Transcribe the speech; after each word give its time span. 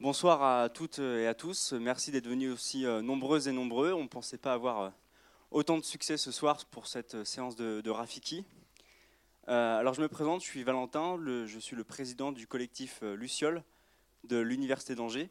Bonsoir 0.00 0.42
à 0.42 0.70
toutes 0.70 0.98
et 0.98 1.26
à 1.26 1.34
tous. 1.34 1.74
Merci 1.74 2.10
d'être 2.10 2.26
venus 2.26 2.50
aussi 2.50 2.86
euh, 2.86 3.02
nombreuses 3.02 3.48
et 3.48 3.52
nombreux. 3.52 3.92
On 3.92 4.04
ne 4.04 4.08
pensait 4.08 4.38
pas 4.38 4.54
avoir 4.54 4.80
euh, 4.80 4.90
autant 5.50 5.76
de 5.76 5.84
succès 5.84 6.16
ce 6.16 6.32
soir 6.32 6.64
pour 6.70 6.86
cette 6.86 7.16
euh, 7.16 7.24
séance 7.26 7.54
de, 7.54 7.90
Rafiki. 7.90 8.46
alors 9.46 9.92
je 9.92 10.00
me 10.00 10.08
présente, 10.08 10.40
je 10.40 10.46
suis 10.46 10.62
Valentin, 10.62 11.18
je 11.44 11.58
suis 11.58 11.76
le 11.76 11.84
président 11.84 12.32
du 12.32 12.46
collectif 12.46 13.02
Luciole 13.02 13.62
de 14.24 14.38
l'Université 14.38 14.94
d'Angers. 14.94 15.28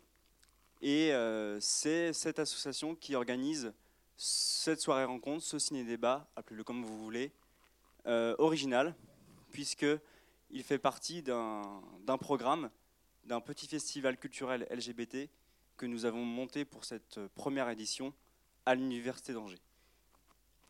Et 0.83 1.13
c'est 1.59 2.13
cette 2.13 2.37
association 2.37 2.93
qui 2.93 3.15
organise 3.15 3.73
cette 4.17 4.81
soirée 4.81 5.05
rencontre, 5.05 5.43
ce 5.43 5.57
ciné-débat, 5.57 6.29
appelez-le 6.35 6.63
comme 6.63 6.83
vous 6.83 6.99
voulez, 6.99 7.31
original, 8.05 8.93
puisqu'il 9.51 10.63
fait 10.63 10.79
partie 10.79 11.23
d'un 11.23 12.17
programme 12.19 12.69
d'un 13.29 13.41
petit 13.41 13.67
festival 13.67 14.17
culturel 14.17 14.67
LGBT 14.71 15.29
que 15.77 15.85
nous 15.85 16.05
avons 16.05 16.25
monté 16.25 16.65
pour 16.65 16.83
cette 16.83 17.19
première 17.35 17.69
édition 17.69 18.11
à 18.65 18.73
l'Université 18.73 19.33
d'Angers. 19.33 19.61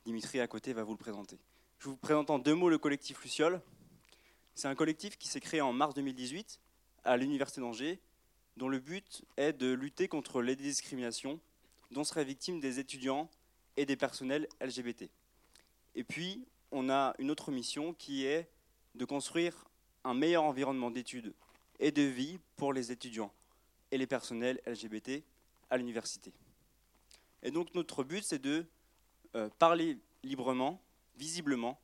Dimitri 0.05 0.41
à 0.41 0.48
côté 0.48 0.73
va 0.73 0.84
vous 0.84 0.91
le 0.91 0.98
présenter. 0.98 1.40
Je 1.77 1.88
vous 1.88 1.95
présente 1.95 2.30
en 2.30 2.38
deux 2.38 2.54
mots 2.54 2.68
le 2.68 2.77
collectif 2.77 3.23
Luciole. 3.23 3.62
C'est 4.55 4.68
un 4.68 4.76
collectif 4.76 5.18
qui 5.18 5.30
s'est 5.30 5.40
créé 5.40 5.62
en 5.62 5.72
mars 5.72 5.94
2018 5.94 6.59
à 7.05 7.16
l'Université 7.16 7.62
d'Angers, 7.62 8.02
dont 8.58 8.68
le 8.68 8.80
but 8.80 9.23
est 9.38 9.54
de 9.54 9.71
lutter 9.71 10.10
contre 10.10 10.41
les 10.41 10.57
discriminations 10.57 11.40
dont 11.91 12.04
seraient 12.04 12.26
victimes 12.26 12.60
des 12.60 12.77
étudiants 12.77 13.30
et 13.77 13.85
des 13.85 13.96
personnels 13.96 14.49
LGBT. 14.60 15.10
Et 15.96 16.04
puis, 16.04 16.46
on 16.71 16.90
a 16.90 17.16
une 17.20 17.32
autre 17.32 17.54
mission 17.54 17.94
qui 17.94 18.26
est 18.26 18.49
de 18.96 19.05
construire 19.05 19.70
un 20.04 20.13
meilleur 20.13 20.44
environnement 20.44 20.91
d'études 20.91 21.34
et 21.80 21.92
de 21.92 22.02
vie 22.02 22.40
pour 22.56 22.74
les 22.74 22.92
étudiants 22.92 23.34
et 23.92 23.98
les 23.98 24.08
personnels 24.08 24.62
LGBT 24.66 25.24
à 25.70 25.78
l'université. 25.78 26.34
Et 27.44 27.52
donc 27.52 27.74
notre 27.74 28.04
but, 28.04 28.24
c'est 28.24 28.40
de 28.40 28.66
euh, 29.36 29.49
parler 29.60 29.98
librement, 30.24 30.82
visiblement, 31.16 31.80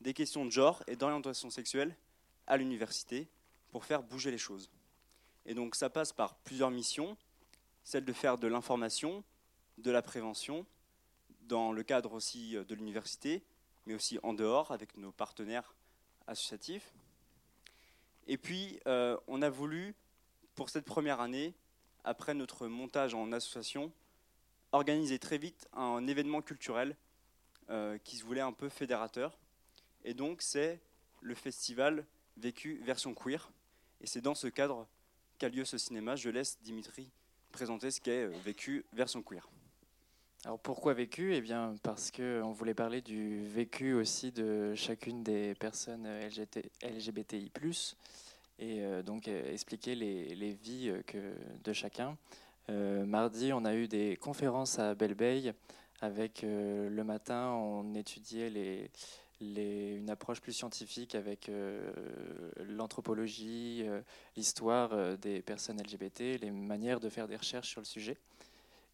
des 0.00 0.14
questions 0.14 0.44
de 0.44 0.50
genre 0.50 0.82
et 0.86 0.96
d'orientation 0.96 1.50
sexuelle 1.50 1.96
à 2.46 2.56
l'université 2.56 3.28
pour 3.70 3.84
faire 3.84 4.02
bouger 4.02 4.30
les 4.30 4.38
choses. 4.38 4.70
Et 5.46 5.54
donc 5.54 5.74
ça 5.74 5.90
passe 5.90 6.12
par 6.12 6.36
plusieurs 6.36 6.70
missions, 6.70 7.16
celle 7.84 8.04
de 8.04 8.12
faire 8.12 8.38
de 8.38 8.46
l'information, 8.46 9.24
de 9.78 9.90
la 9.90 10.02
prévention, 10.02 10.66
dans 11.42 11.72
le 11.72 11.82
cadre 11.82 12.12
aussi 12.12 12.56
euh, 12.56 12.64
de 12.64 12.74
l'université, 12.74 13.42
mais 13.86 13.94
aussi 13.94 14.18
en 14.22 14.32
dehors 14.32 14.70
avec 14.70 14.96
nos 14.96 15.12
partenaires 15.12 15.74
associatifs. 16.26 16.94
Et 18.26 18.36
puis, 18.36 18.80
euh, 18.86 19.16
on 19.26 19.42
a 19.42 19.50
voulu, 19.50 19.94
pour 20.54 20.70
cette 20.70 20.84
première 20.84 21.20
année, 21.20 21.54
après 22.04 22.34
notre 22.34 22.66
montage 22.66 23.14
en 23.14 23.32
association, 23.32 23.92
organiser 24.72 25.18
très 25.18 25.38
vite 25.38 25.68
un 25.72 26.06
événement 26.06 26.42
culturel 26.42 26.96
euh, 27.70 27.98
qui 28.04 28.16
se 28.16 28.24
voulait 28.24 28.40
un 28.40 28.52
peu 28.52 28.68
fédérateur. 28.68 29.38
Et 30.04 30.14
donc, 30.14 30.42
c'est 30.42 30.80
le 31.22 31.34
festival 31.34 32.04
Vécu 32.36 32.80
version 32.84 33.14
queer. 33.14 33.50
Et 34.00 34.06
c'est 34.06 34.20
dans 34.20 34.34
ce 34.34 34.48
cadre 34.48 34.88
qu'a 35.38 35.48
lieu 35.48 35.64
ce 35.64 35.78
cinéma. 35.78 36.16
Je 36.16 36.30
laisse 36.30 36.58
Dimitri 36.62 37.08
présenter 37.52 37.90
ce 37.92 38.00
qu'est 38.00 38.24
euh, 38.24 38.32
Vécu 38.44 38.84
version 38.92 39.22
queer. 39.22 39.48
Alors 40.46 40.58
pourquoi 40.58 40.92
vécu? 40.92 41.34
Eh 41.34 41.40
bien 41.40 41.74
parce 41.82 42.10
qu'on 42.10 42.52
voulait 42.52 42.74
parler 42.74 43.00
du 43.00 43.46
vécu 43.48 43.94
aussi 43.94 44.30
de 44.30 44.74
chacune 44.74 45.22
des 45.22 45.54
personnes 45.54 46.06
LGBTI+, 46.82 47.50
et 48.58 48.82
euh, 48.82 49.02
donc 49.02 49.26
euh, 49.26 49.50
expliquer 49.50 49.94
les, 49.94 50.52
vies 50.52 50.90
euh, 50.90 51.02
que, 51.06 51.16
de 51.64 51.72
chacun. 51.72 52.18
mardi, 52.68 53.54
on 53.54 53.64
a 53.64 53.74
eu 53.74 53.88
des 53.88 54.16
conférences 54.16 54.78
à 54.78 54.94
Belle 54.94 55.54
avec 56.02 56.42
le 56.42 57.02
matin, 57.04 57.52
on 57.52 57.94
étudiait 57.94 58.90
une 59.40 60.10
approche 60.10 60.42
plus 60.42 60.52
scientifique 60.52 61.14
avec 61.14 61.50
l'anthropologie, 62.58 63.84
l'histoire 64.36 65.16
des 65.18 65.40
personnes 65.40 65.80
LGBT, 65.80 66.38
les 66.42 66.50
manières 66.50 67.00
de 67.00 67.08
faire 67.08 67.28
des 67.28 67.36
recherches 67.36 67.70
sur 67.70 67.80
le 67.80 67.86
sujet. 67.86 68.18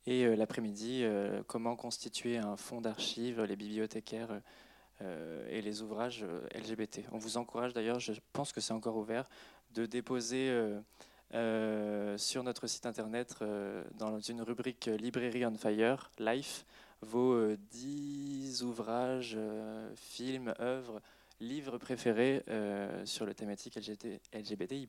Et 0.06 0.24
euh, 0.24 0.34
l'après-midi, 0.34 1.02
euh, 1.02 1.42
comment 1.46 1.76
constituer 1.76 2.38
un 2.38 2.56
fonds 2.56 2.80
d'archives, 2.80 3.42
les 3.42 3.56
bibliothécaires 3.56 4.40
euh, 5.02 5.46
et 5.50 5.60
les 5.60 5.82
ouvrages 5.82 6.24
LGBT. 6.54 7.02
On 7.12 7.18
vous 7.18 7.36
encourage 7.36 7.74
d'ailleurs, 7.74 8.00
je 8.00 8.12
pense 8.32 8.52
que 8.52 8.60
c'est 8.60 8.72
encore 8.72 8.96
ouvert, 8.96 9.28
de 9.74 9.86
déposer 9.86 10.52
sur 12.16 12.42
notre 12.42 12.66
site 12.66 12.86
internet, 12.86 13.36
dans 13.98 14.18
une 14.18 14.42
rubrique 14.42 14.86
Librairie 14.86 15.46
on 15.46 15.54
Fire, 15.54 16.10
Life, 16.18 16.66
vos 17.02 17.54
10 17.70 18.64
ouvrages, 18.64 19.38
films, 19.94 20.52
œuvres, 20.58 21.00
livres 21.40 21.78
préférés 21.78 22.44
sur 23.04 23.26
le 23.26 23.34
thématique 23.34 23.78
LGBTI. 24.32 24.86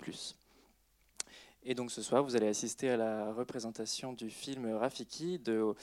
Et 1.64 1.76
donc 1.76 1.92
ce 1.92 2.02
soir, 2.02 2.24
vous 2.24 2.36
allez 2.36 2.48
assister 2.48 2.90
à 2.90 2.98
la 2.98 3.32
représentation 3.34 4.14
du 4.14 4.32
film 4.32 4.74
Rafiki 4.74 5.38
de 5.38 5.76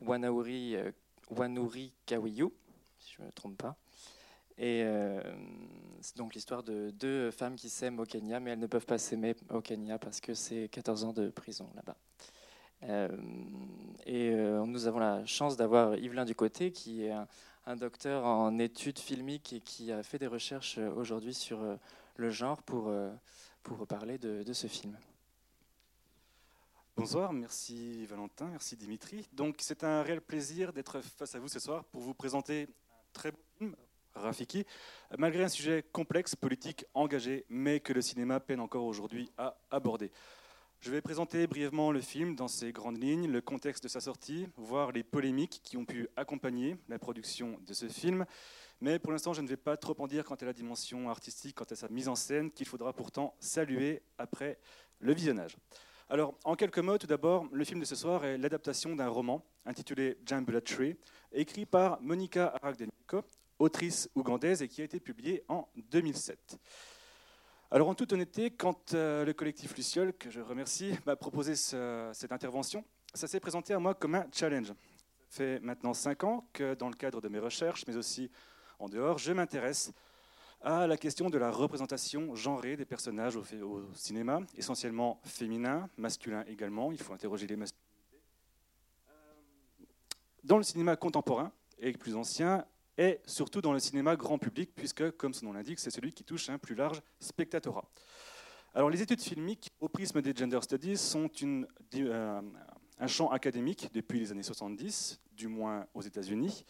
Wanauri, 0.00 0.76
euh, 0.76 0.92
Wanuri 1.28 1.92
Kawiyu, 2.06 2.52
si 3.00 3.14
je 3.16 3.22
ne 3.22 3.26
me 3.26 3.32
trompe 3.32 3.58
pas. 3.58 3.76
Et 4.56 4.82
euh, 4.84 5.20
c'est 6.00 6.16
donc 6.16 6.34
l'histoire 6.34 6.62
de 6.62 6.90
deux 6.90 7.32
femmes 7.32 7.56
qui 7.56 7.68
s'aiment 7.68 7.98
au 7.98 8.04
Kenya, 8.04 8.38
mais 8.38 8.52
elles 8.52 8.60
ne 8.60 8.68
peuvent 8.68 8.86
pas 8.86 8.98
s'aimer 8.98 9.34
au 9.50 9.60
Kenya 9.60 9.98
parce 9.98 10.20
que 10.20 10.34
c'est 10.34 10.68
14 10.68 11.02
ans 11.02 11.12
de 11.12 11.30
prison 11.30 11.68
là-bas. 11.74 11.96
Euh, 12.84 13.08
et 14.06 14.30
nous 14.30 14.86
avons 14.86 15.00
la 15.00 15.26
chance 15.26 15.56
d'avoir 15.56 15.96
Yvelin 15.96 16.24
Ducoté, 16.24 16.70
qui 16.70 17.06
est 17.06 17.12
un, 17.66 17.76
docteur 17.76 18.24
en 18.24 18.56
études 18.60 19.00
filmiques 19.00 19.52
et 19.52 19.60
qui 19.60 19.90
a 19.90 20.04
fait 20.04 20.18
des 20.18 20.28
recherches 20.28 20.78
aujourd'hui 20.78 21.34
sur 21.34 21.58
le 22.16 22.30
genre 22.30 22.62
pour, 22.62 22.92
pour 23.64 23.86
parler 23.88 24.18
de 24.18 24.52
ce 24.52 24.68
film. 24.68 24.96
Bonsoir, 27.04 27.34
merci 27.34 28.06
Valentin, 28.06 28.46
merci 28.46 28.78
Dimitri. 28.78 29.28
Donc 29.34 29.56
c'est 29.58 29.84
un 29.84 30.02
réel 30.02 30.22
plaisir 30.22 30.72
d'être 30.72 31.02
face 31.02 31.34
à 31.34 31.38
vous 31.38 31.48
ce 31.48 31.60
soir 31.60 31.84
pour 31.84 32.00
vous 32.00 32.14
présenter 32.14 32.62
un 32.62 33.12
très 33.12 33.30
beau 33.30 33.42
film, 33.58 33.76
Rafiki, 34.14 34.64
malgré 35.18 35.44
un 35.44 35.50
sujet 35.50 35.84
complexe, 35.92 36.34
politique, 36.34 36.86
engagé, 36.94 37.44
mais 37.50 37.78
que 37.80 37.92
le 37.92 38.00
cinéma 38.00 38.40
peine 38.40 38.58
encore 38.58 38.86
aujourd'hui 38.86 39.30
à 39.36 39.54
aborder. 39.70 40.10
Je 40.80 40.90
vais 40.90 41.02
présenter 41.02 41.46
brièvement 41.46 41.92
le 41.92 42.00
film 42.00 42.36
dans 42.36 42.48
ses 42.48 42.72
grandes 42.72 42.96
lignes, 42.96 43.30
le 43.30 43.42
contexte 43.42 43.82
de 43.82 43.88
sa 43.88 44.00
sortie, 44.00 44.48
voir 44.56 44.90
les 44.90 45.02
polémiques 45.02 45.60
qui 45.62 45.76
ont 45.76 45.84
pu 45.84 46.08
accompagner 46.16 46.78
la 46.88 46.98
production 46.98 47.60
de 47.66 47.74
ce 47.74 47.86
film. 47.86 48.24
Mais 48.80 48.98
pour 48.98 49.12
l'instant, 49.12 49.34
je 49.34 49.42
ne 49.42 49.46
vais 49.46 49.58
pas 49.58 49.76
trop 49.76 49.94
en 49.98 50.06
dire 50.06 50.24
quant 50.24 50.36
à 50.36 50.46
la 50.46 50.54
dimension 50.54 51.10
artistique, 51.10 51.56
quant 51.56 51.66
à 51.70 51.76
sa 51.76 51.88
mise 51.88 52.08
en 52.08 52.14
scène, 52.14 52.50
qu'il 52.50 52.66
faudra 52.66 52.94
pourtant 52.94 53.34
saluer 53.40 54.00
après 54.16 54.58
le 55.00 55.12
visionnage. 55.12 55.58
Alors, 56.10 56.34
en 56.44 56.54
quelques 56.54 56.80
mots, 56.80 56.98
tout 56.98 57.06
d'abord, 57.06 57.46
le 57.50 57.64
film 57.64 57.80
de 57.80 57.86
ce 57.86 57.96
soir 57.96 58.26
est 58.26 58.36
l'adaptation 58.36 58.94
d'un 58.94 59.08
roman 59.08 59.42
intitulé 59.64 60.18
Jambulla 60.26 60.60
Tree, 60.60 60.98
écrit 61.32 61.64
par 61.64 61.98
Monica 62.02 62.52
Aragdeniko, 62.60 63.22
autrice 63.58 64.10
ougandaise 64.14 64.60
et 64.60 64.68
qui 64.68 64.82
a 64.82 64.84
été 64.84 65.00
publié 65.00 65.44
en 65.48 65.66
2007. 65.90 66.58
Alors, 67.70 67.88
en 67.88 67.94
toute 67.94 68.12
honnêteté, 68.12 68.50
quand 68.50 68.92
euh, 68.92 69.24
le 69.24 69.32
collectif 69.32 69.74
Luciole, 69.74 70.12
que 70.12 70.28
je 70.28 70.42
remercie, 70.42 70.94
m'a 71.06 71.16
proposé 71.16 71.56
cette 71.56 72.32
intervention, 72.32 72.84
ça 73.14 73.26
s'est 73.26 73.40
présenté 73.40 73.72
à 73.72 73.78
moi 73.78 73.94
comme 73.94 74.14
un 74.14 74.26
challenge. 74.30 74.68
Ça 74.68 74.74
fait 75.30 75.60
maintenant 75.60 75.94
cinq 75.94 76.22
ans 76.22 76.46
que, 76.52 76.74
dans 76.74 76.90
le 76.90 76.96
cadre 76.96 77.22
de 77.22 77.28
mes 77.28 77.38
recherches, 77.38 77.86
mais 77.88 77.96
aussi 77.96 78.30
en 78.78 78.90
dehors, 78.90 79.16
je 79.16 79.32
m'intéresse 79.32 79.90
à 80.64 80.86
la 80.86 80.96
question 80.96 81.28
de 81.28 81.36
la 81.36 81.50
représentation 81.50 82.34
genrée 82.34 82.76
des 82.76 82.86
personnages 82.86 83.36
au, 83.36 83.44
cinéma, 83.92 84.40
essentiellement 84.56 85.20
féminin, 85.22 85.90
masculin 85.98 86.42
également, 86.48 86.90
il 86.90 86.98
faut 86.98 87.12
interroger 87.12 87.46
les 87.46 87.56
masculinités. 87.56 88.22
Euh, 89.10 89.84
dans 90.42 90.56
le 90.56 90.62
cinéma 90.62 90.96
contemporain 90.96 91.52
et 91.78 91.92
plus 91.92 92.16
ancien, 92.16 92.64
et 92.96 93.20
surtout 93.26 93.60
dans 93.60 93.74
le 93.74 93.78
cinéma 93.78 94.16
grand 94.16 94.38
public, 94.38 94.70
puisque, 94.74 95.10
comme 95.12 95.34
son 95.34 95.46
nom 95.46 95.52
l'indique, 95.52 95.80
c'est 95.80 95.90
celui 95.90 96.12
qui 96.12 96.24
touche 96.24 96.48
un 96.48 96.58
plus 96.58 96.74
large 96.74 97.02
spectatorat. 97.20 97.84
Alors, 98.72 98.88
les 98.88 99.02
études 99.02 99.20
filmiques 99.20 99.70
au 99.80 99.88
prisme 99.88 100.22
des 100.22 100.34
gender 100.34 100.60
studies 100.62 100.96
sont 100.96 101.28
euh, 101.94 102.40
un 102.98 103.06
champ 103.06 103.30
académique 103.30 103.90
depuis 103.92 104.18
les 104.18 104.32
années 104.32 104.42
70, 104.42 105.20
du 105.36 105.48
moins 105.48 105.86
aux 105.92 106.02
États-Unis. 106.02 106.64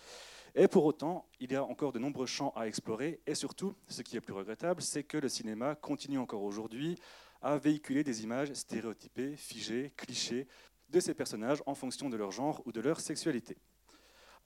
Et 0.57 0.69
pour 0.69 0.85
autant, 0.85 1.27
il 1.41 1.51
y 1.51 1.57
a 1.57 1.65
encore 1.65 1.93
de 1.93 1.99
nombreux 1.99 2.27
champs 2.27 2.53
à 2.55 2.69
explorer. 2.69 3.21
Et 3.27 3.35
surtout, 3.35 3.75
ce 3.89 4.03
qui 4.03 4.17
est 4.17 4.21
plus 4.21 4.33
regrettable, 4.33 4.83
c'est 4.83 5.03
que 5.03 5.19
le 5.19 5.29
cinéma 5.29 5.75
continue 5.75 6.19
encore 6.19 6.43
aujourd'hui 6.43 6.97
à 7.43 7.59
véhiculer 7.59 8.05
des 8.05 8.23
images 8.23 8.53
stéréotypées, 8.53 9.37
figées, 9.37 9.93
clichés 9.97 10.47
de 10.91 11.01
ces 11.01 11.13
personnages 11.13 11.63
en 11.67 11.75
fonction 11.75 12.09
de 12.09 12.17
leur 12.17 12.31
genre 12.31 12.63
ou 12.67 12.73
de 12.73 12.81
leur 12.81 13.01
sexualité. 13.01 13.57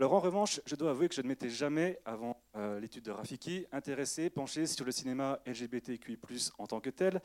Alors 0.01 0.15
en 0.15 0.21
revanche, 0.21 0.61
je 0.65 0.77
dois 0.77 0.91
avouer 0.91 1.09
que 1.09 1.15
je 1.15 1.21
ne 1.21 1.27
m'étais 1.27 1.51
jamais, 1.51 1.99
avant 2.05 2.41
euh, 2.57 2.81
l'étude 2.81 3.05
de 3.05 3.11
Rafiki, 3.11 3.67
intéressé, 3.73 4.31
penché 4.31 4.67
sur 4.67 4.85
le 4.85 4.93
cinéma 4.93 5.41
LGBTQI+, 5.45 6.19
en 6.59 6.67
tant 6.67 6.81
que 6.81 6.91
tel, 6.91 7.21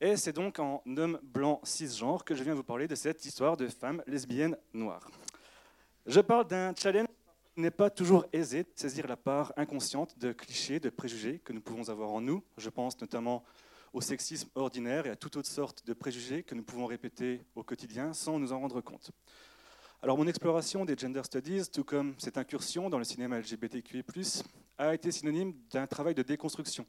Et 0.00 0.16
c'est 0.16 0.32
donc 0.32 0.58
en 0.58 0.82
homme 0.96 1.20
blanc 1.22 1.60
cisgenre 1.62 2.24
que 2.24 2.34
je 2.34 2.42
viens 2.42 2.54
vous 2.54 2.64
parler 2.64 2.88
de 2.88 2.96
cette 2.96 3.24
histoire 3.24 3.56
de 3.56 3.68
femme 3.68 4.02
lesbienne 4.06 4.56
noire. 4.74 5.08
Je 6.06 6.20
parle 6.20 6.48
d'un 6.48 6.74
challenge 6.74 7.06
n'est 7.56 7.70
pas 7.70 7.90
toujours 7.90 8.26
aisé 8.32 8.62
de 8.62 8.70
saisir 8.74 9.06
la 9.06 9.16
part 9.16 9.52
inconsciente 9.56 10.18
de 10.18 10.32
clichés, 10.32 10.80
de 10.80 10.90
préjugés 10.90 11.40
que 11.40 11.52
nous 11.52 11.60
pouvons 11.60 11.88
avoir 11.88 12.10
en 12.10 12.20
nous. 12.20 12.42
Je 12.56 12.70
pense 12.70 13.00
notamment 13.00 13.44
au 13.92 14.00
sexisme 14.00 14.48
ordinaire 14.54 15.06
et 15.06 15.10
à 15.10 15.16
toutes 15.16 15.36
autres 15.36 15.48
sortes 15.48 15.84
de 15.86 15.92
préjugés 15.92 16.42
que 16.42 16.54
nous 16.54 16.62
pouvons 16.62 16.86
répéter 16.86 17.42
au 17.54 17.64
quotidien 17.64 18.12
sans 18.12 18.38
nous 18.38 18.52
en 18.52 18.60
rendre 18.60 18.80
compte. 18.80 19.10
Alors 20.02 20.16
mon 20.16 20.26
exploration 20.26 20.84
des 20.84 20.96
gender 20.96 21.22
studies, 21.24 21.68
tout 21.70 21.84
comme 21.84 22.14
cette 22.18 22.38
incursion 22.38 22.88
dans 22.88 22.98
le 22.98 23.04
cinéma 23.04 23.38
LGBTQI+, 23.38 24.02
a 24.78 24.94
été 24.94 25.12
synonyme 25.12 25.54
d'un 25.70 25.86
travail 25.86 26.14
de 26.14 26.22
déconstruction. 26.22 26.86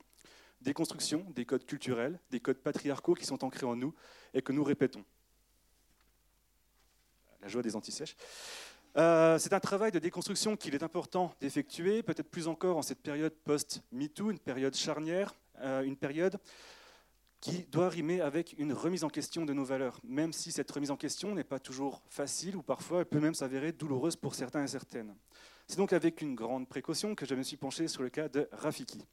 Déconstruction 0.61 1.25
des 1.35 1.43
codes 1.43 1.65
culturels, 1.65 2.19
des 2.29 2.39
codes 2.39 2.59
patriarcaux 2.59 3.15
qui 3.15 3.25
sont 3.25 3.43
ancrés 3.43 3.65
en 3.65 3.75
nous 3.75 3.93
et 4.33 4.41
que 4.41 4.53
nous 4.53 4.63
répétons. 4.63 5.03
La 7.41 7.47
joie 7.47 7.63
des 7.63 7.75
antisèches. 7.75 8.15
Euh, 8.97 9.37
c'est 9.39 9.53
un 9.53 9.59
travail 9.59 9.91
de 9.91 9.99
déconstruction 9.99 10.57
qu'il 10.57 10.75
est 10.75 10.83
important 10.83 11.33
d'effectuer, 11.39 12.03
peut-être 12.03 12.29
plus 12.29 12.47
encore 12.47 12.77
en 12.77 12.81
cette 12.81 13.01
période 13.01 13.33
post-MeToo, 13.45 14.31
une 14.31 14.39
période 14.39 14.75
charnière, 14.75 15.33
euh, 15.61 15.83
une 15.83 15.95
période 15.95 16.37
qui 17.39 17.63
doit 17.71 17.89
rimer 17.89 18.21
avec 18.21 18.53
une 18.57 18.73
remise 18.73 19.03
en 19.03 19.09
question 19.09 19.45
de 19.45 19.53
nos 19.53 19.63
valeurs, 19.63 19.99
même 20.03 20.33
si 20.33 20.51
cette 20.51 20.69
remise 20.69 20.91
en 20.91 20.97
question 20.97 21.33
n'est 21.33 21.43
pas 21.43 21.57
toujours 21.57 22.01
facile 22.09 22.55
ou 22.55 22.61
parfois 22.61 22.99
elle 22.99 23.05
peut 23.05 23.19
même 23.19 23.33
s'avérer 23.33 23.71
douloureuse 23.71 24.15
pour 24.15 24.35
certains 24.35 24.63
et 24.63 24.67
certaines. 24.67 25.15
C'est 25.67 25.77
donc 25.77 25.93
avec 25.93 26.21
une 26.21 26.35
grande 26.35 26.67
précaution 26.67 27.15
que 27.15 27.25
je 27.25 27.33
me 27.33 27.43
suis 27.43 27.57
penché 27.57 27.87
sur 27.87 28.03
le 28.03 28.09
cas 28.09 28.27
de 28.27 28.47
Rafiki. 28.51 29.03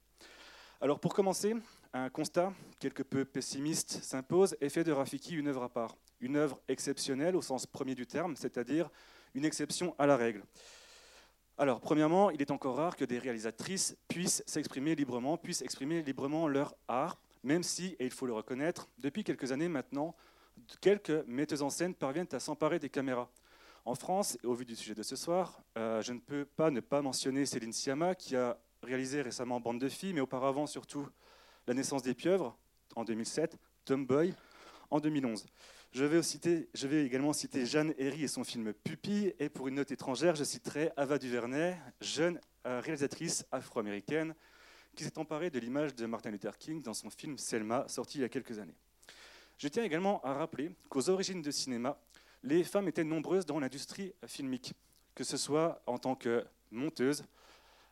Alors 0.81 0.99
pour 0.99 1.13
commencer, 1.13 1.55
un 1.93 2.09
constat 2.09 2.53
quelque 2.79 3.01
peu 3.01 3.25
pessimiste 3.25 4.03
s'impose 4.03 4.55
et 4.61 4.69
fait 4.69 4.83
de 4.83 4.91
Rafiki 4.91 5.35
une 5.35 5.47
œuvre 5.47 5.63
à 5.63 5.69
part, 5.69 5.95
une 6.19 6.35
œuvre 6.35 6.59
exceptionnelle 6.67 7.35
au 7.35 7.41
sens 7.41 7.65
premier 7.65 7.95
du 7.95 8.05
terme, 8.05 8.35
c'est-à-dire 8.35 8.91
une 9.35 9.45
exception 9.45 9.95
à 9.97 10.05
la 10.05 10.17
règle. 10.17 10.43
Alors, 11.57 11.81
premièrement, 11.81 12.29
il 12.29 12.41
est 12.41 12.51
encore 12.51 12.77
rare 12.77 12.95
que 12.95 13.03
des 13.03 13.19
réalisatrices 13.19 13.97
puissent 14.07 14.43
s'exprimer 14.45 14.95
librement, 14.95 15.37
puissent 15.37 15.61
exprimer 15.61 16.01
librement 16.01 16.47
leur 16.47 16.73
art, 16.87 17.19
même 17.43 17.63
si, 17.63 17.97
et 17.99 18.05
il 18.05 18.11
faut 18.11 18.25
le 18.25 18.33
reconnaître, 18.33 18.87
depuis 18.97 19.23
quelques 19.23 19.51
années 19.51 19.67
maintenant, 19.67 20.15
quelques 20.79 21.25
metteuses 21.27 21.61
en 21.61 21.69
scène 21.69 21.93
parviennent 21.93 22.27
à 22.31 22.39
s'emparer 22.39 22.79
des 22.79 22.89
caméras. 22.89 23.29
En 23.85 23.95
France, 23.95 24.37
au 24.43 24.53
vu 24.53 24.65
du 24.65 24.75
sujet 24.75 24.95
de 24.95 25.03
ce 25.03 25.15
soir, 25.15 25.59
euh, 25.77 26.01
je 26.01 26.13
ne 26.13 26.19
peux 26.19 26.45
pas 26.45 26.71
ne 26.71 26.79
pas 26.79 27.01
mentionner 27.01 27.45
Céline 27.45 27.73
Sciamma, 27.73 28.15
qui 28.15 28.35
a 28.35 28.57
réalisé 28.83 29.21
récemment 29.21 29.59
Bande 29.59 29.79
de 29.79 29.89
filles, 29.89 30.13
mais 30.13 30.21
auparavant 30.21 30.65
surtout 30.65 31.07
La 31.67 31.73
naissance 31.73 32.03
des 32.03 32.13
pieuvres 32.13 32.57
en 32.95 33.03
2007, 33.03 33.57
Tomboy 33.85 34.33
en 34.89 34.99
2011. 34.99 35.45
Je 35.91 36.05
vais, 36.05 36.21
citer, 36.21 36.69
également 36.83 37.33
citer 37.33 37.65
Jeanne 37.65 37.95
Herry 37.97 38.23
et 38.23 38.27
son 38.27 38.43
film 38.43 38.73
Pupille, 38.73 39.33
et 39.39 39.49
pour 39.49 39.67
une 39.67 39.75
note 39.75 39.89
étrangère, 39.89 40.35
je 40.35 40.43
citerai 40.43 40.91
Ava 40.95 41.17
DuVernay, 41.17 41.75
jeune 41.99 42.39
euh, 42.67 42.79
réalisatrice 42.79 43.43
afro-américaine 43.51 44.35
qui 44.93 45.03
s'est 45.03 45.17
emparée 45.17 45.49
de 45.49 45.57
l'image 45.57 45.95
de 45.95 46.05
Martin 46.05 46.29
Luther 46.29 46.55
King 46.59 46.83
dans 46.83 46.93
son 46.93 47.09
film 47.09 47.39
Selma, 47.39 47.87
sorti 47.87 48.19
il 48.19 48.21
y 48.21 48.23
a 48.23 48.29
quelques 48.29 48.59
années. 48.59 48.75
Je 49.57 49.67
tiens 49.67 49.83
également 49.83 50.21
à 50.23 50.33
rappeler 50.33 50.69
qu'aux 50.89 51.09
origines 51.09 51.41
de 51.41 51.49
cinéma, 51.49 51.99
les 52.43 52.63
femmes 52.63 52.87
étaient 52.87 53.03
nombreuses 53.03 53.47
dans 53.47 53.59
l'industrie 53.59 54.13
filmique, 54.27 54.73
que 55.15 55.23
ce 55.23 55.37
soit 55.37 55.81
en 55.87 55.97
tant 55.97 56.13
que 56.13 56.45
monteuse, 56.69 57.23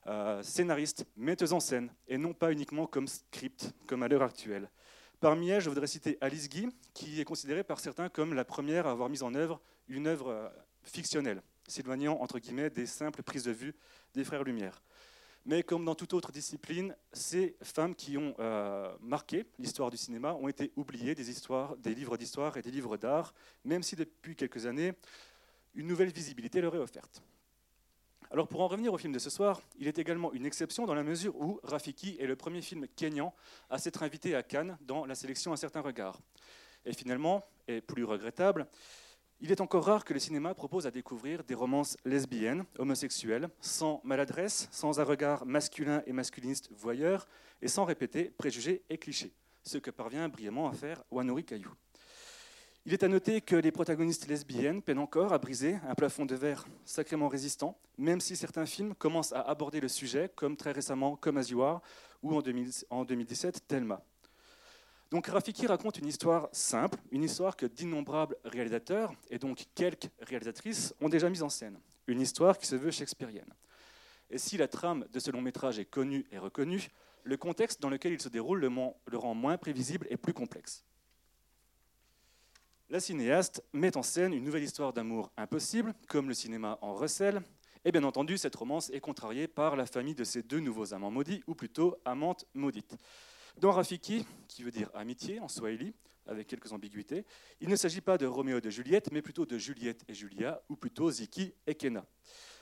euh, 0.06 0.44
scénariste, 0.44 1.08
en 1.52 1.60
scène, 1.60 1.92
et 2.08 2.20
non 2.20 2.36
pas 2.36 2.52
uniquement 2.52 2.86
comme 2.86 3.08
script, 3.08 3.74
comme 3.88 4.04
à 4.04 4.08
l'heure 4.08 4.22
actuelle. 4.22 4.70
Parmi 5.20 5.50
elles, 5.50 5.62
je 5.62 5.70
voudrais 5.70 5.88
citer 5.88 6.18
Alice 6.22 6.48
Guy, 6.48 6.70
qui 6.94 7.20
est 7.20 7.26
considérée 7.26 7.64
par 7.64 7.80
certains 7.80 8.08
comme 8.08 8.36
la 8.36 8.46
première 8.46 8.86
à 8.86 8.92
avoir 8.92 9.10
mis 9.10 9.24
en 9.24 9.34
œuvre 9.34 9.60
une 9.88 10.06
œuvre 10.06 10.30
euh, 10.30 10.50
fictionnelle, 10.84 11.42
s'éloignant 11.68 12.20
entre 12.22 12.38
guillemets 12.38 12.70
des 12.70 12.86
simples 12.86 13.24
prises 13.24 13.46
de 13.46 13.52
vue 13.52 13.74
des 14.14 14.24
frères 14.24 14.44
Lumière. 14.44 14.84
Mais 15.46 15.64
comme 15.64 15.86
dans 15.86 15.96
toute 15.96 16.14
autre 16.14 16.32
discipline, 16.32 16.96
ces 17.14 17.56
femmes 17.64 17.96
qui 17.96 18.18
ont 18.18 18.36
euh, 18.38 18.94
marqué 19.00 19.48
l'histoire 19.58 19.90
du 19.90 19.98
cinéma 19.98 20.34
ont 20.36 20.50
été 20.50 20.72
oubliées 20.76 21.16
des, 21.16 21.32
histoires, 21.32 21.78
des 21.78 21.96
livres 21.96 22.18
d'histoire 22.18 22.58
et 22.58 22.62
des 22.62 22.70
livres 22.70 22.98
d'art, 22.98 23.34
même 23.64 23.82
si 23.82 23.96
depuis 23.96 24.36
quelques 24.36 24.68
années, 24.68 24.94
une 25.74 25.88
nouvelle 25.88 26.12
visibilité 26.12 26.62
leur 26.62 26.76
est 26.76 26.80
offerte. 26.80 27.24
Alors 28.30 28.48
pour 28.48 28.62
en 28.62 28.68
revenir 28.68 28.94
au 28.94 28.98
film 28.98 29.14
de 29.14 29.20
ce 29.20 29.30
soir, 29.30 29.62
il 29.80 29.88
est 29.88 30.00
également 30.00 30.34
une 30.34 30.46
exception 30.46 30.86
dans 30.86 30.94
la 30.94 31.04
mesure 31.04 31.36
où 31.40 31.60
Rafiki 31.64 32.18
est 32.20 32.28
le 32.28 32.36
premier 32.36 32.62
film 32.62 32.86
kényan 32.96 33.34
à 33.70 33.78
s'être 33.78 34.04
invité 34.04 34.36
à 34.36 34.44
Cannes 34.44 34.78
dans 34.82 35.06
la 35.06 35.16
sélection 35.16 35.54
à 35.54 35.58
certains 35.58 35.82
regards. 35.82 36.20
Et 36.86 36.94
finalement, 36.94 37.46
et 37.68 37.80
plus 37.80 38.04
regrettable, 38.04 38.68
il 39.40 39.52
est 39.52 39.62
encore 39.62 39.86
rare 39.86 40.04
que 40.04 40.14
le 40.14 40.20
cinéma 40.20 40.54
propose 40.54 40.88
à 40.88 40.92
découvrir 40.92 41.44
des 41.44 41.54
romances 41.54 41.96
lesbiennes, 42.04 42.66
homosexuelles, 42.80 43.50
sans 43.62 44.02
maladresse, 44.04 44.68
sans 44.72 45.00
un 45.00 45.04
regard 45.04 45.46
masculin 45.46 46.02
et 46.06 46.12
masculiniste 46.12 46.70
voyeur, 46.72 47.28
et 47.62 47.68
sans 47.68 47.86
répéter 47.86 48.26
préjugés 48.26 48.84
et 48.90 48.98
clichés, 48.98 49.34
ce 49.64 49.78
que 49.78 49.92
parvient 49.92 50.28
brillamment 50.28 50.68
à 50.68 50.74
faire 50.74 51.04
Wanuri 51.12 51.46
Caillou. 51.46 51.74
Il 52.88 52.94
est 52.94 53.04
à 53.04 53.10
noter 53.10 53.42
que 53.42 53.58
les 53.58 53.74
protagonistes 53.74 54.30
lesbiennes 54.30 54.82
peinent 54.82 55.00
encore 55.00 55.34
à 55.34 55.40
briser 55.40 55.78
un 55.90 55.94
plafond 55.94 56.26
de 56.26 56.36
verre 56.36 56.66
sacrément 56.86 57.28
résistant, 57.28 57.78
même 57.98 58.22
si 58.22 58.38
certains 58.38 58.66
films 58.66 58.96
commencent 58.96 59.34
à 59.34 59.42
aborder 59.42 59.82
le 59.82 59.90
sujet, 59.90 60.32
comme 60.34 60.56
très 60.56 60.72
récemment 60.72 61.18
Comme 61.18 61.36
As 61.36 61.52
ou 61.52 62.34
en 62.34 63.04
2017 63.04 63.68
Thelma. 63.68 64.02
Donc 65.12 65.28
Rafiki 65.28 65.68
raconte 65.68 65.98
une 65.98 66.08
histoire 66.08 66.48
simple, 66.54 66.98
une 67.12 67.26
histoire 67.26 67.58
que 67.58 67.66
d'innombrables 67.66 68.38
réalisateurs, 68.46 69.12
et 69.30 69.38
donc 69.38 69.66
quelques 69.76 70.10
réalisatrices, 70.22 70.96
ont 71.02 71.10
déjà 71.10 71.30
mise 71.30 71.44
en 71.44 71.50
scène. 71.50 71.78
Une 72.08 72.22
histoire 72.22 72.58
qui 72.58 72.68
se 72.68 72.78
veut 72.78 72.92
shakespearienne. 72.92 73.54
Et 74.30 74.38
si 74.38 74.56
la 74.56 74.70
trame 74.70 75.06
de 75.12 75.20
ce 75.20 75.30
long 75.30 75.42
métrage 75.42 75.78
est 75.78 75.84
connue 75.84 76.26
et 76.32 76.38
reconnue, 76.38 76.88
le 77.26 77.36
contexte 77.36 77.82
dans 77.82 77.90
lequel 77.90 78.14
il 78.14 78.22
se 78.22 78.30
déroule 78.30 78.62
le, 78.62 79.18
rend 79.18 79.36
moins 79.36 79.58
prévisible 79.58 80.08
et 80.10 80.16
plus 80.16 80.34
complexe. 80.34 80.86
La 82.90 83.02
cinéaste 83.02 83.66
met 83.74 83.98
en 83.98 84.02
scène 84.02 84.34
une 84.34 84.46
nouvelle 84.46 84.64
histoire 84.64 84.94
d'amour 84.94 85.30
impossible, 85.36 85.94
comme 86.08 86.30
le 86.30 86.34
cinéma 86.34 86.80
en 86.82 86.94
recèle, 86.94 87.42
et 87.84 87.92
bien 87.92 88.06
entendu, 88.06 88.38
cette 88.38 88.56
romance 88.56 88.90
est 88.92 89.02
contrariée 89.02 89.50
par 89.50 89.76
la 89.76 89.86
famille 89.86 90.16
de 90.16 90.24
ces 90.24 90.42
deux 90.42 90.62
nouveaux 90.62 90.94
amants 90.94 91.12
maudits, 91.12 91.44
ou 91.48 91.54
plutôt 91.54 91.98
amantes 92.06 92.46
maudites. 92.54 92.96
Dans 93.58 93.74
Rafiki, 93.74 94.26
qui 94.48 94.64
veut 94.64 94.72
dire 94.72 94.90
amitié 94.94 95.42
en 95.42 95.50
swahili, 95.50 95.96
avec 96.28 96.48
quelques 96.48 96.72
ambiguïtés, 96.72 97.26
il 97.60 97.68
ne 97.68 97.76
s'agit 97.76 98.00
pas 98.00 98.18
de 98.18 98.26
Roméo 98.26 98.60
et 98.60 98.62
de 98.62 98.70
Juliette, 98.70 99.12
mais 99.12 99.22
plutôt 99.22 99.46
de 99.46 99.58
Juliette 99.58 100.06
et 100.08 100.14
Julia, 100.14 100.64
ou 100.70 100.78
plutôt 100.78 101.12
Ziki 101.12 101.54
et 101.68 101.76
Kena. 101.76 102.06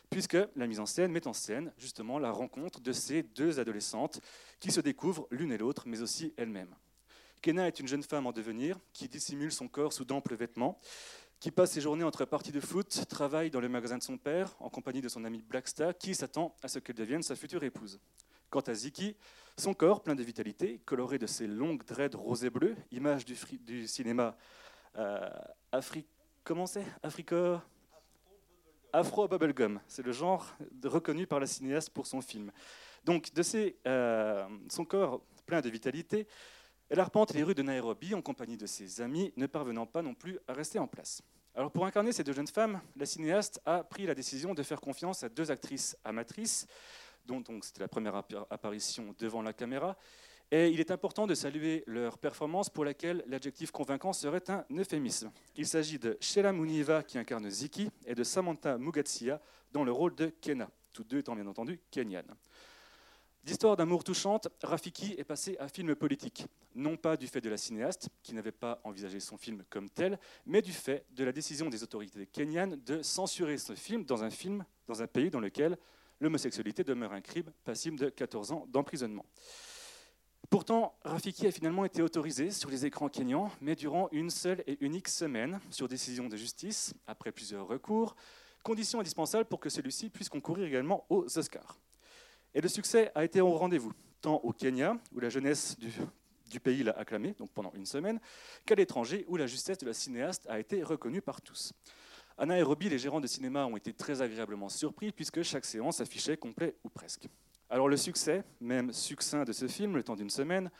Puisque 0.09 0.38
la 0.55 0.65
mise 0.65 0.79
en 0.79 0.88
scène 0.88 1.11
met 1.11 1.27
en 1.27 1.33
scène 1.33 1.71
justement 1.77 2.17
la 2.17 2.31
rencontre 2.31 2.81
de 2.81 2.93
ces 2.93 3.21
deux 3.21 3.59
adolescentes 3.59 4.21
qui 4.59 4.71
se 4.71 4.81
découvrent 4.81 5.27
l'une 5.29 5.51
et 5.51 5.57
l'autre, 5.59 5.83
mais 5.85 6.01
aussi 6.01 6.33
elles-mêmes. 6.35 6.75
Kena 7.45 7.67
est 7.67 7.79
une 7.79 7.87
jeune 7.87 8.01
femme 8.01 8.25
en 8.25 8.31
devenir 8.31 8.79
qui 8.91 9.07
dissimule 9.07 9.51
son 9.51 9.67
corps 9.67 9.93
sous 9.93 10.03
d'amples 10.03 10.33
vêtements, 10.35 10.79
qui 11.39 11.51
passe 11.51 11.73
ses 11.73 11.81
journées 11.81 12.03
entre 12.03 12.25
parties 12.25 12.51
de 12.51 12.59
foot, 12.59 13.05
travaille 13.07 13.51
dans 13.51 13.59
le 13.59 13.69
magasin 13.69 13.99
de 13.99 14.03
son 14.03 14.17
père 14.17 14.55
en 14.59 14.67
compagnie 14.67 14.99
de 14.99 15.09
son 15.09 15.23
ami 15.25 15.43
Blackstar, 15.43 15.95
qui 15.95 16.15
s'attend 16.15 16.55
à 16.63 16.67
ce 16.67 16.79
qu'elle 16.79 16.95
devienne 16.95 17.21
sa 17.21 17.35
future 17.35 17.63
épouse. 17.63 17.99
Quant 18.49 18.61
à 18.61 18.73
Ziki, 18.73 19.15
son 19.59 19.75
corps, 19.75 20.01
plein 20.01 20.15
de 20.15 20.23
vitalité, 20.23 20.81
coloré 20.85 21.19
de 21.19 21.27
ses 21.27 21.45
longues 21.45 21.85
dreads 21.85 22.17
rosés 22.17 22.49
bleus, 22.49 22.75
image 22.91 23.25
du, 23.25 23.87
cinéma 23.87 24.35
euh, 24.97 25.29
comment 26.43 26.65
c'est? 26.65 26.85
Africa? 27.03 27.63
Afro 28.91 29.27
Bubblegum. 29.27 29.79
C'est 29.87 30.03
le 30.03 30.13
genre 30.13 30.55
reconnu 30.83 31.27
par 31.27 31.39
la 31.39 31.45
cinéaste 31.45 31.91
pour 31.91 32.07
son 32.07 32.21
film. 32.21 32.51
Donc, 33.03 33.31
de 33.35 33.43
euh, 33.85 34.47
son 34.67 34.83
corps 34.83 35.21
plein 35.45 35.61
de 35.61 35.69
vitalité, 35.69 36.27
elle 36.89 36.99
arpente 36.99 37.33
les 37.33 37.43
rues 37.43 37.55
de 37.55 37.63
Nairobi 37.63 38.13
en 38.13 38.21
compagnie 38.21 38.57
de 38.57 38.65
ses 38.65 39.01
amis, 39.01 39.33
ne 39.37 39.47
parvenant 39.47 39.85
pas 39.85 40.01
non 40.01 40.13
plus 40.13 40.39
à 40.47 40.53
rester 40.53 40.79
en 40.79 40.87
place. 40.87 41.21
Alors, 41.55 41.71
pour 41.71 41.85
incarner 41.85 42.11
ces 42.11 42.23
deux 42.23 42.33
jeunes 42.33 42.47
femmes, 42.47 42.81
la 42.97 43.05
cinéaste 43.05 43.61
a 43.65 43.83
pris 43.83 44.05
la 44.05 44.13
décision 44.13 44.53
de 44.53 44.61
faire 44.61 44.81
confiance 44.81 45.23
à 45.23 45.29
deux 45.29 45.51
actrices 45.51 45.97
amatrices 46.03 46.67
dont 47.25 47.41
c'était 47.61 47.81
la 47.81 47.87
première 47.87 48.15
apparition 48.49 49.15
devant 49.17 49.41
la 49.41 49.53
caméra. 49.53 49.95
Et 50.51 50.69
il 50.69 50.79
est 50.79 50.91
important 50.91 51.25
de 51.25 51.33
saluer 51.33 51.83
leur 51.87 52.19
performance 52.19 52.69
pour 52.69 52.85
laquelle 52.85 53.23
l'adjectif 53.27 53.71
convaincant 53.71 54.13
serait 54.13 54.47
un 54.49 54.63
euphémisme. 54.77 55.31
Il 55.55 55.65
s'agit 55.65 55.97
de 55.97 56.17
Sheila 56.21 56.51
Muniva 56.51 57.01
qui 57.01 57.17
incarne 57.17 57.49
Ziki 57.49 57.89
et 58.05 58.13
de 58.13 58.23
Samantha 58.23 58.77
Mugatsia 58.77 59.41
dans 59.71 59.83
le 59.83 59.91
rôle 59.91 60.13
de 60.13 60.27
Kena, 60.41 60.69
toutes 60.93 61.07
deux 61.07 61.19
étant 61.19 61.35
bien 61.35 61.47
entendu 61.47 61.79
kenyanes. 61.89 62.35
D'histoire 63.45 63.77
d'amour 63.77 64.03
touchante, 64.03 64.47
Rafiki 64.63 65.13
est 65.19 65.23
passé 65.23 65.55
à 65.59 65.67
film 65.67 65.93
politique, 65.93 66.47
non 66.73 66.97
pas 66.97 67.15
du 67.15 67.27
fait 67.27 67.41
de 67.41 67.49
la 67.51 67.57
cinéaste, 67.57 68.09
qui 68.23 68.33
n'avait 68.33 68.51
pas 68.51 68.81
envisagé 68.83 69.19
son 69.19 69.37
film 69.37 69.63
comme 69.69 69.87
tel, 69.87 70.17
mais 70.47 70.63
du 70.63 70.71
fait 70.71 71.05
de 71.11 71.23
la 71.23 71.31
décision 71.31 71.69
des 71.69 71.83
autorités 71.83 72.25
kenyanes 72.25 72.81
de 72.83 73.03
censurer 73.03 73.59
ce 73.59 73.75
film 73.75 74.03
dans 74.03 74.23
un 74.23 74.31
film 74.31 74.65
dans 74.87 75.03
un 75.03 75.05
pays 75.05 75.29
dans 75.29 75.39
lequel 75.39 75.77
l'homosexualité 76.19 76.83
demeure 76.83 77.13
un 77.13 77.21
crime 77.21 77.51
passible 77.63 77.99
de 77.99 78.09
14 78.09 78.51
ans 78.51 78.65
d'emprisonnement. 78.71 79.27
Pourtant, 80.49 80.97
Rafiki 81.03 81.45
a 81.45 81.51
finalement 81.51 81.85
été 81.85 82.01
autorisé 82.01 82.49
sur 82.49 82.71
les 82.71 82.87
écrans 82.87 83.09
kenyans, 83.09 83.51
mais 83.61 83.75
durant 83.75 84.09
une 84.11 84.31
seule 84.31 84.63
et 84.65 84.83
unique 84.83 85.07
semaine, 85.07 85.59
sur 85.69 85.87
décision 85.87 86.29
de 86.29 86.35
justice, 86.35 86.95
après 87.05 87.31
plusieurs 87.31 87.67
recours, 87.67 88.15
condition 88.63 89.01
indispensable 89.01 89.45
pour 89.45 89.59
que 89.59 89.69
celui-ci 89.69 90.09
puisse 90.09 90.29
concourir 90.29 90.65
également 90.65 91.05
aux 91.09 91.25
Oscars. 91.37 91.77
Et 92.55 92.62
le 92.62 92.69
succès 92.69 93.12
a 93.15 93.25
été 93.25 93.41
au 93.41 93.51
rendez-vous, 93.51 93.91
tant 94.21 94.35
au 94.38 94.53
Kenya, 94.53 94.97
où 95.13 95.19
la 95.19 95.29
jeunesse 95.29 95.77
du, 95.77 96.59
pays 96.62 96.83
l'a 96.83 96.93
acclamé, 96.93 97.35
donc 97.38 97.51
pendant 97.51 97.74
une 97.75 97.85
semaine, 97.85 98.17
qu'à 98.65 98.75
l'étranger, 98.75 99.25
où 99.27 99.35
la 99.35 99.45
justesse 99.45 99.77
de 99.77 99.85
la 99.85 99.93
cinéaste 99.93 100.47
a 100.47 100.57
été 100.57 100.81
reconnue 100.81 101.21
par 101.21 101.41
tous. 101.41 101.74
À 102.38 102.45
Nairobi, 102.45 102.88
les 102.88 102.97
gérants 102.97 103.19
de 103.19 103.27
cinéma 103.27 103.65
ont 103.65 103.75
été 103.75 103.91
très 103.91 104.21
agréablement 104.21 104.69
surpris, 104.69 105.12
puisque 105.12 105.43
chaque 105.43 105.65
séance 105.65 106.00
affichait 106.00 106.38
complet 106.38 106.75
ou 106.85 106.89
presque. 106.89 107.27
Alors 107.69 107.89
le 107.89 107.97
succès, 107.97 108.45
même 108.62 108.93
succinct 108.93 109.43
de 109.43 109.51
ce 109.51 109.67
film, 109.67 109.97
le 109.97 110.03
temps 110.03 110.15
d'une 110.15 110.29
semaine, 110.29 110.71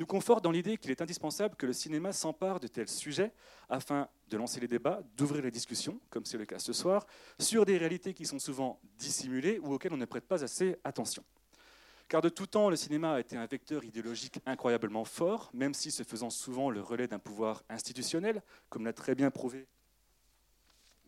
nous 0.00 0.06
conforte 0.06 0.42
dans 0.42 0.50
l'idée 0.50 0.78
qu'il 0.78 0.90
est 0.90 1.02
indispensable 1.02 1.56
que 1.56 1.66
le 1.66 1.74
cinéma 1.74 2.14
s'empare 2.14 2.58
de 2.58 2.66
tels 2.66 2.88
sujets 2.88 3.32
afin 3.68 4.08
de 4.30 4.38
lancer 4.38 4.58
les 4.58 4.66
débats, 4.66 5.02
d'ouvrir 5.14 5.42
les 5.42 5.50
discussions, 5.50 6.00
comme 6.08 6.24
c'est 6.24 6.38
le 6.38 6.46
cas 6.46 6.58
ce 6.58 6.72
soir, 6.72 7.06
sur 7.38 7.66
des 7.66 7.76
réalités 7.76 8.14
qui 8.14 8.24
sont 8.24 8.38
souvent 8.38 8.80
dissimulées 8.96 9.58
ou 9.58 9.74
auxquelles 9.74 9.92
on 9.92 9.98
ne 9.98 10.06
prête 10.06 10.24
pas 10.24 10.42
assez 10.42 10.78
attention. 10.84 11.22
Car 12.08 12.22
de 12.22 12.30
tout 12.30 12.46
temps, 12.46 12.70
le 12.70 12.76
cinéma 12.76 13.12
a 13.12 13.20
été 13.20 13.36
un 13.36 13.44
vecteur 13.44 13.84
idéologique 13.84 14.40
incroyablement 14.46 15.04
fort, 15.04 15.50
même 15.52 15.74
si 15.74 15.90
se 15.90 16.02
faisant 16.02 16.30
souvent 16.30 16.70
le 16.70 16.80
relais 16.80 17.06
d'un 17.06 17.18
pouvoir 17.18 17.62
institutionnel, 17.68 18.42
comme 18.70 18.86
l'a 18.86 18.94
très 18.94 19.14
bien 19.14 19.30
prouvé 19.30 19.68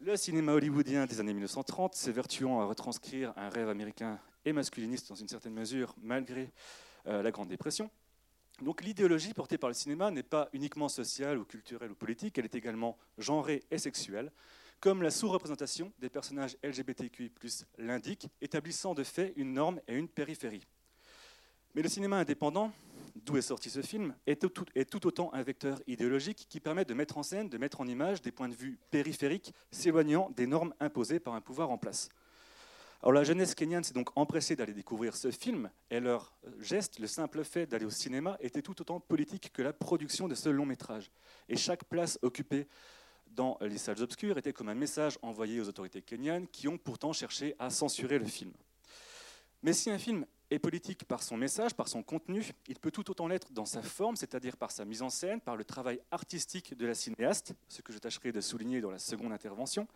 le 0.04 0.16
cinéma 0.16 0.52
hollywoodien 0.52 1.06
des 1.06 1.20
années 1.20 1.32
1930, 1.32 1.94
s'évertuant 1.94 2.60
à 2.60 2.64
retranscrire 2.64 3.32
un 3.36 3.48
rêve 3.48 3.68
américain 3.68 4.18
et 4.44 4.52
masculiniste 4.52 5.08
dans 5.08 5.14
une 5.14 5.28
certaine 5.28 5.54
mesure, 5.54 5.94
malgré 6.02 6.50
euh, 7.06 7.22
la 7.22 7.30
Grande 7.30 7.46
Dépression. 7.46 7.88
Donc 8.62 8.84
l'idéologie 8.84 9.34
portée 9.34 9.58
par 9.58 9.68
le 9.68 9.74
cinéma 9.74 10.12
n'est 10.12 10.22
pas 10.22 10.48
uniquement 10.52 10.88
sociale 10.88 11.36
ou 11.36 11.44
culturelle 11.44 11.90
ou 11.90 11.96
politique, 11.96 12.38
elle 12.38 12.44
est 12.44 12.54
également 12.54 12.96
genrée 13.18 13.64
et 13.72 13.78
sexuelle, 13.78 14.30
comme 14.78 15.02
la 15.02 15.10
sous-représentation 15.10 15.92
des 15.98 16.08
personnages 16.08 16.56
LGBTQI+, 16.62 17.32
l'indique, 17.78 18.28
établissant 18.40 18.94
de 18.94 19.02
fait 19.02 19.32
une 19.34 19.52
norme 19.52 19.80
et 19.88 19.96
une 19.96 20.06
périphérie. 20.06 20.64
Mais 21.74 21.82
le 21.82 21.88
cinéma 21.88 22.18
indépendant, 22.18 22.70
d'où 23.16 23.36
est 23.36 23.42
sorti 23.42 23.68
ce 23.68 23.82
film, 23.82 24.14
est 24.28 24.40
tout, 24.40 24.64
est 24.76 24.88
tout, 24.88 25.04
autant 25.08 25.32
un 25.32 25.42
vecteur 25.42 25.82
idéologique 25.88 26.46
qui 26.48 26.60
permet 26.60 26.84
de 26.84 26.94
mettre 26.94 27.18
en 27.18 27.24
scène, 27.24 27.48
de 27.48 27.58
mettre 27.58 27.80
en 27.80 27.88
image 27.88 28.22
des 28.22 28.30
points 28.30 28.48
de 28.48 28.54
vue 28.54 28.78
périphériques 28.92 29.52
s'éloignant 29.72 30.30
des 30.36 30.46
normes 30.46 30.72
imposées 30.78 31.18
par 31.18 31.34
un 31.34 31.40
pouvoir 31.40 31.70
en 31.70 31.78
place. 31.78 32.10
Alors 33.02 33.12
la 33.14 33.24
jeunesse 33.24 33.56
kenyane 33.56 33.82
s'est 33.82 33.94
donc 33.94 34.10
empressée 34.16 34.54
d'aller 34.54 34.74
découvrir 34.74 35.16
ce 35.16 35.32
film, 35.32 35.70
et 35.90 35.98
leur 35.98 36.36
geste, 36.60 37.00
le 37.00 37.08
simple 37.08 37.42
fait 37.42 37.66
d'aller 37.66 37.84
au 37.84 37.90
cinéma, 37.90 38.36
était 38.38 38.62
tout 38.62 38.80
autant 38.80 39.00
politique 39.00 39.52
que 39.52 39.60
la 39.60 39.72
production 39.72 40.28
de 40.28 40.36
ce 40.36 40.48
long 40.48 40.66
métrage. 40.66 41.10
Et 41.48 41.56
chaque 41.56 41.82
place 41.82 42.16
occupée 42.22 42.68
dans 43.26 43.58
les 43.60 43.78
salles 43.78 44.00
obscures 44.02 44.38
était 44.38 44.52
comme 44.52 44.68
un 44.68 44.76
message 44.76 45.18
envoyé 45.22 45.60
aux 45.60 45.68
autorités 45.68 46.00
kenyanes 46.00 46.46
qui 46.46 46.68
ont 46.68 46.78
pourtant 46.78 47.12
cherché 47.12 47.56
à 47.58 47.70
censurer 47.70 48.20
le 48.20 48.26
film. 48.26 48.52
Mais 49.64 49.72
si 49.72 49.90
un 49.90 49.98
film 49.98 50.24
est 50.50 50.60
politique 50.60 51.04
par 51.04 51.24
son 51.24 51.36
message, 51.36 51.74
par 51.74 51.88
son 51.88 52.04
contenu, 52.04 52.52
il 52.68 52.78
peut 52.78 52.92
tout 52.92 53.10
autant 53.10 53.26
l'être 53.26 53.52
dans 53.52 53.64
sa 53.64 53.82
forme, 53.82 54.14
c'est-à-dire 54.14 54.56
par 54.56 54.70
sa 54.70 54.84
mise 54.84 55.02
en 55.02 55.10
scène, 55.10 55.40
par 55.40 55.56
le 55.56 55.64
travail 55.64 56.00
artistique 56.12 56.76
de 56.76 56.86
la 56.86 56.94
cinéaste, 56.94 57.54
ce 57.68 57.82
que 57.82 57.92
je 57.92 57.98
tâcherai 57.98 58.30
de 58.30 58.40
souligner 58.40 58.80
dans 58.80 58.92
la 58.92 59.00
seconde 59.00 59.32
intervention, 59.32 59.88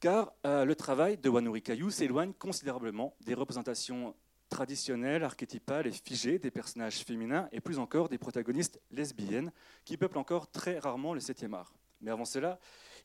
car 0.00 0.32
euh, 0.44 0.64
le 0.64 0.74
travail 0.74 1.16
de 1.16 1.28
Wanuri 1.28 1.62
Kayu 1.62 1.90
s'éloigne 1.90 2.32
considérablement 2.32 3.14
des 3.24 3.34
représentations 3.34 4.14
traditionnelles, 4.48 5.24
archétypales 5.24 5.86
et 5.86 5.92
figées 5.92 6.38
des 6.38 6.50
personnages 6.50 6.98
féminins 6.98 7.48
et 7.52 7.60
plus 7.60 7.78
encore 7.78 8.08
des 8.08 8.18
protagonistes 8.18 8.80
lesbiennes 8.90 9.52
qui 9.84 9.96
peuplent 9.96 10.18
encore 10.18 10.50
très 10.50 10.78
rarement 10.78 11.14
le 11.14 11.20
7e 11.20 11.54
art. 11.54 11.74
Mais 12.00 12.10
avant 12.10 12.24
cela, 12.24 12.58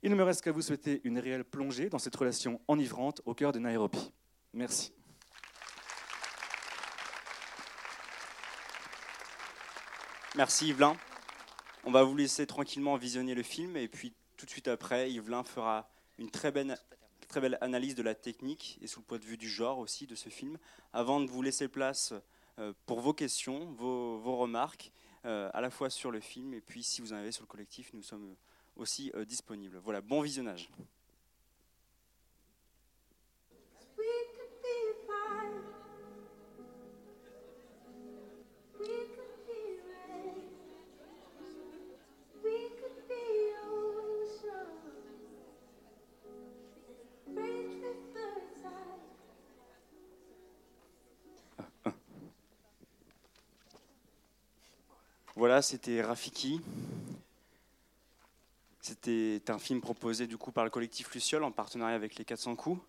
il 0.04 0.12
ne 0.12 0.16
me 0.16 0.24
reste 0.24 0.42
qu'à 0.42 0.52
vous 0.52 0.62
souhaiter 0.62 1.02
une 1.04 1.20
réelle 1.20 1.44
plongée 1.44 1.90
dans 1.90 2.00
cette 2.00 2.16
relation 2.16 2.60
enivrante 2.68 3.22
au 3.26 3.34
cœur 3.34 3.52
de 3.52 3.60
Nairobi. 3.60 4.12
Merci. 4.54 4.94
Merci 10.36 10.70
Yvelin. 10.70 10.96
On 11.84 11.92
va 11.92 12.04
vous 12.04 12.16
laisser 12.16 12.46
tranquillement 12.46 12.96
visionner 12.96 13.34
le 13.34 13.44
film 13.44 13.76
et 13.76 13.88
puis 13.88 14.14
tout 14.38 14.46
de 14.46 14.52
suite 14.52 14.68
après, 14.68 15.12
Yvelin 15.12 15.44
fera 15.44 15.90
une 16.22 16.30
très 16.30 16.52
belle, 16.52 16.78
très 17.28 17.42
belle 17.42 17.58
analyse 17.62 17.96
de 17.96 18.04
la 18.04 18.16
technique 18.16 18.78
et 18.82 18.88
sous 18.88 19.00
le 19.00 19.06
point 19.06 19.18
de 19.18 19.26
vue 19.26 19.38
du 19.38 19.50
genre 19.50 19.80
aussi 19.80 20.06
de 20.08 20.16
ce 20.16 20.30
film, 20.30 20.58
avant 20.94 21.20
de 21.20 21.30
vous 21.30 21.42
laisser 21.42 21.68
place 21.68 22.14
euh, 22.60 22.74
pour 22.86 23.02
vos 23.02 23.14
questions, 23.14 23.72
vos, 23.74 24.20
vos 24.20 24.38
remarques, 24.38 24.92
euh, 25.26 25.50
à 25.54 25.62
la 25.62 25.70
fois 25.70 25.90
sur 25.90 26.12
le 26.12 26.20
film 26.20 26.54
et 26.54 26.62
puis 26.62 26.84
si 26.84 27.02
vous 27.02 27.14
en 27.14 27.18
avez 27.18 27.32
sur 27.32 27.44
le 27.44 27.48
collectif, 27.48 27.92
nous 27.94 28.04
sommes 28.04 28.36
aussi 28.76 29.12
euh, 29.16 29.26
disponibles. 29.26 29.78
Voilà, 29.78 30.02
bon 30.02 30.22
visionnage. 30.22 30.70
Voilà, 55.42 55.64
c'était 55.64 56.04
Rafiki. 56.04 56.62
C'était 58.80 59.42
un 59.48 59.58
film 59.58 59.82
proposé 59.82 60.28
du 60.28 60.38
coup 60.38 60.52
par 60.52 60.64
le 60.64 60.70
collectif 60.70 61.12
Luciole 61.16 61.44
en 61.44 61.52
partenariat 61.52 61.96
avec 61.96 62.16
les 62.18 62.26
400 62.26 62.56
coups, 62.56 62.80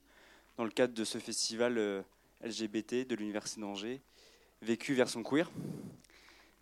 dans 0.59 0.65
le 0.65 0.71
cadre 0.71 0.93
de 0.93 1.03
ce 1.03 1.17
festival 1.17 1.79
euh, 1.79 2.03
LGBT 2.43 3.09
de 3.09 3.15
l'Université 3.15 3.63
d'Angers, 3.63 4.03
vécu 4.61 4.93
version 4.93 5.23
queer. 5.23 5.51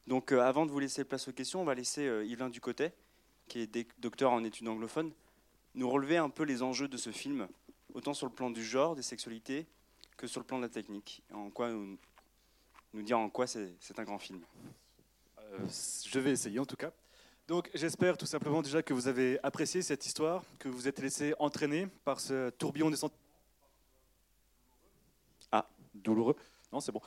Donc 0.06 0.30
euh, 0.30 0.38
avant 0.42 0.64
de 0.64 0.70
vous 0.70 0.78
laisser 0.78 1.02
place 1.02 1.26
aux 1.26 1.32
questions, 1.32 1.61
on 1.61 1.64
va 1.64 1.75
laisser 1.75 2.06
euh, 2.06 2.25
Yvelin 2.25 2.50
Ducotet, 2.50 2.94
qui 3.49 3.59
est 3.59 3.88
docteur 3.99 4.30
en 4.30 4.44
études 4.44 4.68
anglophones, 4.68 5.11
nous 5.75 5.90
relever 5.90 6.18
un 6.18 6.30
peu 6.30 6.44
les 6.44 6.62
enjeux 6.62 6.87
de 6.87 6.99
ce 6.99 7.11
film, 7.11 7.49
autant 7.94 8.14
sur 8.14 8.28
le 8.28 8.32
plan 8.32 8.50
du 8.50 8.64
genre, 8.64 8.94
des 8.94 9.02
sexualités, 9.02 9.66
que 10.16 10.28
sur 10.28 10.40
le 10.40 10.47
plan 10.47 10.59
de 10.59 10.62
la 10.62 10.68
technique. 10.68 11.25
En 11.32 11.50
quoi 11.50 11.68
nous, 11.70 11.99
nous 12.94 13.02
dire 13.02 13.18
en 13.18 13.28
quoi 13.28 13.49
c'est 13.49 13.99
un 13.99 14.04
grand 14.04 14.20
film. 14.20 14.40
Euh, 15.52 15.59
je 16.07 16.19
vais 16.19 16.30
essayer 16.30 16.59
en 16.59 16.66
tout 16.66 16.76
cas. 16.76 16.92
Donc 17.49 17.71
j'espère 17.75 18.16
tout 18.16 18.26
simplement 18.26 18.62
déjà 18.62 18.83
que 18.83 18.95
vous 18.95 19.09
avez 19.09 19.40
apprécié 19.42 19.83
cette 19.83 20.07
histoire, 20.07 20.45
que 20.59 20.69
vous 20.69 20.87
êtes 20.87 21.00
laissé 21.00 21.35
entraîner 21.38 21.88
par 22.04 22.21
ce 22.21 22.50
tourbillon 22.50 22.90
de 22.90 22.97
sentiments. 22.97 23.19
Ah, 25.50 25.66
douloureux. 25.95 26.37
Non, 26.73 26.78
c'est 26.78 26.92
bon. 26.92 27.00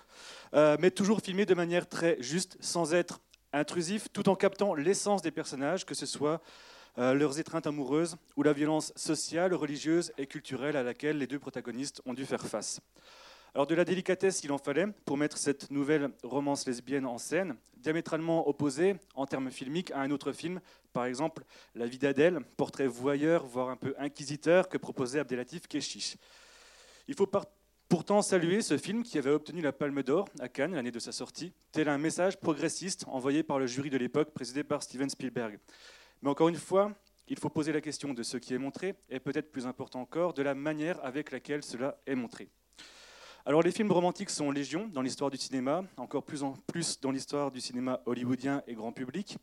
Euh, 0.53 0.75
mais 0.79 0.91
toujours 0.91 1.21
filmé 1.21 1.45
de 1.45 1.53
manière 1.53 1.88
très 1.88 2.21
juste, 2.21 2.57
sans 2.59 2.93
être 2.93 3.21
intrusif, 3.53 4.09
tout 4.12 4.27
en 4.27 4.35
captant 4.35 4.73
l'essence 4.73 5.21
des 5.21 5.31
personnages, 5.31 5.85
que 5.85 5.93
ce 5.93 6.05
soit 6.05 6.41
euh, 6.97 7.13
leurs 7.13 7.39
étreintes 7.39 7.67
amoureuses 7.67 8.17
ou 8.35 8.43
la 8.43 8.51
violence 8.51 8.91
sociale, 8.97 9.53
religieuse 9.53 10.12
et 10.17 10.27
culturelle 10.27 10.75
à 10.75 10.83
laquelle 10.83 11.17
les 11.17 11.27
deux 11.27 11.39
protagonistes 11.39 12.01
ont 12.05 12.13
dû 12.13 12.25
faire 12.25 12.45
face. 12.45 12.81
Alors 13.55 13.67
de 13.67 13.75
la 13.75 13.86
délicatesse, 13.86 14.43
il 14.43 14.51
en 14.51 14.57
fallait 14.57 14.88
pour 15.05 15.15
mettre 15.15 15.38
cette 15.38 15.69
nouvelle 15.69 16.10
romance 16.24 16.65
lesbienne 16.65 17.05
en 17.05 17.19
scène, 17.19 17.55
diamétralement 17.77 18.48
opposée 18.48 18.95
en 19.13 19.27
termes 19.27 19.51
filmiques 19.51 19.91
à 19.91 20.00
un 20.00 20.10
autre 20.10 20.31
film, 20.31 20.60
par 20.91 21.05
exemple 21.05 21.43
La 21.75 21.86
vie 21.86 22.00
d'Adèle, 22.00 22.39
portrait 22.57 22.88
voyeur, 22.88 23.45
voire 23.45 23.69
un 23.69 23.75
peu 23.75 23.93
inquisiteur 24.00 24.69
que 24.69 24.79
proposait 24.79 25.19
Abdelatif 25.19 25.67
Keshish. 25.67 26.17
Il 27.07 27.13
faut 27.13 27.29
pourtant 27.89 28.24
saluer 28.24 28.63
ce 28.63 28.79
film 28.79 29.03
qui 29.03 29.19
avait 29.19 29.29
obtenu 29.29 29.62
la 29.62 29.72
Palme 29.72 30.01
d'Or 30.01 30.27
à 30.39 30.50
Cannes 30.50 30.74
l'année 30.74 30.89
de 30.89 30.98
sa 30.98 31.12
sortie, 31.12 31.53
tel 31.72 31.89
un 31.89 32.00
message 32.00 32.39
progressiste 32.39 33.05
envoyé 33.07 33.43
par 33.43 33.60
le 33.60 33.67
jury 33.67 33.91
de 33.91 33.98
l'époque 33.98 34.31
présidé 34.31 34.63
par 34.63 34.81
Steven 34.81 35.12
Spielberg. 35.12 35.60
Mais 36.24 36.29
encore 36.31 36.50
une 36.50 36.55
fois, 36.55 36.91
il 37.27 37.38
faut 37.38 37.50
poser 37.50 37.72
la 37.72 37.81
question 37.81 38.15
de 38.15 38.24
ce 38.24 38.38
qui 38.38 38.55
est 38.55 38.57
montré, 38.57 38.95
et 39.10 39.19
peut-être 39.19 39.51
plus 39.51 39.67
important 39.67 40.01
encore, 40.01 40.33
de 40.33 40.41
la 40.41 40.55
manière 40.55 41.05
avec 41.05 41.29
laquelle 41.29 41.63
cela 41.63 42.00
est 42.07 42.15
montré. 42.15 42.50
Alors 43.45 43.62
les 43.62 43.73
films 43.73 43.91
romantiques 43.91 44.29
sont 44.29 44.51
légion 44.51 44.88
dans 44.88 45.01
l'histoire 45.01 45.29
du 45.29 45.35
cinéma, 45.35 45.83
encore 45.97 46.23
plus 46.23 46.43
en 46.43 46.53
plus 46.53 47.01
dans 47.01 47.12
l'histoire 47.12 47.51
du 47.51 47.59
cinéma 47.59 48.00
hollywoodien 48.05 48.63
et 48.67 48.73
grand 48.73 48.93
public. 48.93 49.38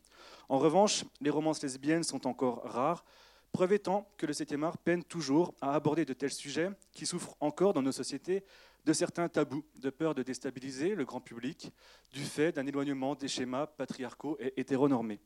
En 0.49 0.57
revanche, 0.57 1.05
les 1.19 1.29
romances 1.29 1.61
lesbiennes 1.61 2.01
sont 2.01 2.25
encore 2.25 2.63
rares, 2.63 3.05
preuve 3.51 3.73
étant 3.73 4.09
que 4.17 4.25
le 4.25 4.33
7 4.33 4.55
art 4.63 4.79
peine 4.79 5.03
toujours 5.03 5.53
à 5.61 5.75
aborder 5.75 6.03
de 6.03 6.13
tels 6.13 6.33
sujets 6.33 6.71
qui 6.93 7.05
souffrent 7.05 7.35
encore 7.39 7.73
dans 7.73 7.83
nos 7.83 7.91
sociétés 7.91 8.43
de 8.85 8.93
certains 8.93 9.29
tabous, 9.29 9.63
de 9.75 9.91
peur 9.91 10.15
de 10.15 10.23
déstabiliser 10.23 10.95
le 10.95 11.05
grand 11.05 11.21
public, 11.21 11.71
du 12.11 12.23
fait 12.23 12.51
d'un 12.51 12.65
éloignement 12.65 13.13
des 13.13 13.27
schémas 13.27 13.67
patriarcaux 13.67 14.35
et 14.39 14.59
hétéronormés. 14.59 15.19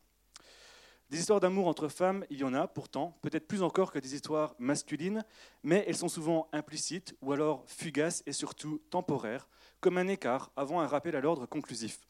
Des 1.08 1.20
histoires 1.20 1.38
d'amour 1.38 1.68
entre 1.68 1.86
femmes, 1.86 2.24
il 2.30 2.38
y 2.38 2.44
en 2.44 2.52
a 2.52 2.66
pourtant, 2.66 3.16
peut-être 3.22 3.46
plus 3.46 3.62
encore 3.62 3.92
que 3.92 4.00
des 4.00 4.16
histoires 4.16 4.56
masculines, 4.58 5.24
mais 5.62 5.84
elles 5.86 5.96
sont 5.96 6.08
souvent 6.08 6.48
implicites 6.52 7.14
ou 7.22 7.32
alors 7.32 7.62
fugaces 7.68 8.24
et 8.26 8.32
surtout 8.32 8.80
temporaires, 8.90 9.46
comme 9.78 9.98
un 9.98 10.08
écart 10.08 10.50
avant 10.56 10.80
un 10.80 10.88
rappel 10.88 11.14
à 11.14 11.20
l'ordre 11.20 11.46
conclusif. 11.46 12.00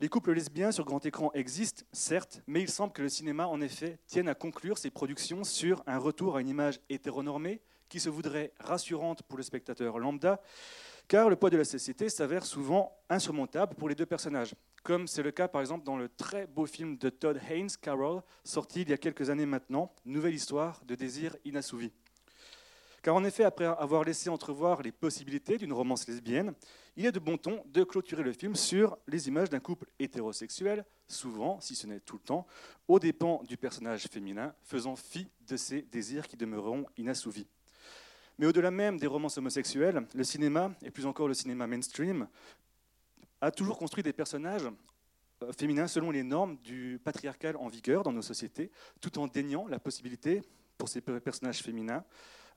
Les 0.00 0.08
couples 0.08 0.32
lesbiens 0.32 0.72
sur 0.72 0.86
grand 0.86 1.04
écran 1.04 1.30
existent, 1.34 1.84
certes, 1.92 2.40
mais 2.46 2.62
il 2.62 2.70
semble 2.70 2.94
que 2.94 3.02
le 3.02 3.10
cinéma, 3.10 3.46
en 3.46 3.60
effet, 3.60 3.98
tienne 4.06 4.28
à 4.28 4.34
conclure 4.34 4.78
ses 4.78 4.90
productions 4.90 5.44
sur 5.44 5.82
un 5.86 5.98
retour 5.98 6.36
à 6.36 6.40
une 6.40 6.48
image 6.48 6.80
hétéronormée 6.88 7.60
qui 7.90 8.00
se 8.00 8.08
voudrait 8.08 8.54
rassurante 8.58 9.22
pour 9.24 9.36
le 9.36 9.42
spectateur 9.42 9.98
lambda, 9.98 10.40
car 11.08 11.28
le 11.28 11.36
poids 11.36 11.50
de 11.50 11.58
la 11.58 11.64
société 11.64 12.08
s'avère 12.08 12.46
souvent 12.46 12.96
insurmontable 13.10 13.74
pour 13.74 13.90
les 13.90 13.94
deux 13.94 14.06
personnages, 14.06 14.54
comme 14.82 15.06
c'est 15.06 15.22
le 15.22 15.30
cas 15.30 15.48
par 15.48 15.60
exemple 15.60 15.84
dans 15.84 15.96
le 15.96 16.08
très 16.08 16.46
beau 16.46 16.66
film 16.66 16.96
de 16.98 17.08
Todd 17.08 17.40
Haynes, 17.48 17.70
Carol, 17.80 18.22
sorti 18.44 18.82
il 18.82 18.90
y 18.90 18.92
a 18.92 18.98
quelques 18.98 19.30
années 19.30 19.46
maintenant, 19.46 19.92
Nouvelle 20.04 20.34
histoire 20.34 20.80
de 20.86 20.94
désir 20.94 21.36
inassouvi. 21.44 21.92
Car 23.02 23.14
en 23.14 23.24
effet, 23.24 23.44
après 23.44 23.64
avoir 23.64 24.04
laissé 24.04 24.28
entrevoir 24.28 24.82
les 24.82 24.92
possibilités 24.92 25.56
d'une 25.56 25.72
romance 25.72 26.08
lesbienne, 26.08 26.52
il 26.96 27.06
est 27.06 27.12
de 27.12 27.20
bon 27.20 27.38
ton 27.38 27.62
de 27.66 27.84
clôturer 27.84 28.22
le 28.22 28.32
film 28.32 28.56
sur 28.56 28.98
les 29.06 29.28
images 29.28 29.50
d'un 29.50 29.60
couple 29.60 29.86
hétérosexuel, 29.98 30.84
souvent, 31.06 31.60
si 31.60 31.76
ce 31.76 31.86
n'est 31.86 32.00
tout 32.00 32.16
le 32.16 32.22
temps, 32.22 32.46
aux 32.88 32.98
dépens 32.98 33.42
du 33.46 33.56
personnage 33.56 34.08
féminin, 34.08 34.52
faisant 34.62 34.96
fi 34.96 35.28
de 35.46 35.56
ses 35.56 35.82
désirs 35.82 36.26
qui 36.26 36.36
demeureront 36.36 36.86
inassouvis. 36.96 37.46
Mais 38.38 38.46
au-delà 38.46 38.70
même 38.70 38.98
des 38.98 39.06
romances 39.06 39.38
homosexuelles, 39.38 40.06
le 40.14 40.24
cinéma, 40.24 40.72
et 40.82 40.90
plus 40.90 41.06
encore 41.06 41.28
le 41.28 41.34
cinéma 41.34 41.66
mainstream, 41.66 42.28
a 43.40 43.50
toujours 43.50 43.78
construit 43.78 44.02
des 44.02 44.12
personnages 44.12 44.68
euh, 45.42 45.52
féminins 45.52 45.86
selon 45.86 46.10
les 46.10 46.22
normes 46.22 46.56
du 46.58 47.00
patriarcal 47.02 47.56
en 47.56 47.68
vigueur 47.68 48.02
dans 48.02 48.12
nos 48.12 48.22
sociétés, 48.22 48.70
tout 49.00 49.18
en 49.18 49.26
déniant 49.26 49.66
la 49.68 49.78
possibilité 49.78 50.42
pour 50.76 50.88
ces 50.88 51.00
personnages 51.00 51.62
féminins 51.62 52.04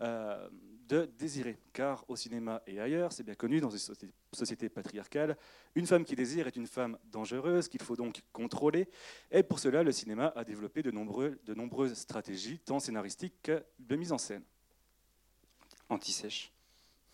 euh, 0.02 0.50
de 0.88 1.06
désirer. 1.18 1.58
Car 1.74 2.04
au 2.08 2.16
cinéma 2.16 2.62
et 2.68 2.80
ailleurs, 2.80 3.14
c'est 3.14 3.24
bien 3.24 3.36
connu 3.36 3.62
dans 3.62 3.70
une 3.70 4.12
société 4.34 4.68
patriarcale, 4.68 5.38
une 5.76 5.88
femme 5.88 6.04
qui 6.04 6.16
désire 6.16 6.48
est 6.48 6.56
une 6.56 6.68
femme 6.68 6.98
dangereuse 7.06 7.68
qu'il 7.68 7.82
faut 7.82 7.96
donc 7.96 8.22
contrôler. 8.34 8.90
Et 9.32 9.44
pour 9.44 9.60
cela, 9.60 9.84
le 9.84 9.92
cinéma 9.92 10.34
a 10.36 10.44
développé 10.44 10.84
de, 10.84 10.92
de 10.92 11.54
nombreuses 11.54 11.94
stratégies, 11.94 12.60
tant 12.60 12.80
scénaristiques 12.80 13.42
que 13.44 13.64
de 13.80 13.96
mise 13.96 14.12
en 14.12 14.18
scène. 14.18 14.44
Anti-sèche. 15.88 16.52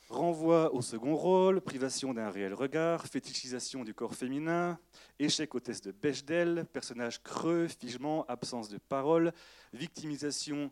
Renvoi 0.09 0.73
au 0.73 0.81
second 0.81 1.17
rôle, 1.17 1.59
privation 1.59 2.13
d'un 2.13 2.29
réel 2.29 2.53
regard, 2.53 3.05
fétichisation 3.07 3.83
du 3.83 3.93
corps 3.93 4.15
féminin, 4.15 4.79
échec 5.19 5.53
au 5.53 5.59
test 5.59 5.85
de 5.85 5.91
Bechdel, 5.91 6.65
personnage 6.71 7.21
creux, 7.21 7.67
figement, 7.67 8.25
absence 8.27 8.69
de 8.69 8.77
parole, 8.77 9.33
victimisation 9.73 10.71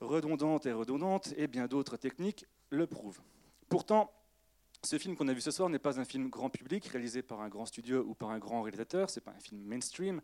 redondante 0.00 0.64
et 0.64 0.72
redondante, 0.72 1.34
et 1.36 1.46
bien 1.46 1.66
d'autres 1.66 1.98
techniques 1.98 2.46
le 2.70 2.86
prouvent. 2.86 3.20
Pourtant, 3.68 4.10
ce 4.82 4.98
film 4.98 5.14
qu'on 5.14 5.28
a 5.28 5.34
vu 5.34 5.42
ce 5.42 5.50
soir 5.50 5.68
n'est 5.68 5.78
pas 5.78 6.00
un 6.00 6.04
film 6.06 6.30
grand 6.30 6.48
public 6.48 6.86
réalisé 6.86 7.22
par 7.22 7.42
un 7.42 7.50
grand 7.50 7.66
studio 7.66 8.02
ou 8.08 8.14
par 8.14 8.30
un 8.30 8.38
grand 8.38 8.62
réalisateur, 8.62 9.10
ce 9.10 9.20
n'est 9.20 9.24
pas 9.24 9.32
un 9.32 9.40
film 9.40 9.60
mainstream. 9.60 10.22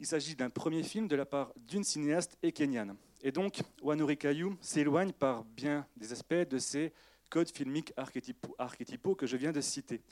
Il 0.00 0.06
s'agit 0.06 0.34
d'un 0.34 0.50
premier 0.50 0.82
film 0.82 1.08
de 1.08 1.16
la 1.16 1.26
part 1.26 1.52
d'une 1.56 1.84
cinéaste 1.84 2.38
et 2.42 2.52
kenyane. 2.52 2.96
Et 3.22 3.32
donc, 3.32 3.60
Wanuri 3.82 4.16
Kayu 4.16 4.56
s'éloigne 4.62 5.12
par 5.12 5.44
bien 5.44 5.86
des 5.96 6.12
aspects 6.12 6.34
de 6.34 6.58
ces 6.58 6.92
codes 7.28 7.50
filmiques 7.50 7.92
archétypaux 7.96 9.14
que 9.14 9.26
je 9.26 9.36
viens 9.36 9.52
de 9.52 9.60
citer 9.60 10.02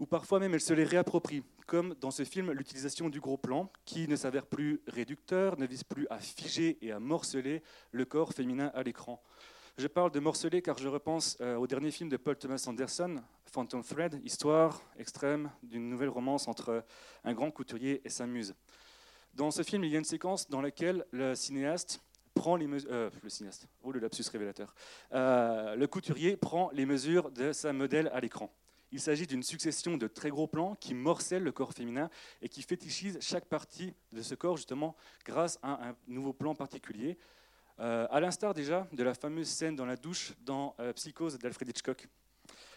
ou 0.00 0.06
parfois 0.06 0.40
même 0.40 0.54
elle 0.54 0.62
se 0.62 0.72
les 0.72 0.84
réapproprie, 0.84 1.44
comme 1.66 1.94
dans 2.00 2.10
ce 2.10 2.24
film 2.24 2.50
l'utilisation 2.52 3.10
du 3.10 3.20
gros 3.20 3.36
plan, 3.36 3.70
qui 3.84 4.08
ne 4.08 4.16
s'avère 4.16 4.46
plus 4.46 4.80
réducteur, 4.88 5.58
ne 5.58 5.66
vise 5.66 5.84
plus 5.84 6.06
à 6.08 6.18
figer 6.18 6.78
et 6.80 6.90
à 6.90 6.98
morceler 6.98 7.62
le 7.92 8.06
corps 8.06 8.32
féminin 8.32 8.72
à 8.74 8.82
l'écran. 8.82 9.22
Je 9.76 9.86
parle 9.86 10.10
de 10.10 10.18
morceler 10.18 10.62
car 10.62 10.78
je 10.78 10.88
repense 10.88 11.36
euh, 11.40 11.56
au 11.56 11.66
dernier 11.66 11.90
film 11.90 12.08
de 12.08 12.16
Paul 12.16 12.36
Thomas 12.36 12.64
Anderson, 12.66 13.22
Phantom 13.44 13.82
Thread, 13.84 14.20
histoire 14.24 14.82
extrême 14.98 15.50
d'une 15.62 15.88
nouvelle 15.88 16.08
romance 16.08 16.48
entre 16.48 16.84
un 17.24 17.34
grand 17.34 17.50
couturier 17.50 18.00
et 18.04 18.10
sa 18.10 18.26
muse. 18.26 18.54
Dans 19.34 19.50
ce 19.50 19.62
film, 19.62 19.84
il 19.84 19.92
y 19.92 19.94
a 19.94 19.98
une 19.98 20.04
séquence 20.04 20.48
dans 20.48 20.60
laquelle 20.60 21.04
le 21.12 21.34
cinéaste 21.34 22.02
euh, 22.48 23.10
le 23.22 23.28
cinéaste, 23.28 23.68
oh 23.82 23.92
le 23.92 24.00
lapsus 24.00 24.24
révélateur, 24.30 24.74
euh, 25.12 25.74
le 25.74 25.86
couturier 25.86 26.36
prend 26.36 26.70
les 26.72 26.86
mesures 26.86 27.30
de 27.30 27.52
sa 27.52 27.72
modèle 27.72 28.10
à 28.12 28.20
l'écran. 28.20 28.50
Il 28.92 29.00
s'agit 29.00 29.26
d'une 29.26 29.42
succession 29.42 29.96
de 29.96 30.08
très 30.08 30.30
gros 30.30 30.46
plans 30.46 30.74
qui 30.74 30.94
morcellent 30.94 31.44
le 31.44 31.52
corps 31.52 31.72
féminin 31.72 32.10
et 32.42 32.48
qui 32.48 32.62
fétichisent 32.62 33.18
chaque 33.20 33.44
partie 33.44 33.94
de 34.12 34.22
ce 34.22 34.34
corps 34.34 34.56
justement 34.56 34.96
grâce 35.24 35.58
à 35.62 35.88
un 35.88 35.96
nouveau 36.08 36.32
plan 36.32 36.54
particulier. 36.54 37.18
Euh, 37.78 38.06
à 38.10 38.20
l'instar 38.20 38.52
déjà 38.52 38.88
de 38.92 39.02
la 39.02 39.14
fameuse 39.14 39.48
scène 39.48 39.76
dans 39.76 39.86
la 39.86 39.96
douche 39.96 40.32
dans 40.40 40.74
Psychose 40.94 41.38
d'Alfred 41.38 41.68
Hitchcock. 41.68 42.08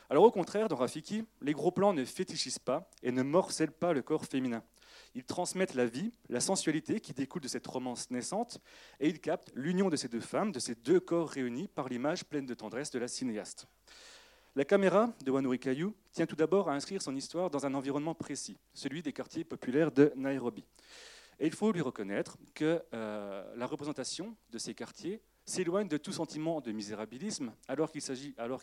Alors 0.10 0.24
au 0.24 0.32
contraire, 0.32 0.68
dans 0.68 0.76
Rafiki, 0.76 1.26
les 1.42 1.54
gros 1.54 1.72
plans 1.72 1.94
ne 1.94 2.06
fétichisent 2.06 2.60
pas 2.60 2.90
et 3.02 3.12
ne 3.12 3.24
morcellent 3.24 3.72
pas 3.72 3.94
le 3.94 4.02
corps 4.02 4.26
féminin. 4.26 4.64
Ils 5.16 5.24
transmettent 5.24 5.76
la 5.76 5.86
vie, 5.86 6.12
la 6.30 6.40
sensualité 6.40 7.00
qui 7.00 7.14
découle 7.14 7.42
de 7.42 7.48
cette 7.48 7.68
romance 7.68 8.10
naissante, 8.10 8.60
et 9.00 9.08
ils 9.08 9.20
captent 9.20 9.52
l'union 9.56 9.90
de 9.90 9.96
ces 9.96 10.08
deux 10.08 10.20
femmes, 10.20 10.52
de 10.52 10.60
ces 10.60 10.76
deux 10.76 11.00
corps 11.00 11.30
réunis 11.30 11.68
par 11.68 11.88
l'image 11.88 12.26
pleine 12.26 12.46
de 12.46 12.54
tendresse 12.54 12.90
de 12.92 13.00
la 13.00 13.08
cinéaste. 13.08 13.68
La 14.56 14.66
caméra 14.66 15.12
de 15.24 15.32
Wanuri 15.32 15.60
Kayu 15.60 15.94
tient 16.12 16.26
tout 16.26 16.36
d'abord 16.36 16.70
à 16.70 16.74
inscrire 16.74 17.02
son 17.02 17.16
histoire 17.16 17.50
dans 17.50 17.66
un 17.66 17.74
environnement 17.74 18.14
précis, 18.14 18.58
celui 18.74 19.02
des 19.02 19.14
quartiers 19.14 19.44
populaires 19.44 19.92
de 19.92 20.14
Nairobi. 20.16 20.64
Et 21.40 21.48
il 21.48 21.54
faut 21.54 21.72
lui 21.72 21.82
reconnaître 21.82 22.38
que 22.54 22.82
euh, 22.94 23.56
la 23.56 23.66
représentation 23.66 24.36
de 24.52 24.58
ces 24.60 24.76
quartiers 24.76 25.22
s'éloigne 25.46 25.88
de 25.88 25.98
tout 25.98 26.12
sentiment 26.12 26.62
de 26.62 26.72
misérabilisme, 26.72 27.54
alors 27.68 27.92
qu'il 27.92 28.02
s'agit, 28.02 28.36
alors 28.38 28.62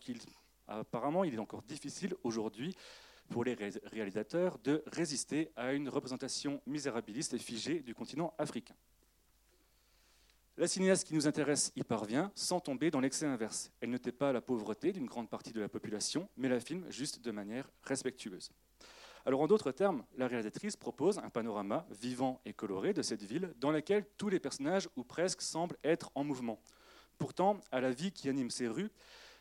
il 1.25 1.35
est 1.35 1.39
encore 1.39 1.63
difficile 1.63 2.15
aujourd'hui 2.23 2.77
pour 3.31 3.45
les 3.45 3.55
réalisateurs 3.55 4.59
de 4.59 4.83
résister 4.87 5.51
à 5.57 5.73
une 5.73 5.89
représentation 5.89 6.61
misérabiliste 6.67 7.33
et 7.33 7.39
figée 7.39 7.81
du 7.81 7.95
continent 7.95 8.35
africain. 8.39 8.75
La 10.57 10.69
cinéaste 10.69 11.07
qui 11.07 11.15
nous 11.15 11.27
intéresse 11.27 11.73
y 11.77 11.83
parvient 11.83 12.31
sans 12.35 12.61
tomber 12.61 12.91
dans 12.91 13.01
l'excès 13.01 13.25
inverse. 13.25 13.71
Elle 13.81 13.89
ne 13.89 13.97
tait 13.97 14.13
pas 14.13 14.33
la 14.33 14.43
pauvreté 14.43 14.93
d'une 14.93 15.07
grande 15.07 15.31
partie 15.31 15.53
de 15.53 15.61
la 15.61 15.71
population, 15.71 16.29
mais 16.37 16.49
la 16.49 16.61
filme 16.61 16.85
juste 16.91 17.23
de 17.23 17.31
manière 17.31 17.71
respectueuse. 17.85 18.51
Alors 19.25 19.41
en 19.41 19.47
d'autres 19.47 19.73
termes, 19.73 20.05
la 20.17 20.27
réalisatrice 20.27 20.77
propose 20.77 21.19
un 21.19 21.31
panorama 21.31 21.87
vivant 21.91 22.41
et 22.45 22.53
coloré 22.53 22.93
de 22.93 23.03
cette 23.03 23.23
ville 23.23 23.55
dans 23.59 23.71
laquelle 23.71 24.05
tous 24.19 24.29
les 24.29 24.41
personnages 24.41 24.89
ou 24.97 25.05
presque 25.05 25.41
semblent 25.41 25.77
être 25.85 26.11
en 26.15 26.25
mouvement. 26.25 26.61
Pourtant, 27.19 27.61
à 27.71 27.81
la 27.81 27.91
vie 27.91 28.13
qui 28.13 28.29
anime 28.29 28.51
ces 28.51 28.67
rues, 28.67 28.91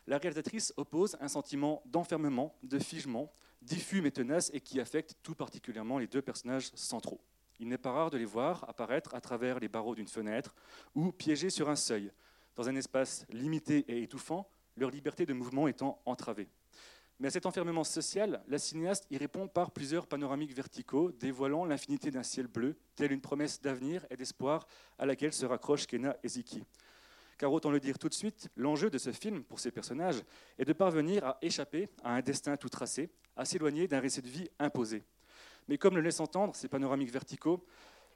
la 0.08 0.18
réalisatrice 0.18 0.74
oppose 0.78 1.18
un 1.22 1.28
sentiment 1.28 1.82
d'enfermement, 1.86 2.56
de 2.64 2.80
figement, 2.80 3.34
diffus 3.62 4.02
mais 4.02 4.12
tenace 4.12 4.50
et 4.54 4.62
qui 4.62 4.80
affecte 4.80 5.16
tout 5.24 5.36
particulièrement 5.36 5.98
les 5.98 6.08
deux 6.08 6.22
personnages 6.22 6.72
centraux 6.76 7.22
il 7.60 7.68
n'est 7.68 7.78
pas 7.78 7.92
rare 7.92 8.10
de 8.10 8.18
les 8.18 8.26
voir 8.26 8.68
apparaître 8.70 9.14
à 9.14 9.22
travers 9.22 9.60
les 9.60 9.68
barreaux 9.68 9.96
d'une 9.96 10.08
fenêtre 10.08 10.56
ou 10.96 11.12
piégés 11.12 11.50
sur 11.50 11.70
un 11.70 11.76
seuil, 11.76 12.12
dans 12.56 12.70
un 12.70 12.76
espace 12.76 13.26
limité 13.30 13.86
et 13.90 14.02
étouffant, 14.02 14.50
leur 14.78 14.90
liberté 14.90 15.26
de 15.26 15.34
mouvement 15.34 15.68
étant 15.68 16.02
entravée. 16.06 16.48
Mais 17.20 17.28
à 17.28 17.32
cet 17.32 17.46
enfermement 17.46 17.84
social, 17.84 18.42
la 18.48 18.58
cinéaste 18.58 19.06
y 19.12 19.18
répond 19.18 19.50
par 19.50 19.72
plusieurs 19.72 20.08
panoramiques 20.08 20.56
verticaux, 20.56 21.12
dévoilant 21.12 21.66
l'infinité 21.66 22.12
d'un 22.12 22.24
ciel 22.24 22.48
bleu, 22.48 22.78
telle 22.96 23.12
une 23.12 23.20
promesse 23.20 23.62
d'avenir 23.62 24.06
et 24.10 24.16
d'espoir 24.16 24.66
à 24.98 25.06
laquelle 25.06 25.34
se 25.34 25.46
raccrochent 25.46 25.86
Kena 25.86 26.16
et 26.24 26.30
Ziki. 26.30 26.64
Car 27.38 27.52
autant 27.52 27.72
le 27.72 27.82
dire 27.82 28.00
tout 28.00 28.08
de 28.08 28.14
suite, 28.14 28.50
l'enjeu 28.56 28.90
de 28.90 28.98
ce 28.98 29.12
film 29.12 29.44
pour 29.44 29.60
ces 29.60 29.72
personnages 29.72 30.24
est 30.58 30.66
de 30.66 30.74
parvenir 30.74 31.26
à 31.26 31.38
échapper 31.42 31.90
à 32.04 32.14
un 32.14 32.22
destin 32.22 32.56
tout 32.56 32.70
tracé, 32.70 33.10
à 33.40 33.46
s'éloigner 33.46 33.88
d'un 33.88 34.02
récit 34.02 34.22
de 34.22 34.28
vie 34.28 34.50
imposé. 34.60 35.02
Mais 35.70 35.78
comme 35.78 35.96
le 35.96 36.02
laissent 36.02 36.20
entendre 36.20 36.56
ces 36.56 36.68
panoramiques 36.68 37.12
verticaux, 37.12 37.66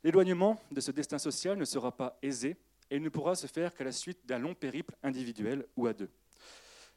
l'éloignement 0.03 0.59
de 0.71 0.81
ce 0.81 0.91
destin 0.91 1.17
social 1.17 1.57
ne 1.57 1.65
sera 1.65 1.95
pas 1.95 2.19
aisé 2.21 2.57
et 2.91 2.99
ne 2.99 3.07
pourra 3.07 3.35
se 3.35 3.47
faire 3.47 3.73
qu'à 3.73 3.85
la 3.85 3.93
suite 3.93 4.19
d'un 4.25 4.37
long 4.37 4.53
périple 4.53 4.95
individuel 5.01 5.65
ou 5.77 5.87
à 5.87 5.93
deux. 5.93 6.09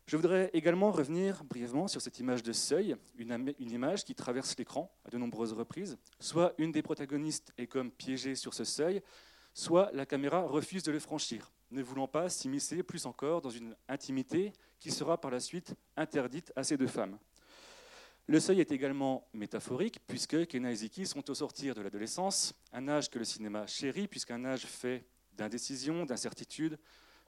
Je 0.07 0.17
voudrais 0.17 0.51
également 0.55 0.91
revenir 0.91 1.45
brièvement 1.45 1.87
sur 1.87 2.01
cette 2.01 2.19
image 2.19 2.43
de 2.43 2.53
seuil, 2.53 2.97
une, 3.17 3.55
image 3.61 4.05
qui 4.05 4.15
traverse 4.15 4.57
l'écran 4.59 4.93
à 5.05 5.11
de 5.11 5.19
nombreuses 5.19 5.53
reprises. 5.53 5.97
Soit 6.19 6.53
une 6.59 6.73
des 6.73 6.83
protagonistes 6.83 7.53
est 7.59 7.67
comme 7.69 7.93
piégée 7.93 8.35
sur 8.35 8.55
ce 8.55 8.65
seuil, 8.65 9.03
soit 9.55 9.91
la 9.93 10.05
caméra 10.05 10.43
refuse 10.43 10.83
de 10.83 10.93
le 10.93 10.99
franchir, 10.99 11.53
ne 11.71 11.83
voulant 11.83 12.09
pas 12.09 12.29
s'immiscer 12.29 12.83
plus 12.83 13.07
encore 13.07 13.41
dans 13.41 13.51
une 13.51 13.77
intimité 13.89 14.53
qui 14.81 14.91
sera 14.91 15.21
par 15.21 15.31
la 15.31 15.41
suite 15.41 15.75
interdite 15.97 16.53
à 16.57 16.65
ces 16.65 16.77
deux 16.77 16.87
femmes. 16.89 17.19
Le 18.29 18.41
seuil 18.41 18.61
est 18.61 18.73
également 18.73 19.29
métaphorique, 19.35 20.01
puisque 20.09 20.49
Kena 20.49 20.73
et 20.73 20.75
Ziki 20.75 21.07
sont 21.07 21.31
au 21.31 21.35
sortir 21.35 21.77
de 21.77 21.81
l'adolescence, 21.81 22.55
un 22.73 22.89
âge 22.89 23.09
que 23.09 23.21
le 23.21 23.25
cinéma 23.25 23.69
chérit, 23.69 24.09
puisqu'un 24.09 24.45
âge 24.45 24.67
fait 24.67 25.05
d'indécision, 25.35 26.05
d'incertitude, 26.05 26.77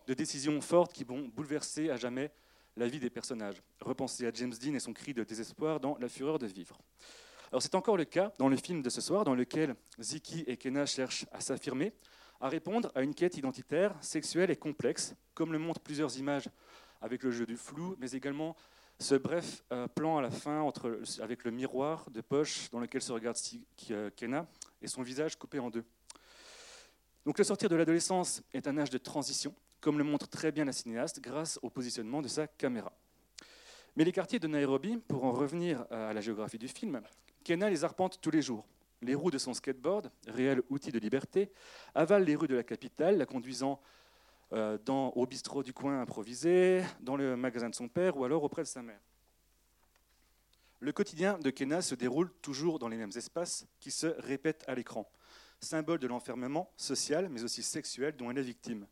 de 0.08 0.14
décisions 0.14 0.60
fortes 0.60 0.92
qui 0.92 1.04
vont 1.04 1.28
bouleverser 1.28 1.90
à 1.90 1.96
jamais 1.96 2.32
la 2.76 2.88
vie 2.88 2.98
des 2.98 3.10
personnages. 3.10 3.62
Repensez 3.80 4.26
à 4.26 4.32
James 4.34 4.52
Dean 4.60 4.74
et 4.74 4.80
son 4.80 4.92
cri 4.92 5.14
de 5.14 5.22
désespoir 5.22 5.78
dans 5.78 5.96
La 5.98 6.08
fureur 6.08 6.40
de 6.40 6.46
vivre. 6.46 6.76
Alors 7.52 7.62
c'est 7.62 7.76
encore 7.76 7.96
le 7.96 8.04
cas 8.04 8.32
dans 8.38 8.48
le 8.48 8.56
film 8.56 8.82
de 8.82 8.90
ce 8.90 9.00
soir, 9.00 9.22
dans 9.22 9.36
lequel 9.36 9.76
Ziki 10.00 10.42
et 10.48 10.56
Kena 10.56 10.84
cherchent 10.84 11.26
à 11.30 11.40
s'affirmer, 11.40 11.92
à 12.40 12.48
répondre 12.48 12.90
à 12.96 13.02
une 13.02 13.14
quête 13.14 13.36
identitaire, 13.36 13.94
sexuelle 14.00 14.50
et 14.50 14.56
complexe, 14.56 15.14
comme 15.34 15.52
le 15.52 15.60
montrent 15.60 15.80
plusieurs 15.80 16.18
images 16.18 16.48
avec 17.00 17.22
le 17.22 17.30
jeu 17.30 17.46
du 17.46 17.56
flou, 17.56 17.94
mais 18.00 18.10
également 18.10 18.56
Ce 19.00 19.14
bref 19.14 19.62
euh, 19.70 19.86
plan 19.86 20.16
à 20.16 20.22
la 20.22 20.30
fin 20.30 20.68
avec 21.20 21.44
le 21.44 21.52
miroir 21.52 22.10
de 22.10 22.20
poche 22.20 22.68
dans 22.70 22.80
lequel 22.80 23.00
se 23.00 23.12
regarde 23.12 23.36
euh, 23.92 24.10
Kenna 24.16 24.48
et 24.82 24.88
son 24.88 25.02
visage 25.02 25.36
coupé 25.36 25.60
en 25.60 25.70
deux. 25.70 25.84
Donc 27.24 27.38
le 27.38 27.44
sortir 27.44 27.68
de 27.68 27.76
l'adolescence 27.76 28.42
est 28.52 28.66
un 28.66 28.76
âge 28.76 28.90
de 28.90 28.98
transition, 28.98 29.54
comme 29.80 29.98
le 29.98 30.04
montre 30.04 30.26
très 30.26 30.50
bien 30.50 30.64
la 30.64 30.72
cinéaste 30.72 31.20
grâce 31.20 31.60
au 31.62 31.70
positionnement 31.70 32.22
de 32.22 32.26
sa 32.26 32.48
caméra. 32.48 32.92
Mais 33.94 34.02
les 34.02 34.10
quartiers 34.10 34.40
de 34.40 34.48
Nairobi, 34.48 34.96
pour 34.96 35.24
en 35.24 35.30
revenir 35.30 35.86
à 35.92 36.12
la 36.12 36.20
géographie 36.20 36.58
du 36.58 36.66
film, 36.66 37.00
Kenna 37.44 37.70
les 37.70 37.84
arpente 37.84 38.20
tous 38.20 38.32
les 38.32 38.42
jours. 38.42 38.66
Les 39.00 39.14
roues 39.14 39.30
de 39.30 39.38
son 39.38 39.54
skateboard, 39.54 40.10
réel 40.26 40.60
outil 40.70 40.90
de 40.90 40.98
liberté, 40.98 41.52
avalent 41.94 42.24
les 42.24 42.34
rues 42.34 42.48
de 42.48 42.56
la 42.56 42.64
capitale, 42.64 43.16
la 43.16 43.26
conduisant 43.26 43.80
dans, 44.50 45.10
au 45.10 45.26
bistrot 45.26 45.62
du 45.62 45.72
coin 45.72 46.00
improvisé, 46.00 46.82
dans 47.00 47.16
le 47.16 47.36
magasin 47.36 47.68
de 47.68 47.74
son 47.74 47.88
père 47.88 48.16
ou 48.16 48.24
alors 48.24 48.42
auprès 48.44 48.62
de 48.62 48.68
sa 48.68 48.82
mère. 48.82 49.00
Le 50.80 50.92
quotidien 50.92 51.38
de 51.38 51.50
Kenna 51.50 51.82
se 51.82 51.96
déroule 51.96 52.32
toujours 52.40 52.78
dans 52.78 52.88
les 52.88 52.96
mêmes 52.96 53.10
espaces 53.16 53.66
qui 53.80 53.90
se 53.90 54.06
répètent 54.06 54.64
à 54.68 54.76
l'écran, 54.76 55.10
symbole 55.60 55.98
de 55.98 56.06
l'enfermement 56.06 56.70
social 56.76 57.28
mais 57.28 57.42
aussi 57.42 57.64
sexuel 57.64 58.16
dont 58.16 58.30
elle 58.30 58.38
est 58.38 58.42
victime. 58.42 58.86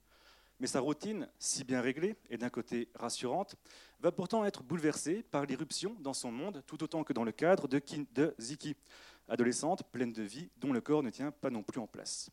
Mais 0.59 0.67
sa 0.67 0.81
routine, 0.81 1.29
si 1.39 1.65
bien 1.65 1.81
réglée 1.81 2.17
et 2.29 2.39
d'un 2.39 2.49
côté 2.49 2.89
rassurante, 2.95 3.57
va 4.01 4.11
pourtant 4.11 4.45
être 4.45 4.63
bouleversée 4.63 5.23
par 5.23 5.45
l'irruption 5.45 5.97
dans 6.01 6.15
son 6.15 6.33
monde 6.33 6.63
tout 6.67 6.83
autant 6.83 7.05
que 7.05 7.13
dans 7.13 7.25
le 7.25 7.33
cadre 7.33 7.69
de 7.69 8.35
Ziki, 8.41 8.75
adolescente 9.29 9.85
pleine 9.93 10.13
de 10.13 10.23
vie 10.23 10.51
dont 10.57 10.73
le 10.73 10.81
corps 10.81 11.03
ne 11.03 11.11
tient 11.11 11.31
pas 11.31 11.51
non 11.51 11.63
plus 11.63 11.81
en 11.81 11.87
place. 11.87 12.31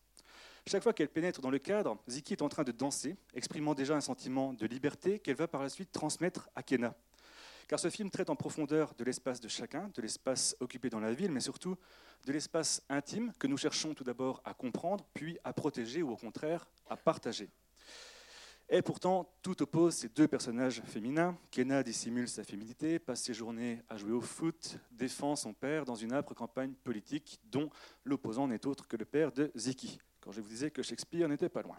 Chaque 0.66 0.82
fois 0.82 0.94
qu'elle 0.94 1.10
pénètre 1.10 1.42
dans 1.42 1.50
le 1.50 1.60
cadre, 1.60 1.98
Ziki 2.08 2.34
est 2.34 2.42
en 2.42 2.48
train 2.48 2.64
de 2.64 2.72
danser, 2.72 3.18
exprimant 3.34 3.74
déjà 3.74 3.96
un 3.96 4.02
sentiment 4.02 4.54
de 4.54 4.66
liberté 4.66 5.20
qu'elle 5.20 5.36
va 5.36 5.48
par 5.48 5.62
la 5.62 5.70
suite 5.70 5.92
transmettre 5.92 6.50
à 6.56 6.64
Kena. 6.64 6.96
Car 7.68 7.80
ce 7.80 7.90
film 7.90 8.10
traite 8.10 8.30
en 8.30 8.36
profondeur 8.36 8.94
de 8.98 9.04
l'espace 9.04 9.42
de 9.42 9.50
chacun, 9.50 9.90
de 9.94 10.02
l'espace 10.02 10.56
occupé 10.62 10.90
dans 10.90 11.02
la 11.02 11.14
ville, 11.14 11.32
mais 11.32 11.42
surtout 11.42 11.76
de 12.26 12.32
l'espace 12.32 12.82
intime 12.90 13.34
que 13.40 13.48
nous 13.48 13.58
cherchons 13.58 13.94
tout 13.94 14.06
d'abord 14.06 14.42
à 14.46 14.54
comprendre, 14.54 15.06
puis 15.14 15.38
à 15.44 15.52
protéger 15.52 16.02
ou 16.02 16.12
au 16.12 16.16
contraire 16.18 16.66
à 16.90 16.96
partager. 16.96 17.50
Et 18.70 18.82
pourtant, 18.82 19.30
tout 19.42 19.62
oppose 19.62 19.96
ces 19.96 20.10
deux 20.10 20.28
personnages 20.28 20.82
féminins. 20.86 21.38
Kena 21.52 21.84
dissimule 21.84 22.28
sa 22.28 22.44
féminité, 22.44 22.98
passe 22.98 23.22
ses 23.22 23.34
journées 23.34 23.82
à 23.90 23.98
jouer 23.98 24.14
au 24.14 24.22
foot, 24.22 24.78
défend 24.92 25.36
son 25.36 25.54
père 25.54 25.86
dans 25.86 25.96
une 25.96 26.14
âpre 26.14 26.34
campagne 26.34 26.74
politique 26.84 27.40
dont 27.46 27.70
l'opposant 28.04 28.48
n'est 28.48 28.66
autre 28.66 28.88
que 28.88 28.98
le 28.98 29.06
père 29.06 29.32
de 29.32 29.52
Ziki, 29.56 30.00
quand 30.22 30.32
je 30.32 30.42
vous 30.42 30.50
disais 30.50 30.72
que 30.72 30.82
Shakespeare 30.82 31.28
n'était 31.28 31.50
pas 31.50 31.62
loin. 31.62 31.78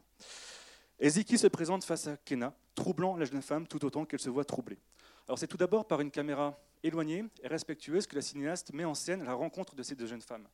Ziki 1.03 1.39
se 1.39 1.49
présente 1.49 1.85
face 1.85 2.07
à 2.07 2.17
Kenna, 2.19 2.55
troublant 2.75 3.17
la 3.17 3.25
jeune 3.25 3.43
femme 3.43 3.67
tout 3.67 3.85
autant 3.85 4.05
qu'elle 4.05 4.21
se 4.21 4.31
voit 4.31 4.45
troublée. 4.45 4.79
Alors 5.27 5.39
c'est 5.39 5.47
tout 5.47 5.57
d'abord 5.57 5.87
par 5.87 6.01
une 6.01 6.11
caméra 6.11 6.59
éloignée 6.83 7.25
et 7.43 7.49
respectueuse 7.49 8.07
que 8.07 8.15
la 8.15 8.23
cinéaste 8.23 8.73
met 8.73 8.85
en 8.85 8.95
scène 8.95 9.25
la 9.25 9.35
rencontre 9.35 9.75
de 9.75 9.83
ces 9.83 9.95
deux 9.95 10.07
jeunes 10.07 10.21
femmes. 10.21 10.47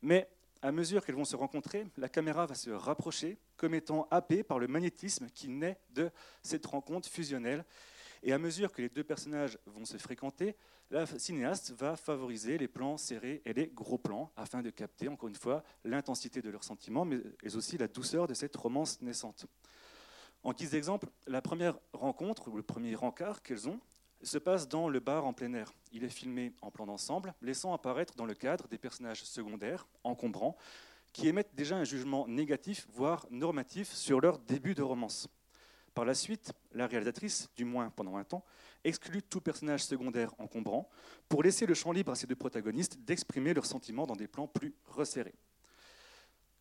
Mais 0.00 0.28
à 0.62 0.70
mesure 0.70 1.04
qu'elles 1.04 1.16
vont 1.16 1.24
se 1.24 1.36
rencontrer, 1.36 1.86
la 1.96 2.08
caméra 2.08 2.46
va 2.46 2.54
se 2.54 2.70
rapprocher 2.70 3.36
comme 3.56 3.74
étant 3.74 4.06
happée 4.10 4.44
par 4.44 4.60
le 4.60 4.68
magnétisme 4.68 5.28
qui 5.34 5.48
naît 5.48 5.78
de 5.90 6.10
cette 6.42 6.64
rencontre 6.66 7.08
fusionnelle. 7.08 7.64
Et 8.22 8.32
à 8.32 8.38
mesure 8.38 8.72
que 8.72 8.80
les 8.80 8.88
deux 8.88 9.02
personnages 9.02 9.58
vont 9.66 9.84
se 9.84 9.96
fréquenter, 9.96 10.54
la 10.90 11.06
cinéaste 11.06 11.72
va 11.72 11.96
favoriser 11.96 12.58
les 12.58 12.68
plans 12.68 12.96
serrés 12.96 13.42
et 13.44 13.52
les 13.52 13.66
gros 13.66 13.98
plans 13.98 14.32
afin 14.36 14.62
de 14.62 14.70
capter, 14.70 15.08
encore 15.08 15.28
une 15.28 15.34
fois, 15.34 15.64
l'intensité 15.84 16.40
de 16.40 16.50
leurs 16.50 16.62
sentiments, 16.62 17.04
mais 17.04 17.20
aussi 17.54 17.76
la 17.76 17.88
douceur 17.88 18.28
de 18.28 18.34
cette 18.34 18.54
romance 18.54 19.00
naissante. 19.02 19.46
En 20.44 20.52
guise 20.52 20.70
d'exemple, 20.70 21.08
la 21.26 21.42
première 21.42 21.78
rencontre, 21.92 22.48
ou 22.48 22.56
le 22.56 22.62
premier 22.62 22.94
rencard 22.94 23.42
qu'elles 23.42 23.68
ont, 23.68 23.80
se 24.22 24.38
passe 24.38 24.68
dans 24.68 24.88
le 24.88 25.00
bar 25.00 25.24
en 25.24 25.32
plein 25.32 25.52
air. 25.54 25.72
Il 25.92 26.04
est 26.04 26.08
filmé 26.08 26.52
en 26.62 26.70
plan 26.70 26.86
d'ensemble, 26.86 27.34
laissant 27.42 27.72
apparaître 27.72 28.14
dans 28.14 28.26
le 28.26 28.34
cadre 28.34 28.68
des 28.68 28.78
personnages 28.78 29.24
secondaires, 29.24 29.86
encombrants, 30.04 30.56
qui 31.12 31.28
émettent 31.28 31.54
déjà 31.54 31.76
un 31.76 31.84
jugement 31.84 32.26
négatif, 32.26 32.86
voire 32.92 33.26
normatif, 33.30 33.92
sur 33.92 34.20
leur 34.20 34.38
début 34.38 34.74
de 34.74 34.82
romance. 34.82 35.28
Par 35.94 36.06
la 36.06 36.14
suite, 36.14 36.52
la 36.72 36.86
réalisatrice, 36.86 37.50
du 37.54 37.64
moins 37.64 37.90
pendant 37.90 38.16
un 38.16 38.24
temps, 38.24 38.44
exclut 38.82 39.22
tout 39.22 39.42
personnage 39.42 39.84
secondaire 39.84 40.32
encombrant 40.38 40.88
pour 41.28 41.42
laisser 41.42 41.66
le 41.66 41.74
champ 41.74 41.92
libre 41.92 42.12
à 42.12 42.14
ces 42.14 42.26
deux 42.26 42.36
protagonistes 42.36 42.98
d'exprimer 43.00 43.52
leurs 43.52 43.66
sentiments 43.66 44.06
dans 44.06 44.16
des 44.16 44.26
plans 44.26 44.48
plus 44.48 44.74
resserrés. 44.86 45.34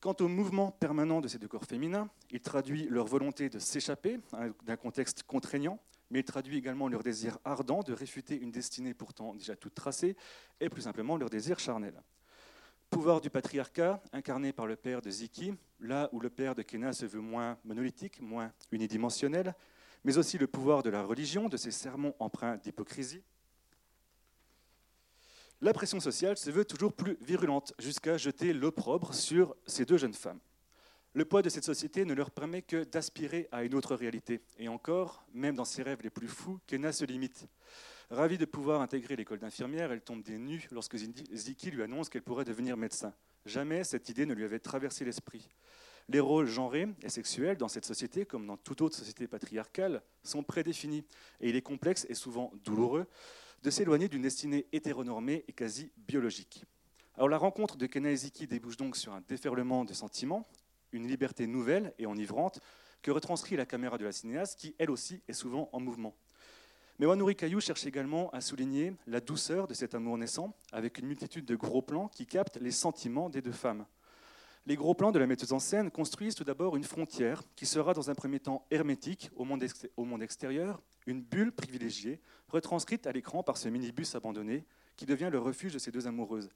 Quant 0.01 0.15
au 0.19 0.27
mouvement 0.27 0.71
permanent 0.71 1.21
de 1.21 1.27
ces 1.27 1.37
deux 1.37 1.47
corps 1.47 1.63
féminins, 1.63 2.09
il 2.31 2.41
traduit 2.41 2.87
leur 2.89 3.05
volonté 3.05 3.49
de 3.49 3.59
s'échapper 3.59 4.19
hein, 4.33 4.51
d'un 4.63 4.75
contexte 4.75 5.23
contraignant, 5.23 5.79
mais 6.11 6.19
il 6.19 6.25
traduit 6.25 6.57
également 6.57 6.89
leur 6.89 7.01
désir 7.01 7.39
ardent 7.45 7.81
de 7.81 7.93
réfuter 7.93 8.37
une 8.39 8.51
destinée 8.51 8.93
pourtant 8.93 9.33
déjà 9.33 9.55
toute 9.55 9.73
tracée, 9.73 10.15
et 10.59 10.69
plus 10.69 10.83
simplement 10.83 11.17
leur 11.17 11.29
désir 11.29 11.57
charnel. 11.57 12.03
Pouvoir 12.89 13.21
du 13.21 13.29
patriarcat, 13.29 14.03
incarné 14.11 14.51
par 14.51 14.67
le 14.67 14.75
père 14.75 15.01
de 15.01 15.09
Ziki, 15.09 15.53
là 15.79 16.09
où 16.11 16.19
le 16.19 16.29
père 16.29 16.53
de 16.53 16.61
Kena 16.61 16.91
se 16.91 17.05
veut 17.05 17.21
moins 17.21 17.57
monolithique, 17.63 18.21
moins 18.21 18.51
unidimensionnel, 18.71 19.55
mais 20.03 20.17
aussi 20.17 20.37
le 20.37 20.47
pouvoir 20.47 20.83
de 20.83 20.89
la 20.89 21.01
religion, 21.01 21.47
de 21.47 21.57
ses 21.57 21.71
sermons 21.71 22.13
empreints 22.19 22.57
d'hypocrisie. 22.57 23.23
La 25.61 25.73
pression 25.73 25.99
sociale 25.99 26.37
se 26.37 26.49
veut 26.49 26.65
toujours 26.65 26.91
plus 26.91 27.17
virulente, 27.21 27.73
jusqu'à 27.79 28.17
jeter 28.17 28.51
l'opprobre 28.51 29.13
sur 29.13 29.55
ces 29.65 29.85
deux 29.85 29.97
jeunes 29.97 30.13
femmes. 30.13 30.39
Le 31.13 31.25
poids 31.25 31.41
de 31.41 31.49
cette 31.49 31.65
société 31.65 32.05
ne 32.05 32.13
leur 32.13 32.31
permet 32.31 32.61
que 32.61 32.85
d'aspirer 32.85 33.49
à 33.51 33.65
une 33.65 33.75
autre 33.75 33.95
réalité. 33.95 34.39
Et 34.57 34.69
encore, 34.69 35.25
même 35.33 35.55
dans 35.55 35.65
ses 35.65 35.83
rêves 35.83 36.01
les 36.03 36.09
plus 36.09 36.29
fous, 36.29 36.59
Kena 36.67 36.93
se 36.93 37.03
limite. 37.03 37.47
Ravie 38.09 38.37
de 38.37 38.45
pouvoir 38.45 38.79
intégrer 38.79 39.17
l'école 39.17 39.39
d'infirmière, 39.39 39.91
elle 39.91 40.01
tombe 40.01 40.23
des 40.23 40.37
nues 40.37 40.69
lorsque 40.71 40.95
Ziki 40.95 41.69
lui 41.71 41.83
annonce 41.83 42.07
qu'elle 42.07 42.21
pourrait 42.21 42.45
devenir 42.45 42.77
médecin. 42.77 43.13
Jamais 43.45 43.83
cette 43.83 44.07
idée 44.07 44.25
ne 44.25 44.33
lui 44.33 44.45
avait 44.45 44.59
traversé 44.59 45.03
l'esprit. 45.03 45.49
Les 46.07 46.21
rôles 46.21 46.47
genrés 46.47 46.87
et 47.01 47.09
sexuels 47.09 47.57
dans 47.57 47.67
cette 47.67 47.85
société, 47.85 48.25
comme 48.25 48.47
dans 48.47 48.57
toute 48.57 48.79
autre 48.79 48.95
société 48.95 49.27
patriarcale, 49.27 50.01
sont 50.23 50.43
prédéfinis. 50.43 51.03
Et 51.41 51.49
il 51.49 51.57
est 51.57 51.61
complexe 51.61 52.05
et 52.07 52.15
souvent 52.15 52.53
douloureux 52.63 53.05
de 53.63 53.69
s'éloigner 53.69 54.07
d'une 54.07 54.21
destinée 54.21 54.65
hétéronormée 54.71 55.43
et 55.49 55.53
quasi 55.53 55.91
biologique. 55.97 56.63
Alors 57.15 57.27
la 57.27 57.37
rencontre 57.37 57.75
de 57.75 57.85
Kena 57.85 58.11
et 58.11 58.15
Ziki 58.15 58.47
débouche 58.47 58.77
donc 58.77 58.95
sur 58.95 59.13
un 59.13 59.21
déferlement 59.27 59.83
de 59.83 59.93
sentiments, 59.93 60.47
une 60.91 61.07
liberté 61.07 61.47
nouvelle 61.47 61.93
et 61.99 62.05
enivrante 62.05 62.59
que 63.01 63.11
retranscrit 63.11 63.55
la 63.55 63.65
caméra 63.65 63.97
de 63.97 64.05
la 64.05 64.11
cinéaste, 64.11 64.59
qui 64.59 64.75
elle 64.77 64.91
aussi 64.91 65.21
est 65.27 65.33
souvent 65.33 65.69
en 65.73 65.79
mouvement. 65.79 66.15
Mais 66.99 67.07
Wanuri 67.07 67.35
Caillou 67.35 67.59
cherche 67.59 67.85
également 67.85 68.29
à 68.29 68.41
souligner 68.41 68.93
la 69.07 69.21
douceur 69.21 69.67
de 69.67 69.73
cet 69.73 69.95
amour 69.95 70.17
naissant, 70.17 70.55
avec 70.71 70.99
une 70.99 71.07
multitude 71.07 71.45
de 71.45 71.55
gros 71.55 71.81
plans 71.81 72.07
qui 72.07 72.27
captent 72.27 72.57
les 72.57 72.71
sentiments 72.71 73.29
des 73.29 73.41
deux 73.41 73.51
femmes. 73.51 73.85
Les 74.67 74.75
gros 74.75 74.93
plans 74.93 75.11
de 75.11 75.17
la 75.17 75.25
metteuse 75.25 75.53
en 75.53 75.59
scène 75.59 75.89
construisent 75.89 76.35
tout 76.35 76.43
d'abord 76.43 76.77
une 76.77 76.83
frontière 76.83 77.41
qui 77.55 77.65
sera 77.65 77.95
dans 77.95 78.11
un 78.11 78.15
premier 78.15 78.39
temps 78.39 78.67
hermétique 78.69 79.31
au 79.35 79.45
monde 79.45 80.21
extérieur, 80.21 80.83
une 81.07 81.23
bulle 81.23 81.51
privilégiée, 81.51 82.21
retranscrite 82.47 83.07
à 83.07 83.11
l'écran 83.11 83.41
par 83.41 83.57
ce 83.57 83.69
minibus 83.69 84.13
abandonné 84.13 84.63
qui 84.95 85.07
devient 85.07 85.29
le 85.31 85.39
refuge 85.39 85.73
de 85.73 85.79
ces 85.79 85.89
deux 85.89 86.05
amoureuses. 86.05 86.51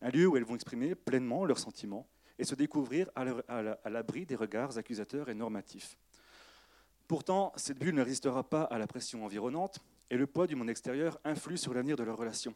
Un 0.00 0.08
lieu 0.08 0.26
où 0.26 0.38
elles 0.38 0.44
vont 0.44 0.54
exprimer 0.54 0.94
pleinement 0.94 1.44
leurs 1.44 1.58
sentiments 1.58 2.08
et 2.38 2.44
se 2.44 2.54
découvrir 2.54 3.10
à 3.14 3.90
l'abri 3.90 4.26
des 4.26 4.36
regards 4.36 4.78
accusateurs 4.78 5.28
et 5.28 5.34
normatifs. 5.34 5.96
Pourtant, 7.08 7.52
cette 7.56 7.78
bulle 7.78 7.94
ne 7.94 8.02
résistera 8.02 8.48
pas 8.48 8.62
à 8.62 8.78
la 8.78 8.86
pression 8.86 9.24
environnante 9.24 9.80
et 10.10 10.16
le 10.16 10.26
poids 10.26 10.46
du 10.46 10.56
monde 10.56 10.70
extérieur 10.70 11.20
influe 11.24 11.58
sur 11.58 11.74
l'avenir 11.74 11.96
de 11.96 12.02
leur 12.02 12.16
relation. 12.16 12.54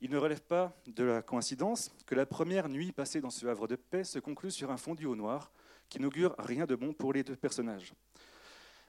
Il 0.00 0.10
ne 0.10 0.16
relève 0.16 0.42
pas 0.42 0.74
de 0.86 1.04
la 1.04 1.22
coïncidence 1.22 1.92
que 2.06 2.14
la 2.14 2.24
première 2.24 2.68
nuit 2.68 2.92
passée 2.92 3.20
dans 3.20 3.30
ce 3.30 3.46
havre 3.46 3.68
de 3.68 3.76
paix 3.76 4.04
se 4.04 4.18
conclut 4.18 4.50
sur 4.50 4.70
un 4.70 4.76
fondu 4.76 5.06
au 5.06 5.14
noir 5.14 5.52
qui 5.88 6.00
n'augure 6.00 6.34
rien 6.38 6.66
de 6.66 6.74
bon 6.74 6.92
pour 6.92 7.12
les 7.12 7.22
deux 7.22 7.36
personnages. 7.36 7.92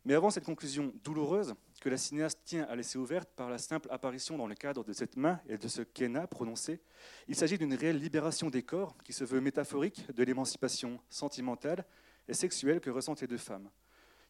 Mais 0.04 0.16
avant 0.16 0.32
cette 0.32 0.46
conclusion 0.46 0.94
douloureuse, 1.04 1.54
que 1.80 1.90
la 1.90 1.98
cinéaste 1.98 2.40
tient 2.44 2.64
à 2.64 2.76
laisser 2.76 2.98
ouverte 2.98 3.30
par 3.36 3.50
la 3.50 3.58
simple 3.58 3.88
apparition 3.92 4.38
dans 4.38 4.48
le 4.48 4.56
cadre 4.56 4.84
de 4.84 4.94
cette 4.94 5.16
main 5.16 5.40
et 5.48 5.58
de 5.58 5.68
ce 5.68 5.82
kena 5.82 6.28
prononcé, 6.28 6.80
il 7.28 7.36
s'agit 7.36 7.58
d'une 7.58 7.74
réelle 7.74 8.00
libération 8.00 8.50
des 8.50 8.64
corps 8.64 8.96
qui 9.04 9.14
se 9.14 9.24
veut 9.24 9.42
métaphorique 9.42 10.12
de 10.14 10.24
l'émancipation 10.24 11.00
sentimentale 11.10 11.86
et 12.28 12.34
sexuelle 12.34 12.80
que 12.80 12.90
ressentent 12.90 13.22
les 13.22 13.28
deux 13.28 13.38
femmes. 13.38 13.70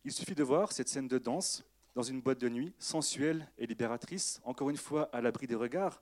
Il 0.03 0.11
suffit 0.11 0.35
de 0.35 0.43
voir 0.43 0.71
cette 0.71 0.87
scène 0.87 1.07
de 1.07 1.17
danse 1.17 1.63
dans 1.93 2.03
une 2.03 2.21
boîte 2.21 2.39
de 2.39 2.49
nuit, 2.49 2.73
sensuelle 2.79 3.49
et 3.57 3.67
libératrice, 3.67 4.41
encore 4.43 4.69
une 4.69 4.77
fois 4.77 5.09
à 5.13 5.21
l'abri 5.21 5.47
des 5.47 5.55
regards, 5.55 6.01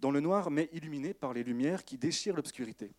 dans 0.00 0.10
le 0.10 0.20
noir 0.20 0.50
mais 0.50 0.68
illuminée 0.72 1.14
par 1.14 1.32
les 1.32 1.42
lumières 1.42 1.84
qui 1.84 1.98
déchirent 1.98 2.36
l'obscurité. 2.36 2.92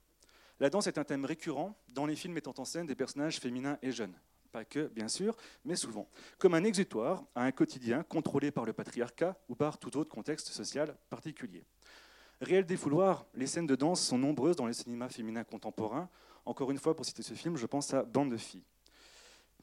La 0.60 0.70
danse 0.70 0.88
est 0.88 0.98
un 0.98 1.06
thème 1.06 1.24
récurrent 1.24 1.78
dans 1.94 2.06
les 2.06 2.16
films 2.16 2.34
mettant 2.34 2.54
en 2.58 2.66
scène 2.66 2.86
des 2.86 2.96
personnages 2.96 3.40
féminins 3.40 3.78
et 3.82 3.92
jeunes. 3.92 4.16
Pas 4.52 4.66
que, 4.66 4.88
bien 4.88 5.08
sûr, 5.08 5.36
mais 5.64 5.76
souvent. 5.76 6.10
Comme 6.40 6.56
un 6.56 6.64
exutoire 6.64 7.24
à 7.36 7.44
un 7.44 7.52
quotidien 7.52 8.04
contrôlé 8.04 8.52
par 8.52 8.66
le 8.66 8.74
patriarcat 8.74 9.38
ou 9.48 9.56
par 9.56 9.78
tout 9.78 9.96
autre 9.98 10.10
contexte 10.10 10.48
social 10.48 10.98
particulier. 11.10 11.66
Réel 12.42 12.66
défouloir, 12.66 13.26
les 13.36 13.48
scènes 13.48 13.68
de 13.68 13.76
danse 13.76 14.02
sont 14.02 14.18
nombreuses 14.18 14.56
dans 14.56 14.66
le 14.66 14.74
cinéma 14.74 15.10
féminin 15.10 15.44
contemporain. 15.44 16.10
Encore 16.46 16.72
une 16.72 16.78
fois, 16.78 16.96
pour 16.96 17.06
citer 17.06 17.22
ce 17.22 17.34
film, 17.34 17.58
je 17.58 17.66
pense 17.66 17.94
à 17.94 18.04
Bande 18.04 18.32
de 18.32 18.38
filles. 18.38 18.64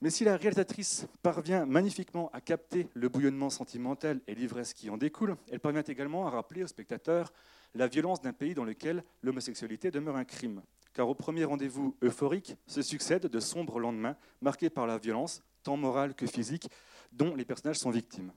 Mais 0.02 0.10
si 0.10 0.24
la 0.24 0.36
réalisatrice 0.36 1.06
parvient 1.22 1.64
magnifiquement 1.64 2.30
à 2.32 2.40
capter 2.40 2.88
le 2.92 3.08
bouillonnement 3.08 3.48
sentimental 3.48 4.20
et 4.26 4.34
l'ivresse 4.34 4.74
qui 4.74 4.90
en 4.90 4.98
découle, 4.98 5.36
elle 5.50 5.60
parvient 5.60 5.82
également 5.82 6.26
à 6.26 6.30
rappeler 6.30 6.62
au 6.62 6.66
spectateur 6.66 7.32
la 7.74 7.86
violence 7.86 8.20
d'un 8.20 8.34
pays 8.34 8.54
dans 8.54 8.64
lequel 8.64 9.02
l'homosexualité 9.22 9.90
demeure 9.90 10.16
un 10.16 10.24
crime. 10.24 10.62
Car 10.92 11.08
au 11.08 11.14
premier 11.14 11.44
rendez-vous 11.44 11.96
euphorique 12.02 12.56
se 12.66 12.82
succèdent 12.82 13.26
de 13.26 13.40
sombres 13.40 13.80
lendemains 13.80 14.16
marqués 14.42 14.70
par 14.70 14.86
la 14.86 14.98
violence, 14.98 15.42
tant 15.62 15.76
morale 15.76 16.14
que 16.14 16.26
physique, 16.26 16.68
dont 17.12 17.34
les 17.34 17.44
personnages 17.44 17.78
sont 17.78 17.90
victimes. 17.90 18.32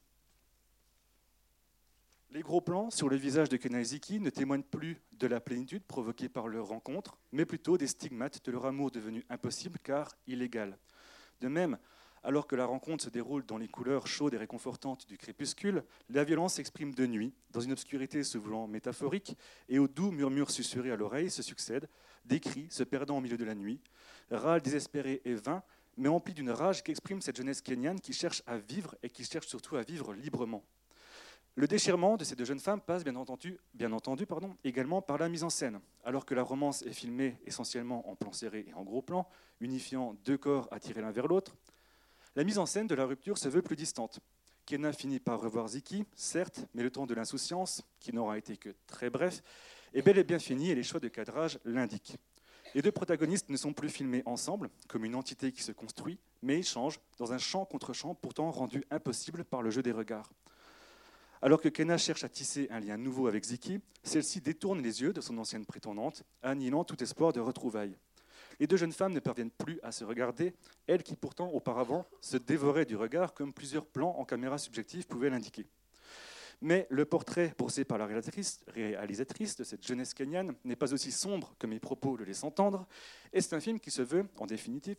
Les 2.32 2.42
gros 2.42 2.62
plans 2.62 2.90
sur 2.90 3.10
le 3.10 3.16
visage 3.16 3.50
de 3.50 3.58
Kenaziki 3.58 4.20
ne 4.20 4.30
témoignent 4.30 4.64
plus 4.64 5.02
de 5.14 5.26
la 5.28 5.40
plénitude 5.40 5.84
provoquée 5.84 6.30
par 6.30 6.48
leur 6.48 6.68
rencontre, 6.68 7.18
mais 7.32 7.46
plutôt 7.46 7.78
des 7.78 7.88
stigmates 7.88 8.46
de 8.46 8.52
leur 8.52 8.66
amour 8.66 8.92
devenu 8.92 9.26
impossible 9.30 9.80
car 9.84 10.16
illégal. 10.28 10.78
De 11.42 11.48
même, 11.48 11.78
alors 12.24 12.48
que 12.48 12.56
la 12.56 12.66
rencontre 12.66 13.04
se 13.04 13.10
déroule 13.10 13.46
dans 13.46 13.58
les 13.58 13.68
couleurs 13.68 14.08
chaudes 14.08 14.34
et 14.34 14.38
réconfortantes 14.38 15.08
du 15.08 15.18
crépuscule, 15.18 15.84
la 16.10 16.24
violence 16.24 16.56
s'exprime 16.56 16.94
de 16.94 17.06
nuit, 17.06 17.34
dans 17.52 17.62
une 17.62 17.72
obscurité 17.72 18.24
se 18.24 18.38
voulant 18.38 18.68
métaphorique, 18.68 19.38
et 19.70 19.80
aux 19.80 19.88
doux 19.88 20.12
murmures 20.12 20.52
susurrés 20.52 20.92
à 20.92 20.96
l'oreille 20.96 21.30
se 21.30 21.42
succèdent 21.42 21.88
des 22.26 22.40
cris 22.40 22.68
se 22.70 22.84
perdant 22.84 23.18
au 23.18 23.22
milieu 23.22 23.38
de 23.38 23.46
la 23.46 23.56
nuit, 23.56 23.80
râles 24.30 24.62
désespérés 24.62 25.22
et 25.26 25.36
vains, 25.36 25.64
mais 25.98 26.10
emplis 26.10 26.34
d'une 26.34 26.52
rage 26.52 26.84
qu'exprime 26.84 27.22
cette 27.22 27.38
jeunesse 27.38 27.62
kenyane 27.62 28.00
qui 28.00 28.14
cherche 28.14 28.44
à 28.48 28.58
vivre 28.58 28.96
et 29.04 29.10
qui 29.10 29.24
cherche 29.24 29.48
surtout 29.48 29.76
à 29.76 29.82
vivre 29.82 30.14
librement. 30.14 30.64
Le 31.60 31.68
déchirement 31.68 32.16
de 32.16 32.24
ces 32.24 32.38
deux 32.38 32.46
jeunes 32.46 32.62
femmes 32.62 32.80
passe 32.80 33.04
bien 33.04 33.18
entendu, 33.18 33.60
également 34.64 35.02
par 35.02 35.18
la 35.18 35.28
mise 35.28 35.44
en 35.44 35.50
scène. 35.50 35.82
Alors 36.06 36.26
que 36.26 36.34
la 36.34 36.42
romance 36.42 36.84
est 36.84 36.94
filmée 36.94 37.36
essentiellement 37.46 38.10
en 38.10 38.16
plan 38.16 38.32
serré 38.32 38.64
et 38.70 38.74
en 38.76 38.84
gros 38.84 39.02
plan, 39.02 39.28
unifiant 39.60 40.16
deux 40.24 40.38
corps 40.38 40.70
attirés 40.72 41.02
l'un 41.02 41.12
vers 41.12 41.28
l'autre, 41.28 41.58
la 42.38 42.46
mise 42.46 42.60
en 42.60 42.66
scène 42.66 42.88
de 42.88 42.96
la 42.96 43.04
rupture 43.06 43.38
se 43.38 43.50
veut 43.50 43.62
plus 43.62 43.76
distante. 43.76 44.22
Kenna 44.66 44.94
finit 44.94 45.20
par 45.20 45.42
revoir 45.42 45.68
Ziki, 45.68 46.06
certes, 46.16 46.66
mais 46.74 46.82
le 46.82 46.92
temps 46.92 47.06
de 47.06 47.14
l'insouciance, 47.14 47.84
qui 48.00 48.14
n'aura 48.14 48.38
été 48.38 48.56
que 48.56 48.74
très 48.88 49.10
bref, 49.10 49.44
est 49.94 50.02
bel 50.02 50.18
et 50.18 50.24
bien 50.24 50.40
fini 50.40 50.70
et 50.70 50.76
les 50.76 50.84
choix 50.84 51.02
de 51.02 51.10
cadrage 51.10 51.60
l'indiquent. 51.66 52.16
Les 52.74 52.82
deux 52.82 52.94
protagonistes 52.94 53.50
ne 53.50 53.58
sont 53.58 53.74
plus 53.74 53.90
filmés 53.90 54.24
ensemble, 54.26 54.70
comme 54.88 55.04
une 55.04 55.16
entité 55.16 55.52
qui 55.52 55.64
se 55.64 55.74
construit, 55.74 56.20
mais 56.42 56.60
échangent 56.60 57.02
dans 57.18 57.34
un 57.34 57.38
champ 57.38 57.66
contre 57.66 57.92
champ 57.92 58.16
pourtant 58.16 58.50
rendu 58.50 58.86
impossible 58.92 59.44
par 59.44 59.62
le 59.62 59.72
jeu 59.72 59.84
des 59.84 59.92
regards. 59.92 60.32
Alors 61.42 61.62
que 61.62 61.70
Kenna 61.70 61.98
cherche 61.98 62.26
à 62.26 62.30
tisser 62.30 62.68
un 62.70 62.82
lien 62.82 62.98
nouveau 62.98 63.28
avec 63.28 63.46
Ziki, 63.46 63.80
celle-ci 64.04 64.42
détourne 64.42 64.82
les 64.82 65.02
yeux 65.02 65.14
de 65.14 65.22
son 65.22 65.38
ancienne 65.38 65.66
prétendante, 65.66 66.24
annihilant 66.44 66.84
tout 66.84 67.02
espoir 67.02 67.32
de 67.32 67.40
retrouvailles. 67.40 67.98
Les 68.60 68.68
deux 68.68 68.76
jeunes 68.76 68.92
femmes 68.92 69.14
ne 69.14 69.22
parviennent 69.22 69.52
plus 69.52 69.80
à 69.82 69.94
se 69.94 70.04
regarder, 70.04 70.54
elles 70.88 71.02
qui 71.02 71.16
pourtant 71.16 71.48
auparavant 71.50 72.06
se 72.20 72.36
dévoraient 72.36 72.84
du 72.84 72.98
regard 72.98 73.34
comme 73.34 73.54
plusieurs 73.54 73.86
plans 73.86 74.18
en 74.18 74.26
caméra 74.26 74.58
subjective 74.58 75.08
pouvaient 75.08 75.30
l'indiquer. 75.30 75.66
Mais 76.62 76.88
le 76.90 77.06
portrait 77.06 77.54
poussé 77.58 77.86
par 77.86 77.98
la 77.98 78.06
réalisatrice, 78.06 78.60
réalisatrice 78.68 79.56
de 79.56 79.64
cette 79.64 79.88
jeunesse 79.88 80.14
kenyane 80.14 80.56
n'est 80.66 80.76
pas 80.76 80.94
aussi 80.94 81.14
sombre 81.14 81.56
que 81.58 81.68
mes 81.68 81.80
propos 81.80 82.18
le 82.18 82.26
laissent 82.26 82.44
entendre, 82.44 82.86
et 83.32 83.40
c'est 83.40 83.56
un 83.56 83.62
film 83.62 83.80
qui 83.80 83.92
se 83.92 84.02
veut, 84.02 84.26
en 84.38 84.46
définitive, 84.46 84.98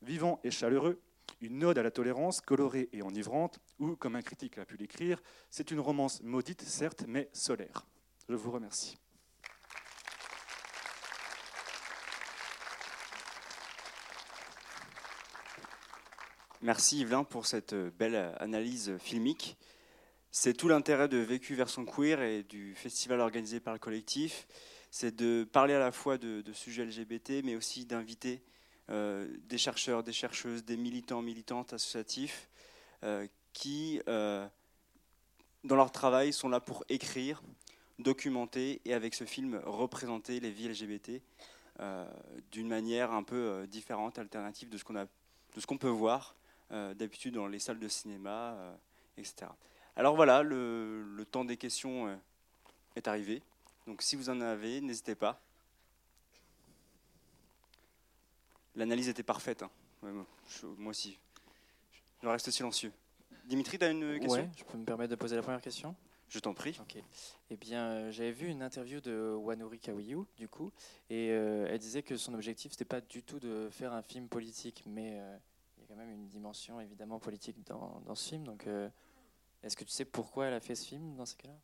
vivant 0.00 0.40
et 0.44 0.50
chaleureux, 0.50 0.98
une 1.42 1.62
ode 1.62 1.76
à 1.76 1.82
la 1.82 1.90
tolérance 1.90 2.40
colorée 2.40 2.88
et 2.94 3.02
enivrante, 3.02 3.60
ou, 3.78 3.96
comme 3.96 4.16
un 4.16 4.22
critique 4.22 4.58
a 4.58 4.64
pu 4.64 4.76
l'écrire, 4.76 5.22
c'est 5.50 5.70
une 5.70 5.80
romance 5.80 6.22
maudite, 6.22 6.62
certes, 6.62 7.04
mais 7.06 7.28
solaire. 7.32 7.86
Je 8.28 8.34
vous 8.34 8.50
remercie. 8.50 8.98
Merci 16.62 17.00
Yvelin 17.00 17.24
pour 17.24 17.44
cette 17.44 17.74
belle 17.74 18.34
analyse 18.38 18.96
filmique. 18.96 19.58
C'est 20.30 20.54
tout 20.54 20.66
l'intérêt 20.66 21.08
de 21.08 21.18
Vécu 21.18 21.54
version 21.54 21.84
queer 21.84 22.22
et 22.22 22.42
du 22.42 22.74
festival 22.74 23.20
organisé 23.20 23.60
par 23.60 23.74
le 23.74 23.78
collectif. 23.78 24.46
C'est 24.90 25.14
de 25.14 25.44
parler 25.44 25.74
à 25.74 25.78
la 25.78 25.92
fois 25.92 26.16
de, 26.16 26.42
sujets 26.52 26.86
LGBT, 26.86 27.44
mais 27.44 27.54
aussi 27.54 27.84
d'inviter 27.84 28.42
euh, 28.88 29.28
des 29.40 29.58
chercheurs, 29.58 30.02
des 30.02 30.12
chercheuses, 30.12 30.64
des 30.64 30.76
militants, 30.78 31.20
militantes 31.20 31.74
associatifs 31.74 32.48
euh, 33.02 33.28
qui, 33.54 34.02
euh, 34.08 34.46
dans 35.64 35.76
leur 35.76 35.90
travail, 35.90 36.34
sont 36.34 36.50
là 36.50 36.60
pour 36.60 36.84
écrire, 36.90 37.42
documenter 37.98 38.82
et 38.84 38.92
avec 38.92 39.14
ce 39.14 39.24
film 39.24 39.62
représenter 39.64 40.40
les 40.40 40.50
vies 40.50 40.68
LGBT 40.68 41.22
d'une 42.52 42.68
manière 42.68 43.12
un 43.12 43.24
peu 43.24 43.66
différente, 43.66 44.18
alternative 44.18 44.68
de 44.68 44.78
ce 44.78 44.84
qu'on 44.84 44.94
qu'on 45.66 45.78
peut 45.78 45.88
voir 45.88 46.36
d'habitude 46.70 47.34
dans 47.34 47.48
les 47.48 47.58
salles 47.58 47.80
de 47.80 47.88
cinéma, 47.88 48.56
etc. 49.16 49.46
Alors 49.96 50.14
voilà, 50.14 50.42
le, 50.42 51.02
le 51.02 51.24
temps 51.24 51.44
des 51.44 51.56
questions 51.56 52.16
est 52.94 53.08
arrivé. 53.08 53.42
Donc 53.86 54.02
si 54.02 54.16
vous 54.16 54.30
en 54.30 54.40
avez, 54.40 54.80
n'hésitez 54.80 55.14
pas. 55.14 55.40
L'analyse 58.76 59.08
était 59.08 59.22
parfaite. 59.22 59.62
Hein. 59.62 59.70
moi 60.02 60.90
aussi. 60.90 61.18
Je 62.22 62.28
reste 62.28 62.50
silencieux. 62.50 62.92
Dimitri, 63.44 63.78
tu 63.78 63.84
as 63.84 63.90
une 63.90 64.18
question 64.18 64.42
Oui, 64.42 64.48
je 64.56 64.64
peux 64.64 64.78
me 64.78 64.84
permettre 64.84 65.10
de 65.10 65.16
poser 65.16 65.36
la 65.36 65.42
première 65.42 65.60
question 65.60 65.94
Je 66.28 66.38
t'en 66.38 66.54
prie. 66.54 66.78
Ok. 66.80 66.96
Eh 67.50 67.56
bien, 67.56 67.84
euh, 67.84 68.10
j'avais 68.10 68.32
vu 68.32 68.48
une 68.48 68.62
interview 68.62 69.00
de 69.00 69.34
Wanuri 69.34 69.78
Kawiyu, 69.78 70.24
du 70.38 70.48
coup, 70.48 70.72
et 71.10 71.30
euh, 71.30 71.68
elle 71.68 71.78
disait 71.78 72.02
que 72.02 72.16
son 72.16 72.32
objectif, 72.32 72.72
c'était 72.72 72.86
pas 72.86 73.02
du 73.02 73.22
tout 73.22 73.38
de 73.38 73.68
faire 73.70 73.92
un 73.92 74.02
film 74.02 74.28
politique, 74.28 74.82
mais 74.86 75.18
euh, 75.18 75.36
il 75.76 75.82
y 75.82 75.84
a 75.84 75.88
quand 75.88 75.96
même 75.96 76.10
une 76.10 76.26
dimension 76.26 76.80
évidemment 76.80 77.18
politique 77.18 77.62
dans, 77.66 78.00
dans 78.06 78.14
ce 78.14 78.30
film. 78.30 78.44
Donc, 78.44 78.66
est-ce 79.62 79.76
que 79.76 79.84
tu 79.84 79.90
sais 79.90 80.06
pourquoi 80.06 80.46
elle 80.46 80.54
a 80.54 80.60
fait 80.60 80.74
ce 80.74 80.86
film 80.86 81.14
dans 81.14 81.26
ces 81.26 81.36
cas-là? 81.36 81.58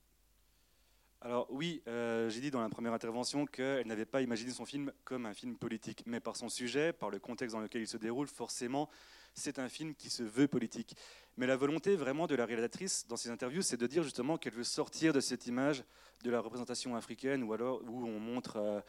Alors 1.23 1.47
oui, 1.51 1.83
j'ai 1.87 2.40
dit 2.40 2.51
dans 2.51 2.61
la 2.61 2.69
première 2.69 2.93
intervention 2.93 3.47
qu'elle 3.47 3.87
n'avait 3.87 4.07
pas 4.07 4.21
imaginé 4.21 4.53
son 4.53 4.66
film 4.66 4.93
comme 5.05 5.25
un 5.25 5.35
film 5.35 5.57
politique, 5.57 6.03
mais 6.07 6.21
par 6.21 6.37
son 6.37 6.49
sujet, 6.49 6.93
par 6.93 7.11
le 7.11 7.19
contexte 7.19 7.55
dans 7.55 7.61
lequel 7.61 7.83
il 7.83 7.88
se 7.88 7.97
déroule, 7.97 8.27
forcément, 8.27 8.88
c'est 9.35 9.59
un 9.59 9.69
film 9.69 9.95
qui 9.95 10.11
se 10.11 10.23
veut 10.23 10.49
politique. 10.49 10.97
Mais 11.37 11.47
la 11.47 11.57
volonté 11.57 11.97
vraiment 11.97 12.27
de 12.27 12.35
la 12.35 12.45
réalisatrice 12.45 13.07
dans 13.09 13.16
ses 13.16 13.31
interviews, 13.31 13.62
c'est 13.62 13.77
de 13.77 13.87
dire 13.87 14.03
justement 14.03 14.37
qu'elle 14.37 14.53
veut 14.53 14.64
sortir 14.64 15.12
de 15.12 15.21
cette 15.21 15.47
image 15.47 15.85
de 16.23 16.31
la 16.31 16.40
représentation 16.40 16.97
africaine, 16.97 17.43
ou 17.43 17.53
alors 17.53 17.83
où 17.88 18.05
on 18.05 18.21
montre 18.21 18.57
euh, 18.57 18.81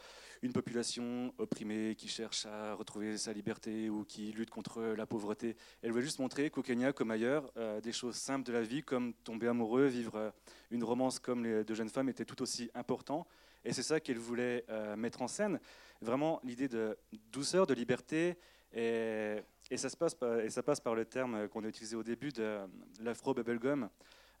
une 0.42 0.52
population 0.52 1.32
opprimée 1.38 1.94
qui 1.96 2.08
cherche 2.08 2.44
à 2.46 2.74
retrouver 2.74 3.16
sa 3.16 3.32
liberté 3.32 3.88
ou 3.88 4.04
qui 4.04 4.32
lutte 4.32 4.50
contre 4.50 4.82
la 4.82 5.06
pauvreté. 5.06 5.56
Elle 5.80 5.92
veut 5.92 6.02
juste 6.02 6.18
montrer 6.18 6.50
qu'au 6.50 6.62
Kenya, 6.62 6.92
comme 6.92 7.10
ailleurs, 7.10 7.50
euh, 7.56 7.80
des 7.80 7.92
choses 7.92 8.16
simples 8.16 8.46
de 8.46 8.52
la 8.52 8.62
vie, 8.62 8.82
comme 8.82 9.14
tomber 9.24 9.48
amoureux, 9.48 9.86
vivre 9.86 10.16
euh, 10.16 10.30
une 10.70 10.84
romance 10.84 11.18
comme 11.18 11.44
les 11.44 11.64
deux 11.64 11.74
jeunes 11.74 11.88
femmes, 11.88 12.10
étaient 12.10 12.26
tout 12.26 12.42
aussi 12.42 12.70
important. 12.74 13.26
Et 13.64 13.72
c'est 13.72 13.82
ça 13.82 14.00
qu'elle 14.00 14.18
voulait 14.18 14.66
mettre 14.96 15.22
en 15.22 15.28
scène. 15.28 15.60
Vraiment 16.00 16.40
l'idée 16.42 16.66
de 16.66 16.98
douceur, 17.30 17.64
de 17.64 17.74
liberté 17.74 18.36
et 18.74 19.36
et 19.72 19.78
ça, 19.78 19.88
se 19.88 19.96
passe 19.96 20.80
par, 20.80 20.94
le 20.94 21.04
terme 21.06 21.48
qu'on 21.48 21.64
a 21.64 21.68
utilisé 21.68 21.96
au 21.96 22.02
début 22.02 22.30
de 22.30 22.58
l'afro-bubblegum, 23.00 23.88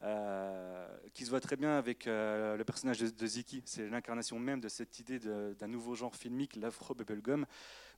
euh, 0.02 0.86
qui 1.14 1.24
se 1.24 1.30
voit 1.30 1.40
très 1.40 1.56
bien 1.56 1.78
avec 1.78 2.06
euh, 2.06 2.54
le 2.58 2.64
personnage 2.64 2.98
de, 2.98 3.26
Ziki. 3.26 3.62
C'est 3.64 3.88
l'incarnation 3.88 4.38
même 4.38 4.60
de 4.60 4.68
cette 4.68 4.98
idée 4.98 5.18
d'un 5.18 5.68
nouveau 5.68 5.94
genre 5.94 6.14
filmique, 6.14 6.56
l'afro-bubblegum, 6.56 7.46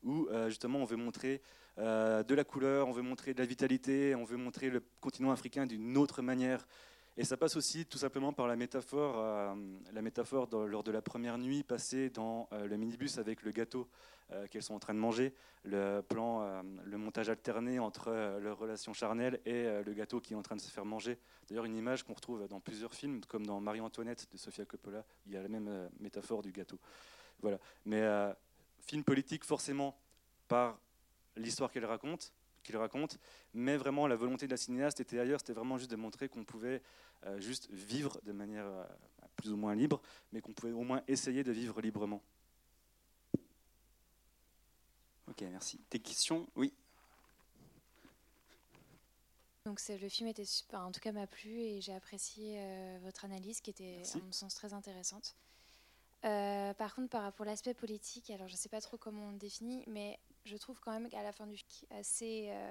où 0.04 0.28
euh, 0.30 0.48
justement 0.48 0.78
on 0.78 0.84
veut 0.84 0.96
montrer 0.96 1.42
de 1.76 2.34
la 2.34 2.44
couleur, 2.44 2.86
on 2.86 2.92
veut 2.92 3.02
montrer 3.02 3.34
de 3.34 3.40
la 3.40 3.46
vitalité, 3.46 4.14
on 4.14 4.22
veut 4.22 4.36
montrer 4.36 4.70
le 4.70 4.80
continent 5.00 5.32
africain 5.32 5.66
d'une 5.66 5.96
autre 5.96 6.22
manière. 6.22 6.68
Et 7.16 7.24
ça 7.24 7.36
passe 7.36 7.56
aussi 7.56 7.86
tout 7.86 7.98
simplement 7.98 8.32
par 8.32 8.48
la 8.48 8.56
métaphore, 8.56 9.16
la 9.92 10.02
métaphore 10.02 10.48
lors 10.66 10.82
de 10.82 10.90
la 10.90 11.00
première 11.00 11.38
nuit 11.38 11.62
passée 11.62 12.10
dans 12.10 12.48
le 12.50 12.76
minibus 12.76 13.18
avec 13.18 13.42
le 13.42 13.52
gâteau. 13.52 13.88
Euh, 14.32 14.46
qu'elles 14.46 14.62
sont 14.62 14.74
en 14.74 14.78
train 14.78 14.94
de 14.94 14.98
manger, 14.98 15.34
le 15.64 16.00
plan, 16.00 16.40
euh, 16.40 16.62
le 16.84 16.96
montage 16.96 17.28
alterné 17.28 17.78
entre 17.78 18.08
euh, 18.08 18.40
leur 18.40 18.56
relation 18.56 18.94
charnelle 18.94 19.38
et 19.44 19.64
le 19.84 19.92
gâteau 19.92 20.18
qui 20.18 20.32
est 20.32 20.36
en 20.36 20.42
train 20.42 20.56
de 20.56 20.62
se 20.62 20.70
faire 20.70 20.86
manger. 20.86 21.18
D'ailleurs, 21.46 21.66
une 21.66 21.76
image 21.76 22.04
qu'on 22.04 22.14
retrouve 22.14 22.48
dans 22.48 22.58
plusieurs 22.58 22.94
films, 22.94 23.20
comme 23.26 23.44
dans 23.44 23.60
Marie-Antoinette 23.60 24.26
de 24.32 24.38
Sofia 24.38 24.64
Coppola, 24.64 25.04
il 25.26 25.32
y 25.32 25.36
a 25.36 25.42
la 25.42 25.48
même 25.48 25.90
métaphore 26.00 26.40
du 26.40 26.52
gâteau. 26.52 26.78
Voilà. 27.42 27.58
Mais 27.84 28.02
film 28.80 29.04
politique, 29.04 29.44
forcément, 29.44 29.98
par 30.48 30.78
l'histoire 31.36 31.70
qu'elle 31.70 31.84
raconte, 31.84 32.32
qu'il 32.64 32.76
raconte, 32.76 33.18
mais 33.52 33.76
vraiment 33.76 34.08
la 34.08 34.16
volonté 34.16 34.46
de 34.46 34.50
la 34.50 34.56
cinéaste 34.56 34.98
était 34.98 35.20
ailleurs, 35.20 35.38
c'était 35.38 35.52
vraiment 35.52 35.78
juste 35.78 35.90
de 35.90 35.96
montrer 35.96 36.28
qu'on 36.28 36.44
pouvait 36.44 36.82
juste 37.38 37.70
vivre 37.70 38.20
de 38.24 38.32
manière 38.32 38.66
plus 39.36 39.52
ou 39.52 39.56
moins 39.56 39.74
libre, 39.74 40.02
mais 40.32 40.40
qu'on 40.40 40.52
pouvait 40.52 40.72
au 40.72 40.82
moins 40.82 41.02
essayer 41.06 41.44
de 41.44 41.52
vivre 41.52 41.80
librement. 41.80 42.22
Ok, 45.28 45.42
merci. 45.50 45.78
Tes 45.88 45.98
questions? 45.98 46.46
Oui. 46.54 46.72
Donc 49.66 49.80
le 49.88 50.08
film 50.10 50.28
était 50.28 50.44
super, 50.44 50.80
en 50.80 50.92
tout 50.92 51.00
cas 51.00 51.10
m'a 51.10 51.26
plu 51.26 51.58
et 51.58 51.80
j'ai 51.80 51.94
apprécié 51.94 52.56
euh, 52.58 52.98
votre 53.02 53.24
analyse 53.24 53.62
qui 53.62 53.70
était 53.70 54.02
en 54.14 54.18
mon 54.18 54.32
sens 54.32 54.54
très 54.54 54.74
intéressante. 54.74 55.34
Euh, 56.26 56.74
par 56.74 56.94
contre, 56.94 57.08
par 57.08 57.22
rapport 57.22 57.46
à 57.46 57.50
l'aspect 57.50 57.72
politique, 57.72 58.28
alors 58.28 58.46
je 58.46 58.52
ne 58.52 58.58
sais 58.58 58.68
pas 58.68 58.82
trop 58.82 58.98
comment 58.98 59.28
on 59.28 59.30
le 59.30 59.38
définit, 59.38 59.82
mais 59.86 60.18
je 60.44 60.56
trouve 60.56 60.78
quand 60.80 60.92
même 60.92 61.08
qu'à 61.08 61.22
la 61.22 61.32
fin 61.32 61.46
du 61.46 61.56
film 61.56 61.90
assez, 61.90 62.46
euh, 62.50 62.70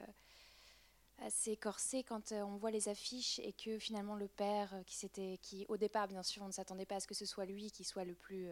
assez 1.19 1.57
corsé 1.57 2.03
quand 2.03 2.31
euh, 2.31 2.41
on 2.41 2.57
voit 2.57 2.71
les 2.71 2.89
affiches 2.89 3.39
et 3.39 3.53
que 3.53 3.79
finalement 3.79 4.15
le 4.15 4.27
père, 4.27 4.75
qui, 4.85 4.95
s'était, 4.95 5.39
qui 5.41 5.65
au 5.69 5.77
départ, 5.77 6.07
bien 6.07 6.23
sûr, 6.23 6.43
on 6.43 6.47
ne 6.47 6.51
s'attendait 6.51 6.85
pas 6.85 6.95
à 6.95 6.99
ce 6.99 7.07
que 7.07 7.15
ce 7.15 7.25
soit 7.25 7.45
lui 7.45 7.71
qui 7.71 7.83
soit 7.83 8.05
le 8.05 8.15
plus 8.15 8.49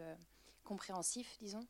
compréhensif, 0.64 1.36
disons, 1.40 1.66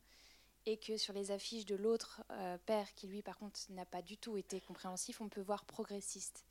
et 0.65 0.77
que 0.77 0.97
sur 0.97 1.13
les 1.13 1.31
affiches 1.31 1.65
de 1.65 1.75
l'autre 1.75 2.23
père, 2.65 2.93
qui 2.95 3.07
lui, 3.07 3.21
par 3.21 3.37
contre, 3.37 3.59
n'a 3.69 3.85
pas 3.85 4.01
du 4.01 4.17
tout 4.17 4.37
été 4.37 4.61
compréhensif, 4.61 5.19
on 5.21 5.29
peut 5.29 5.41
voir 5.41 5.65
progressiste 5.65 6.45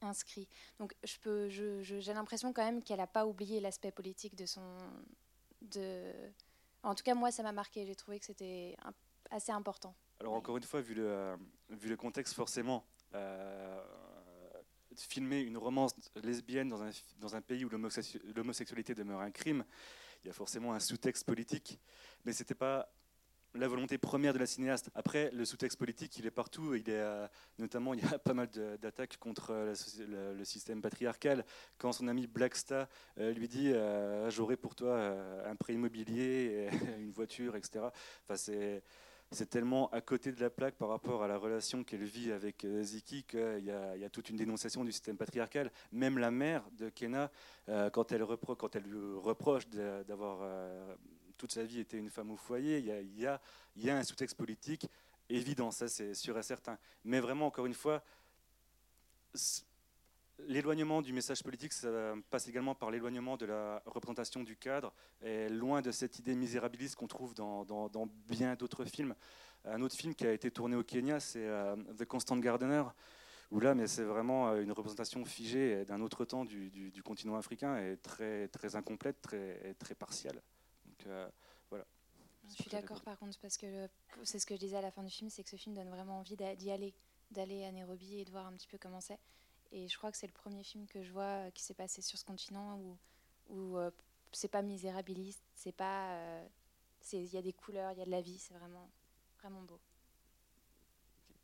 inscrit. 0.00 0.48
Donc 0.78 0.94
j'ai 1.04 2.12
l'impression 2.12 2.52
quand 2.52 2.64
même 2.64 2.82
qu'elle 2.82 2.98
n'a 2.98 3.06
pas 3.06 3.26
oublié 3.26 3.60
l'aspect 3.60 3.90
politique 3.90 4.34
de 4.36 4.46
son, 4.46 4.62
de, 5.62 6.12
en 6.82 6.94
tout 6.94 7.04
cas 7.04 7.14
moi 7.14 7.30
ça 7.30 7.42
m'a 7.42 7.52
marqué. 7.52 7.86
J'ai 7.86 7.94
trouvé 7.94 8.18
que 8.18 8.26
c'était 8.26 8.76
assez 9.30 9.52
important. 9.52 9.94
Alors 10.24 10.36
encore 10.36 10.56
une 10.56 10.62
fois, 10.62 10.80
vu 10.80 10.94
le, 10.94 11.36
vu 11.68 11.90
le 11.90 11.98
contexte, 11.98 12.32
forcément, 12.32 12.86
euh, 13.14 13.78
filmer 14.96 15.42
une 15.42 15.58
romance 15.58 15.94
lesbienne 16.22 16.70
dans 16.70 17.36
un, 17.36 17.42
pays 17.42 17.62
où 17.66 17.68
l'homosexualité 17.68 18.94
demeure 18.94 19.20
un 19.20 19.30
crime, 19.30 19.66
il 20.22 20.28
y 20.28 20.30
a 20.30 20.32
forcément 20.32 20.72
un 20.72 20.80
sous-texte 20.80 21.26
politique, 21.26 21.78
mais 22.24 22.32
c'était 22.32 22.54
pas 22.54 22.90
la 23.52 23.68
volonté 23.68 23.98
première 23.98 24.32
de 24.32 24.38
la 24.38 24.46
cinéaste. 24.46 24.88
Après, 24.94 25.30
le 25.32 25.44
sous-texte 25.44 25.78
politique, 25.78 26.16
il 26.16 26.24
est 26.24 26.30
partout. 26.30 26.74
Il 26.74 26.88
est, 26.88 26.94
euh, 26.94 27.28
notamment, 27.58 27.92
il 27.92 28.02
y 28.02 28.06
a 28.06 28.18
pas 28.18 28.32
mal 28.32 28.48
d'attaques 28.80 29.18
contre 29.18 29.50
euh, 29.50 30.34
le, 30.38 30.44
système 30.46 30.80
patriarcal. 30.80 31.44
Quand 31.76 31.92
son 31.92 32.08
ami 32.08 32.26
Blackstar 32.26 32.88
euh, 33.18 33.34
lui 33.34 33.46
dit 33.46 33.74
J'aurai 34.30 34.56
pour 34.56 34.74
toi 34.74 35.14
un 35.44 35.54
prêt 35.56 35.74
immobilier, 35.74 36.70
une 36.98 37.12
voiture, 37.12 37.56
etc. 37.56 37.90
Enfin, 38.24 38.36
c'est. 38.38 38.82
C'est 39.30 39.50
tellement 39.50 39.90
à 39.90 40.00
côté 40.00 40.30
de 40.30 40.40
la 40.40 40.50
plaque 40.50 40.76
par 40.76 40.88
rapport 40.88 41.22
à 41.24 41.28
la 41.28 41.36
relation 41.36 41.82
qu'elle 41.82 42.04
vit 42.04 42.30
avec 42.30 42.64
Ziki 42.82 43.24
qu'il 43.24 43.58
y, 43.58 43.98
y, 43.98 44.04
a 44.04 44.10
toute 44.10 44.30
une 44.30 44.36
dénonciation 44.36 44.84
du 44.84 44.92
système 44.92 45.16
patriarcal. 45.16 45.72
Même 45.90 46.18
la 46.18 46.30
mère 46.30 46.62
de 46.78 46.88
Kena, 46.88 47.32
elle 47.66 47.90
quand 47.92 48.12
elle 48.12 48.22
lui 48.82 49.18
reproche 49.18 49.68
d'avoir 49.68 50.40
toute 51.36 51.52
sa 51.52 51.64
vie 51.64 51.80
été 51.80 51.96
une 51.96 52.10
femme 52.10 52.30
au 52.30 52.36
foyer. 52.36 52.78
Il 52.78 53.20
y 53.20 53.26
a, 53.26 53.96
un 53.96 54.04
sous-texte 54.04 54.36
politique 54.36 54.88
évident, 55.28 55.70
ça 55.70 55.88
c'est 55.88 56.14
sûr 56.14 56.38
et 56.38 56.42
certain. 56.42 56.78
Mais 57.04 57.20
vraiment, 57.20 57.46
encore 57.46 57.66
une 57.66 57.74
fois, 57.74 58.02
l'éloignement 60.46 61.02
du 61.02 61.12
message 61.12 61.42
politique, 61.42 61.72
ça 61.72 62.14
passe 62.30 62.48
également 62.48 62.74
par 62.74 62.90
l'éloignement 62.90 63.36
de 63.36 63.46
la 63.46 63.82
représentation 63.86 64.42
du 64.42 64.56
cadre, 64.56 64.92
et 65.22 65.48
loin 65.48 65.82
de 65.82 65.90
cette 65.90 66.18
idée 66.18 66.34
misérabiliste 66.34 66.96
qu'on 66.96 67.06
trouve 67.06 67.34
dans, 67.34 68.08
bien 68.28 68.54
d'autres 68.54 68.84
films. 68.84 69.14
Un 69.64 69.80
autre 69.80 69.96
film 69.96 70.14
qui 70.14 70.26
a 70.26 70.32
été 70.32 70.50
tourné 70.50 70.76
au 70.76 70.82
Kenya, 70.82 71.20
c'est 71.20 71.46
euh, 71.46 71.74
The 71.96 72.04
Constant 72.04 72.36
Gardener, 72.36 72.84
où 73.50 73.60
là, 73.60 73.74
mais 73.74 73.86
c'est 73.86 74.02
vraiment 74.02 74.50
euh, 74.50 74.62
une 74.62 74.72
représentation 74.72 75.24
figée 75.24 75.84
d'un 75.86 76.00
autre 76.02 76.24
temps 76.24 76.44
du, 76.44 77.02
continent 77.02 77.36
africain 77.36 77.78
et 77.78 77.96
très, 77.96 78.48
très 78.48 78.76
incomplète, 78.76 79.22
très, 79.22 79.74
très 79.78 79.94
partielle. 79.94 80.42
Euh, 81.06 81.28
voilà. 81.70 81.86
Je 82.46 82.62
suis 82.62 82.70
d'accord 82.70 83.00
par 83.02 83.18
contre, 83.18 83.38
parce 83.40 83.56
que 83.56 83.88
c'est 84.22 84.38
ce 84.38 84.44
que 84.44 84.54
je 84.54 84.60
disais 84.60 84.76
à 84.76 84.82
la 84.82 84.90
fin 84.90 85.02
du 85.02 85.10
film, 85.10 85.30
c'est 85.30 85.42
que 85.42 85.50
ce 85.50 85.56
film 85.56 85.74
donne 85.74 85.88
vraiment 85.88 86.18
envie 86.18 86.36
d'y 86.36 86.70
aller, 86.70 86.94
d'aller 87.30 87.64
à 87.64 87.72
Nairobi 87.72 88.20
et 88.20 88.24
de 88.24 88.30
voir 88.30 88.46
un 88.46 88.52
petit 88.52 88.68
peu 88.68 88.76
comment 88.76 89.00
c'est. 89.00 89.18
Et 89.74 89.88
je 89.88 89.98
crois 89.98 90.10
que 90.10 90.16
c'est 90.16 90.26
le 90.26 90.32
premier 90.32 90.62
film 90.62 90.86
que 90.86 91.02
je 91.02 91.12
vois 91.12 91.22
euh, 91.46 91.50
qui 91.50 91.62
s'est 91.62 91.74
passé 91.74 92.00
sur 92.00 92.18
ce 92.18 92.24
continent 92.24 92.78
où, 92.78 92.96
où 93.50 93.76
euh, 93.76 93.90
c'est 94.32 94.48
pas 94.48 94.62
misérabiliste, 94.62 95.42
c'est 95.54 95.72
pas. 95.72 96.18
Il 97.12 97.26
y 97.26 97.36
a 97.36 97.42
des 97.42 97.52
couleurs, 97.52 97.92
il 97.92 97.98
y 97.98 98.02
a 98.02 98.06
de 98.06 98.10
la 98.10 98.22
vie, 98.22 98.38
c'est 98.38 98.54
vraiment, 98.54 98.88
vraiment 99.40 99.60
beau. 99.60 99.78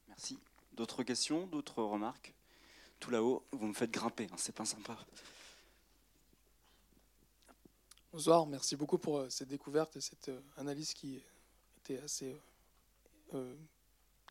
Merci. 0.09 0.39
D'autres 0.73 1.03
questions, 1.03 1.47
d'autres 1.47 1.83
remarques? 1.83 2.35
Tout 2.99 3.11
là-haut, 3.11 3.45
vous 3.53 3.67
me 3.67 3.75
faites 3.75 3.91
grimper, 3.91 4.27
hein, 4.31 4.37
c'est 4.39 4.55
pas 4.55 4.65
sympa. 4.65 4.97
Bonsoir, 8.13 8.45
merci 8.47 8.75
beaucoup 8.75 8.99
pour 8.99 9.19
euh, 9.19 9.31
cette 9.31 9.47
découverte 9.47 9.95
et 9.95 10.01
cette 10.01 10.31
euh, 10.31 10.41
analyse 10.57 10.95
qui 10.95 11.23
était 11.79 12.03
assez 12.03 12.37
euh, 13.35 13.55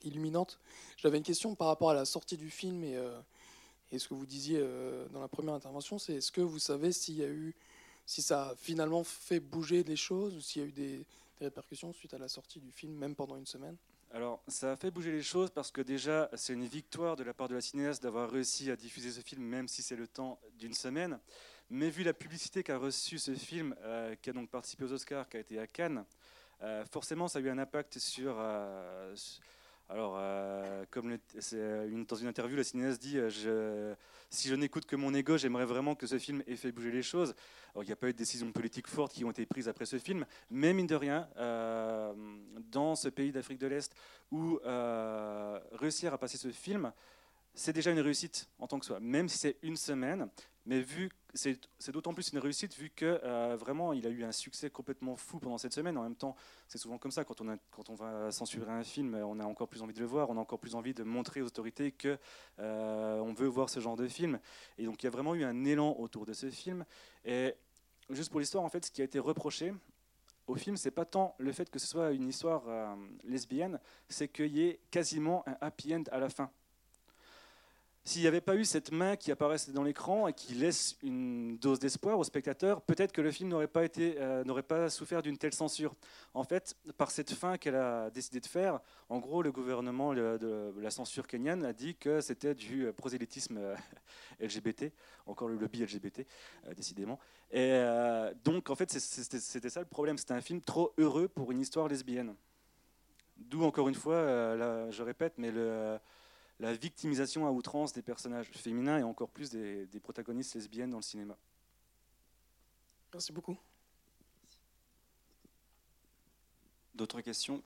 illuminante. 0.03 0.59
J'avais 0.97 1.17
une 1.17 1.23
question 1.23 1.55
par 1.55 1.67
rapport 1.67 1.91
à 1.91 1.93
la 1.93 2.03
sortie 2.03 2.35
du 2.35 2.49
film 2.49 2.83
et, 2.83 2.99
ce 3.97 4.07
que 4.07 4.13
vous 4.13 4.25
disiez 4.25 4.63
dans 5.11 5.21
la 5.21 5.27
première 5.27 5.55
intervention, 5.55 5.97
c'est 5.97 6.15
est-ce 6.15 6.31
que 6.31 6.41
vous 6.41 6.59
savez 6.59 6.91
s'il 6.91 7.15
y 7.15 7.23
a 7.23 7.29
eu, 7.29 7.55
si 8.05 8.21
ça 8.21 8.49
a 8.49 8.55
finalement 8.55 9.03
fait 9.03 9.39
bouger 9.39 9.83
les 9.83 9.95
choses 9.95 10.35
ou 10.35 10.41
s'il 10.41 10.61
y 10.61 10.65
a 10.65 10.67
eu 10.67 10.71
des, 10.71 11.05
répercussions 11.41 11.93
suite 11.93 12.13
à 12.13 12.17
la 12.17 12.27
sortie 12.27 12.59
du 12.59 12.71
film, 12.71 12.93
même 12.93 13.15
pendant 13.15 13.37
une 13.37 13.45
semaine? 13.45 13.77
Alors, 14.11 14.41
ça 14.47 14.71
a 14.71 14.75
fait 14.75 14.91
bouger 14.91 15.11
les 15.11 15.21
choses 15.21 15.51
parce 15.51 15.71
que 15.71 15.81
déjà, 15.81 16.29
c'est 16.33 16.53
une 16.53 16.65
victoire 16.65 17.15
de 17.15 17.23
la 17.23 17.33
part 17.33 17.47
de 17.47 17.55
la 17.55 17.61
cinéaste 17.61 18.01
d'avoir 18.03 18.29
réussi 18.29 18.71
à 18.71 18.75
diffuser 18.75 19.11
ce 19.11 19.21
film, 19.21 19.43
même 19.43 19.67
si 19.67 19.81
c'est 19.81 19.95
le 19.95 20.07
temps 20.07 20.39
d'une 20.57 20.73
semaine. 20.73 21.19
Mais 21.69 21.89
vu 21.89 22.03
la 22.03 22.13
publicité 22.13 22.63
qu'a 22.63 22.77
reçu 22.77 23.19
ce 23.19 23.35
film, 23.35 23.75
euh, 23.83 24.15
qui 24.15 24.31
a 24.31 24.33
donc 24.33 24.49
participé 24.49 24.85
aux 24.85 24.91
Oscars, 24.91 25.29
qui 25.29 25.37
a 25.37 25.39
été 25.39 25.59
à 25.59 25.67
Cannes, 25.67 26.03
euh, 26.63 26.83
forcément 26.85 27.27
ça 27.27 27.39
a 27.39 27.41
eu 27.41 27.49
un 27.49 27.59
impact 27.59 27.99
sur. 27.99 28.35
Euh, 28.37 29.15
alors, 29.89 30.21
comme 30.91 31.09
une, 31.09 32.05
dans 32.05 32.15
une 32.15 32.27
interview, 32.27 32.55
la 32.55 32.63
cinéaste 32.63 33.01
dit 33.01 33.17
je, 33.29 33.93
Si 34.29 34.47
je 34.47 34.53
n'écoute 34.53 34.85
que 34.85 34.95
mon 34.95 35.13
ego, 35.15 35.35
j'aimerais 35.37 35.65
vraiment 35.65 35.95
que 35.95 36.05
ce 36.05 36.19
film 36.19 36.43
ait 36.45 36.55
fait 36.55 36.71
bouger 36.71 36.91
les 36.91 37.01
choses. 37.01 37.33
Alors, 37.73 37.83
il 37.83 37.87
n'y 37.87 37.93
a 37.93 37.95
pas 37.95 38.07
eu 38.07 38.13
de 38.13 38.17
décisions 38.17 38.51
politiques 38.51 38.87
fortes 38.87 39.13
qui 39.13 39.25
ont 39.25 39.31
été 39.31 39.47
prises 39.47 39.67
après 39.67 39.85
ce 39.85 39.97
film, 39.97 40.27
mais 40.51 40.73
mine 40.73 40.85
de 40.85 40.95
rien, 40.95 41.27
dans 42.71 42.95
ce 42.95 43.09
pays 43.09 43.31
d'Afrique 43.31 43.57
de 43.57 43.67
l'Est 43.67 43.95
où 44.31 44.59
réussir 45.73 46.13
à 46.13 46.19
passer 46.19 46.37
ce 46.37 46.51
film, 46.51 46.93
c'est 47.55 47.73
déjà 47.73 47.91
une 47.91 47.99
réussite 47.99 48.47
en 48.59 48.67
tant 48.67 48.79
que 48.79 48.85
soi, 48.85 48.99
même 48.99 49.27
si 49.27 49.37
c'est 49.39 49.57
une 49.63 49.75
semaine. 49.75 50.29
Mais 50.65 50.81
vu 50.81 51.09
c'est 51.33 51.91
d'autant 51.91 52.13
plus 52.13 52.31
une 52.31 52.39
réussite 52.39 52.75
vu 52.75 52.89
que 52.89 53.19
euh, 53.23 53.55
vraiment 53.55 53.93
il 53.93 54.07
a 54.07 54.09
eu 54.09 54.23
un 54.23 54.31
succès 54.31 54.69
complètement 54.69 55.15
fou 55.15 55.39
pendant 55.39 55.57
cette 55.57 55.73
semaine. 55.73 55.97
En 55.97 56.03
même 56.03 56.15
temps, 56.15 56.35
c'est 56.67 56.77
souvent 56.77 56.97
comme 56.97 57.11
ça 57.11 57.23
quand 57.23 57.39
on, 57.41 57.93
va 57.95 58.31
censurer 58.31 58.71
un 58.71 58.83
film, 58.83 59.15
on 59.15 59.39
a 59.39 59.45
encore 59.45 59.67
plus 59.67 59.81
envie 59.81 59.93
de 59.93 59.99
le 59.99 60.05
voir, 60.05 60.29
on 60.29 60.37
a 60.37 60.39
encore 60.39 60.59
plus 60.59 60.75
envie 60.75 60.93
de 60.93 61.03
montrer 61.03 61.41
aux 61.41 61.47
autorités 61.47 61.91
que 61.91 62.17
euh, 62.59 63.19
on 63.19 63.33
veut 63.33 63.47
voir 63.47 63.69
ce 63.69 63.79
genre 63.79 63.95
de 63.95 64.07
film. 64.07 64.39
Et 64.77 64.85
donc 64.85 65.03
il 65.03 65.05
y 65.05 65.07
a 65.07 65.11
vraiment 65.11 65.35
eu 65.35 65.43
un 65.43 65.65
élan 65.65 65.95
autour 65.99 66.25
de 66.25 66.33
ce 66.33 66.49
film. 66.49 66.85
Et 67.25 67.53
juste 68.09 68.31
pour 68.31 68.39
l'histoire, 68.39 68.63
en 68.63 68.69
fait, 68.69 68.85
ce 68.85 68.91
qui 68.91 69.01
a 69.01 69.05
été 69.05 69.19
reproché 69.19 69.73
au 70.47 70.55
film, 70.55 70.77
c'est 70.77 70.91
pas 70.91 71.05
tant 71.05 71.35
le 71.37 71.51
fait 71.51 71.69
que 71.69 71.77
ce 71.77 71.85
soit 71.87 72.11
une 72.11 72.27
histoire 72.27 72.63
euh, 72.67 72.95
lesbienne, 73.23 73.79
c'est 74.07 74.27
qu'il 74.27 74.57
y 74.57 74.67
ait 74.67 74.79
quasiment 74.89 75.43
un 75.47 75.55
happy 75.61 75.93
end 75.93 76.03
à 76.11 76.19
la 76.19 76.29
fin. 76.29 76.49
S'il 78.05 78.21
n'y 78.21 78.27
avait 78.27 78.41
pas 78.41 78.55
eu 78.55 78.65
cette 78.65 78.91
main 78.91 79.15
qui 79.15 79.31
apparaissait 79.31 79.71
dans 79.71 79.83
l'écran 79.83 80.27
et 80.27 80.33
qui 80.33 80.55
laisse 80.55 80.97
une 81.03 81.57
dose 81.57 81.79
d'espoir 81.79 82.17
au 82.17 82.23
spectateur, 82.23 82.81
peut-être 82.81 83.11
que 83.11 83.21
le 83.21 83.29
film 83.29 83.49
n'aurait 83.49 83.67
pas, 83.67 83.83
euh, 83.99 84.89
souffert 84.89 85.21
d'une 85.21 85.37
telle 85.37 85.53
censure. 85.53 85.93
En 86.33 86.43
fait, 86.43 86.75
par 86.97 87.11
cette 87.11 87.31
fin 87.31 87.57
qu'elle 87.57 87.75
a 87.75 88.09
décidé 88.09 88.39
de 88.39 88.47
faire, 88.47 88.79
en 89.09 89.19
gros, 89.19 89.43
le 89.43 89.51
gouvernement 89.51 90.13
de 90.13 90.73
la 90.79 90.91
censure 90.91 91.27
kenyane 91.27 91.63
a 91.65 91.73
dit 91.73 91.95
que 91.95 92.21
c'était 92.21 92.55
du 92.55 92.85
euh, 92.85 92.93
prosélytisme 92.93 93.59
LGBT, 94.39 94.83
euh, 94.83 94.89
encore 95.27 95.49
le 95.49 95.57
lobby 95.57 95.83
LGBT, 95.83 96.25
décidément. 96.75 97.19
Et 97.51 97.79
donc, 98.43 98.69
en 98.69 98.75
fait, 98.75 98.91
c'était 98.91 99.69
ça 99.69 99.79
le 99.79 99.85
problème. 99.85 100.17
C'était 100.17 100.33
un 100.33 100.41
film 100.41 100.61
trop 100.61 100.93
heureux 100.97 101.27
pour 101.27 101.51
une 101.51 101.59
histoire 101.59 101.87
lesbienne. 101.87 102.35
D'où, 103.37 103.63
encore 103.63 103.89
une 103.89 103.95
fois, 103.95 104.21
je 104.89 105.03
répète, 105.03 105.33
mais 105.37 105.51
le 105.51 105.99
la 106.59 106.73
victimisation 106.73 107.47
à 107.47 107.51
outrance 107.51 107.93
des 107.93 108.01
personnages 108.01 108.49
féminins 108.49 108.99
et 108.99 109.03
encore 109.03 109.29
plus 109.29 109.49
des, 109.49 109.87
protagonistes 110.01 110.55
lesbiennes 110.55 110.91
dans 110.91 110.97
le 110.97 111.03
cinéma. 111.03 111.37
Merci 113.13 113.31
beaucoup. 113.31 113.57
D'autres 116.93 117.21
questions? 117.21 117.63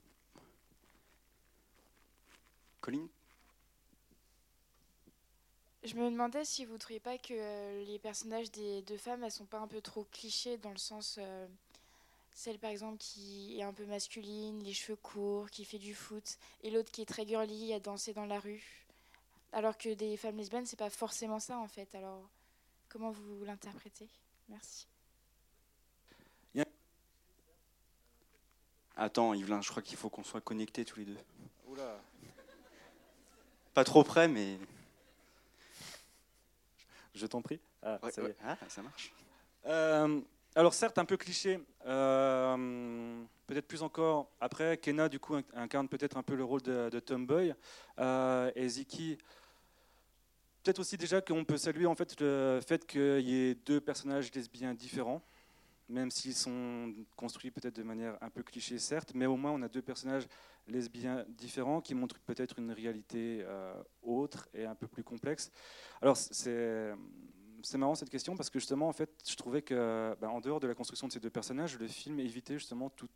Colline? 2.80 3.08
Je 5.82 5.96
me 5.96 6.10
demandais 6.10 6.44
si 6.44 6.64
vous 6.64 6.74
ne 6.74 6.78
trouviez 6.78 7.00
pas 7.00 7.18
que 7.18 7.84
les 7.84 7.98
personnages 7.98 8.50
des 8.52 8.80
deux 8.82 8.96
femmes, 8.96 9.24
elles 9.24 9.32
sont 9.32 9.44
pas 9.44 9.58
un 9.58 9.66
peu 9.66 9.80
trop 9.80 10.04
clichés 10.12 10.56
dans 10.58 10.70
le 10.70 10.78
sens... 10.78 11.16
Euh, 11.18 11.46
celle 12.36 12.58
par 12.58 12.70
exemple 12.70 12.98
qui 12.98 13.60
est 13.60 13.62
un 13.62 13.72
peu 13.72 13.86
masculine, 13.86 14.60
les 14.64 14.72
cheveux 14.72 14.96
courts, 14.96 15.50
qui 15.50 15.64
fait 15.64 15.78
du 15.78 15.94
foot, 15.94 16.36
et 16.64 16.70
l'autre 16.70 16.90
qui 16.90 17.02
est 17.02 17.06
très 17.06 17.24
girly 17.24 17.72
à 17.72 17.78
danser 17.78 18.12
dans 18.12 18.26
la 18.26 18.40
rue. 18.40 18.83
Alors 19.54 19.78
que 19.78 19.94
des 19.94 20.16
femmes 20.16 20.36
lesbiennes, 20.36 20.66
c'est 20.66 20.78
pas 20.78 20.90
forcément 20.90 21.40
ça 21.40 21.58
en 21.58 21.68
fait. 21.68 21.94
Alors, 21.94 22.28
comment 22.88 23.10
vous 23.10 23.44
l'interprétez? 23.44 24.08
Merci. 24.48 24.86
Attends, 28.96 29.34
Yvelin, 29.34 29.60
je 29.60 29.70
crois 29.70 29.82
qu'il 29.82 29.96
faut 29.96 30.08
qu'on 30.08 30.22
soit 30.22 30.40
connectés 30.40 30.84
tous 30.84 31.00
les 31.00 31.04
deux. 31.04 31.18
Oula. 31.68 32.00
Pas 33.74 33.82
trop 33.82 34.04
près, 34.04 34.28
mais. 34.28 34.58
Je 37.14 37.26
t'en 37.26 37.42
prie. 37.42 37.60
Ah, 37.82 37.98
ça, 38.68 38.82
marche. 38.82 39.12
Euh, 39.66 40.20
alors 40.54 40.74
certes, 40.74 40.98
un 40.98 41.04
peu 41.04 41.16
cliché. 41.16 41.60
Euh, 41.86 43.22
peut-être 43.48 43.66
plus 43.66 43.82
encore. 43.82 44.28
Après, 44.40 44.78
Kena, 44.78 45.08
du 45.08 45.18
coup, 45.18 45.36
incarne 45.54 45.88
peut-être 45.88 46.16
un 46.16 46.22
peu 46.22 46.36
le 46.36 46.44
rôle 46.44 46.62
de, 46.62 47.00
Tomboy. 47.00 47.52
Euh, 47.98 48.52
et 48.54 48.68
Ziki 48.68 49.18
Peut-être 50.64 50.78
aussi 50.78 50.96
déjà 50.96 51.20
qu'on 51.20 51.44
peut 51.44 51.58
saluer 51.58 51.84
en 51.84 51.94
fait 51.94 52.18
le 52.20 52.58
fait 52.66 52.86
qu'il 52.86 53.20
y 53.20 53.50
ait 53.50 53.54
deux 53.54 53.82
personnages 53.82 54.32
lesbiens 54.32 54.72
différents, 54.72 55.22
même 55.90 56.10
s'ils 56.10 56.34
sont 56.34 56.94
construits 57.16 57.50
peut-être 57.50 57.76
de 57.76 57.82
manière 57.82 58.16
un 58.22 58.30
peu 58.30 58.42
cliché 58.42 58.78
certes, 58.78 59.12
mais 59.14 59.26
au 59.26 59.36
moins 59.36 59.50
on 59.50 59.60
a 59.60 59.68
deux 59.68 59.82
personnages 59.82 60.26
lesbiens 60.66 61.26
différents 61.28 61.82
qui 61.82 61.94
montrent 61.94 62.18
peut-être 62.20 62.58
une 62.58 62.72
réalité 62.72 63.42
euh, 63.42 63.74
autre 64.02 64.48
et 64.54 64.64
un 64.64 64.74
peu 64.74 64.86
plus 64.86 65.04
complexe. 65.04 65.52
Alors 66.00 66.16
c'est 66.16 66.94
c'est 67.62 67.78
marrant 67.78 67.94
cette 67.94 68.10
question 68.10 68.34
parce 68.34 68.48
que 68.48 68.58
justement 68.58 68.88
en 68.88 68.92
fait 68.94 69.10
je 69.28 69.36
trouvais 69.36 69.60
que 69.60 70.16
ben, 70.18 70.28
en 70.28 70.40
dehors 70.40 70.60
de 70.60 70.66
la 70.66 70.74
construction 70.74 71.08
de 71.08 71.12
ces 71.12 71.20
deux 71.20 71.28
personnages, 71.28 71.78
le 71.78 71.88
film 71.88 72.18
évitait 72.20 72.58
justement 72.58 72.88
toute 72.88 73.10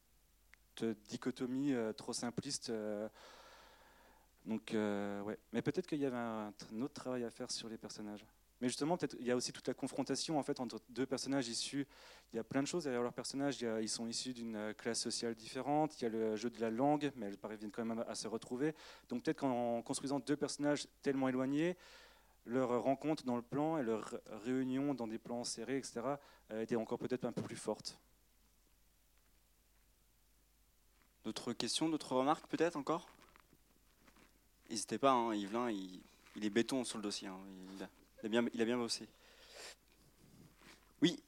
dichotomie 1.09 1.73
euh, 1.73 1.95
trop 1.95 2.13
simpliste. 2.13 2.69
Euh, 2.69 3.09
donc, 4.49 4.73
euh, 4.73 5.21
ouais. 5.23 5.39
Mais 5.53 5.61
peut-être 5.61 5.87
qu'il 5.87 5.99
y 5.99 6.07
avait 6.07 6.17
un, 6.17 6.53
autre 6.81 6.95
travail 6.95 7.23
à 7.23 7.31
faire 7.31 7.51
sur 7.51 7.69
les 7.69 7.77
personnages. 7.77 8.25
Mais 8.63 8.69
justement, 8.69 8.97
peut-être 8.97 9.15
il 9.21 9.27
y 9.27 9.31
a 9.31 9.37
aussi 9.37 9.53
toute 9.53 9.69
la 9.69 9.75
confrontation 9.75 10.39
en 10.39 10.43
fait 10.43 10.59
entre 10.59 10.81
deux 10.89 11.05
personnages 11.05 11.49
issus. 11.49 11.87
Il 12.33 12.37
y 12.37 12.39
a 12.39 12.45
plein 12.45 12.63
de 12.63 12.67
choses 12.67 12.85
derrière 12.85 13.03
leurs 13.03 13.13
personnages. 13.13 13.61
ils 13.61 13.89
sont 13.91 14.09
issus 14.09 14.33
d'une 14.33 14.75
classe 14.79 15.01
sociale 15.01 15.35
différente. 15.35 16.01
Il 16.01 16.05
y 16.05 16.07
a 16.07 16.09
le 16.09 16.35
jeu 16.35 16.49
de 16.49 16.61
la 16.61 16.71
langue, 16.71 17.13
mais 17.15 17.27
elles 17.27 17.37
parviennent 17.37 17.71
quand 17.71 17.85
même 17.85 18.03
à, 18.09 18.15
se 18.15 18.27
retrouver. 18.27 18.75
Donc 19.11 19.23
peut-être 19.23 19.41
qu'en 19.41 19.83
construisant 19.83 20.19
deux 20.19 20.37
personnages 20.37 20.89
tellement 21.03 21.29
éloignés, 21.29 21.77
leur 22.47 22.83
rencontre 22.83 23.25
dans 23.25 23.37
le 23.37 23.43
plan 23.43 23.77
et 23.77 23.83
leur 23.83 24.19
réunion 24.45 24.95
dans 24.95 25.07
des 25.07 25.19
plans 25.19 25.45
serrés, 25.45 25.77
etc., 25.77 26.01
était 26.59 26.77
encore 26.77 26.99
peut-être 26.99 27.27
un 27.27 27.33
peu 27.33 27.43
plus 27.43 27.57
forte. 27.57 28.01
D'autres 31.25 31.53
questions, 31.53 31.91
d'autres 31.91 32.17
remarques 32.17 32.47
peut-être 32.49 32.77
encore? 32.77 33.09
N'hésitez 34.69 34.99
pas, 34.99 35.13
hein, 35.13 35.35
Yvelin, 35.35 35.71
il, 35.71 36.45
est 36.45 36.51
béton 36.51 36.85
sur 36.85 36.99
le 36.99 37.03
dossier. 37.03 37.29
Hein, 37.29 37.39
il, 38.23 38.27
a, 38.27 38.29
bien, 38.29 38.45
il 38.53 38.61
a 38.61 38.65
bien 38.65 38.77
bossé. 38.77 39.09
Oui 41.01 41.19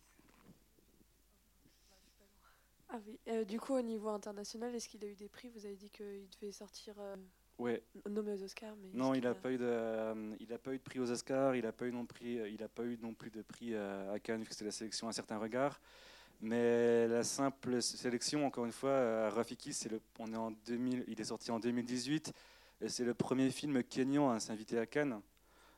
ah 2.93 2.99
oui. 3.07 3.19
Euh, 3.29 3.45
du 3.45 3.61
coup, 3.61 3.75
au 3.75 3.83
niveau 3.83 4.09
international, 4.09 4.75
est-ce 4.75 4.89
qu'il 4.89 5.05
a 5.05 5.07
eu 5.07 5.15
des 5.15 5.29
prix? 5.29 5.49
Vous 5.55 5.65
avez 5.65 5.77
dit 5.77 5.91
qu'il 5.91 6.29
devait 6.41 6.53
sortir 6.53 6.95
euh, 6.99 7.15
ouais. 7.59 7.83
nommé 8.09 8.33
aux 8.33 8.43
Oscars. 8.43 8.75
Mais 8.83 8.89
non, 8.93 9.15
il 9.15 9.23
n'a 9.23 9.35
pas, 9.35 9.53
eu 9.53 9.59
de, 9.59 9.65
euh, 9.65 10.35
il 10.41 10.53
a 10.53 10.59
pas 10.59 10.75
eu 10.75 10.79
de 10.79 10.83
prix 10.83 10.99
aux 10.99 11.11
Oscars, 11.11 11.55
il 11.55 11.63
n'a 11.63 11.71
pas, 11.71 11.87
eu 11.87 11.93
non 11.93 12.05
prix, 12.05 12.41
il 12.53 12.63
a 12.63 12.69
pas 12.69 12.83
eu 12.83 12.99
non 13.01 13.15
plus 13.15 13.31
de 13.31 13.43
prix 13.43 13.77
à 13.77 14.19
Cannes, 14.19 14.41
vu 14.41 14.49
que 14.49 14.53
c'était 14.53 14.65
la 14.65 14.73
sélection 14.73 15.09
à 15.09 15.13
certains 15.13 15.39
regards. 15.39 15.81
Mais 16.41 17.07
la 17.07 17.23
simple 17.23 17.81
sélection, 17.81 18.45
encore 18.45 18.65
une 18.65 18.73
fois, 18.73 19.31
Rafiki, 19.31 19.73
c'est 19.73 19.89
le, 19.89 20.01
on 20.19 20.33
est 20.33 20.37
en 20.37 20.51
2000, 20.51 21.05
il 21.07 21.21
est 21.21 21.25
sorti 21.25 21.53
en 21.53 21.61
2018 21.61 22.33
et 22.81 22.89
c'est 22.89 23.05
le 23.05 23.15
premier 23.15 23.51
film 23.51 23.83
kényan 23.83 24.31
à 24.31 24.41
s'inviter 24.41 24.79
à 24.79 24.87
Cannes. 24.87 25.21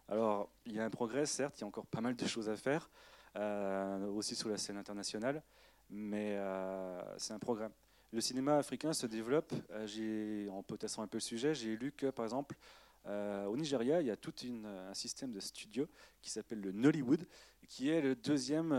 Alors, 0.09 0.51
il 0.67 0.75
y 0.75 0.81
a 0.81 0.85
un 0.85 0.91
progrès, 0.91 1.27
certes, 1.27 1.59
il 1.59 1.63
y 1.63 1.65
a 1.65 1.67
encore 1.67 1.87
pas 1.87 2.01
mal 2.01 2.15
de 2.15 2.27
choses 2.27 2.49
à 2.49 2.57
faire, 2.57 2.89
euh, 3.37 4.07
aussi 4.09 4.35
sur 4.35 4.49
la 4.49 4.59
scène 4.59 4.77
internationale, 4.77 5.43
mais 5.91 6.37
euh, 6.37 7.01
c'est 7.19 7.33
un 7.33 7.39
programme. 7.39 7.73
Le 8.13 8.21
cinéma 8.21 8.59
africain 8.59 8.93
se 8.93 9.07
développe. 9.07 9.53
Euh, 9.71 10.49
en 10.51 10.63
potassant 10.63 11.03
un 11.03 11.07
peu 11.07 11.17
le 11.17 11.23
sujet, 11.23 11.55
j'ai 11.55 11.77
lu 11.77 11.93
que, 11.93 12.11
par 12.11 12.25
exemple, 12.25 12.57
au 13.05 13.57
Nigeria, 13.57 14.01
il 14.01 14.07
y 14.07 14.13
a 14.13 14.17
tout 14.17 14.33
un 14.65 14.95
système 14.95 15.33
de 15.33 15.41
studios 15.41 15.89
qui 16.21 16.31
s'appelle 16.31 16.61
le 16.61 16.71
Nollywood, 16.71 17.27
qui 17.67 17.89
est 17.89 18.01
le 18.01 18.15
deuxième 18.15 18.79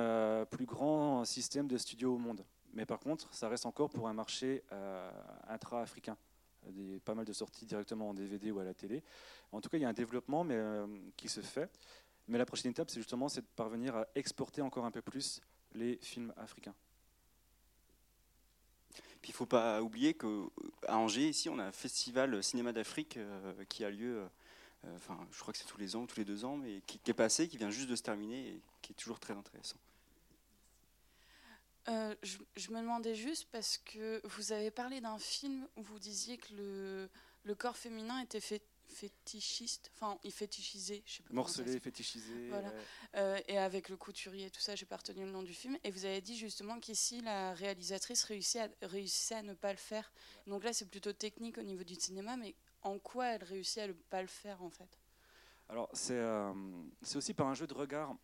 plus 0.50 0.66
grand 0.66 1.26
système 1.26 1.68
de 1.68 1.78
studios 1.78 2.16
au 2.16 2.18
monde. 2.18 2.46
Mais 2.74 2.86
par 2.86 3.00
contre, 3.00 3.34
ça 3.34 3.50
reste 3.50 3.66
encore 3.66 3.90
pour 3.90 4.08
un 4.08 4.14
marché 4.14 4.64
intra-africain 5.50 6.16
pas 7.04 7.16
mal 7.16 7.26
de 7.26 7.34
sorties 7.34 7.66
directement 7.66 8.10
en 8.10 8.14
DVD 8.14 8.52
ou 8.52 8.60
à 8.60 8.64
la 8.64 8.74
télé. 8.74 9.04
En 9.52 9.62
tout 9.62 9.70
cas, 9.70 9.78
il 9.78 9.82
y 9.82 9.86
a 9.86 9.90
un 9.90 9.94
développement 9.94 10.46
euh, 10.50 10.88
qui 11.18 11.30
se 11.30 11.42
fait. 11.42 11.70
Mais 12.28 12.38
la 12.38 12.46
prochaine 12.46 12.72
étape, 12.72 12.90
c'est 12.90 13.00
justement 13.00 13.28
de 13.28 13.42
parvenir 13.56 13.96
à 13.96 14.08
exporter 14.16 14.62
encore 14.62 14.86
un 14.86 14.92
peu 14.92 15.02
plus 15.02 15.42
les 15.74 15.98
films 16.02 16.34
africains. 16.38 16.76
Il 19.26 19.30
ne 19.30 19.34
faut 19.34 19.46
pas 19.46 19.82
oublier 19.82 20.14
qu'à 20.14 20.28
Angers, 20.90 21.30
ici, 21.30 21.50
on 21.50 21.58
a 21.58 21.64
un 21.64 21.72
festival 21.72 22.44
Cinéma 22.44 22.74
d'Afrique 22.74 23.18
euh, 23.18 23.64
qui 23.70 23.86
a 23.86 23.90
lieu, 23.90 24.20
euh, 24.86 24.96
enfin, 24.96 25.18
je 25.32 25.40
crois 25.40 25.54
que 25.54 25.60
c'est 25.60 25.66
tous 25.66 25.78
les 25.78 25.96
ans 25.96 26.02
ou 26.02 26.08
tous 26.08 26.18
les 26.18 26.26
deux 26.26 26.44
ans, 26.44 26.58
mais 26.58 26.82
qui, 26.86 27.00
qui, 27.00 27.12
est 27.12 27.16
passé, 27.16 27.48
qui 27.48 27.58
vient 27.58 27.70
juste 27.70 27.90
de 27.90 27.96
se 27.96 28.04
terminer 28.04 28.50
et 28.50 28.62
qui 28.82 28.92
est 28.92 28.96
toujours 28.96 29.20
très 29.20 29.34
intéressant. 29.34 29.78
Euh, 31.90 32.16
je, 32.24 32.72
me 32.72 32.80
demandais 32.80 33.16
juste 33.16 33.50
parce 33.52 33.78
que 33.78 34.22
vous 34.26 34.54
avez 34.54 34.72
parlé 34.72 35.02
d'un 35.02 35.20
film 35.20 35.68
où 35.76 35.82
vous 35.82 36.00
disiez 36.00 36.38
que 36.38 36.54
le, 36.54 37.10
le 37.44 37.56
corps 37.56 37.76
féminin 37.76 38.20
était 38.22 38.40
fétichiste, 38.88 39.92
enfin 39.94 40.18
il 40.24 40.32
fétichisait, 40.32 41.04
je 41.06 41.16
sais 41.16 41.24
pas 41.24 41.34
Morcelé, 41.34 41.80
fétichisé. 41.80 42.48
Voilà. 42.50 42.72
Euh, 43.16 43.40
et 43.48 43.58
avec 43.58 43.90
le 43.90 43.98
couturier 43.98 44.46
et 44.46 44.50
tout 44.50 44.62
ça, 44.62 44.76
j'ai 44.76 44.86
pas 44.86 44.96
retenu 44.96 45.26
le 45.26 45.32
nom 45.32 45.44
du 45.44 45.54
film. 45.54 45.78
Et 45.84 45.92
vous 45.92 46.06
avez 46.06 46.22
dit 46.22 46.38
justement 46.38 46.80
qu'ici 46.80 47.20
la 47.22 47.54
réalisatrice 47.54 48.24
réussit 48.24 48.62
à, 48.62 48.70
réussissait 48.88 49.36
à 49.36 49.42
ne 49.42 49.54
pas 49.54 49.72
le 49.72 49.78
faire. 49.78 50.14
Donc 50.48 50.64
là 50.64 50.72
c'est 50.72 50.90
plutôt 50.90 51.12
technique 51.12 51.58
au 51.58 51.64
niveau 51.64 51.84
du 51.84 51.96
cinéma, 51.96 52.38
mais 52.38 52.56
en 52.82 52.98
quoi 52.98 53.28
elle 53.28 53.44
réussit 53.44 53.80
à 53.80 53.88
ne 53.88 53.94
pas 53.94 54.22
le 54.22 54.28
faire 54.28 54.64
en 54.64 54.70
fait? 54.70 55.00
Alors 55.68 55.90
c'est 55.92 56.14
euh, 56.14 56.54
c'est 57.02 57.18
aussi 57.18 57.34
par 57.34 57.48
un 57.48 57.56
jeu 57.56 57.68
de 57.68 57.74
regard. 57.74 58.16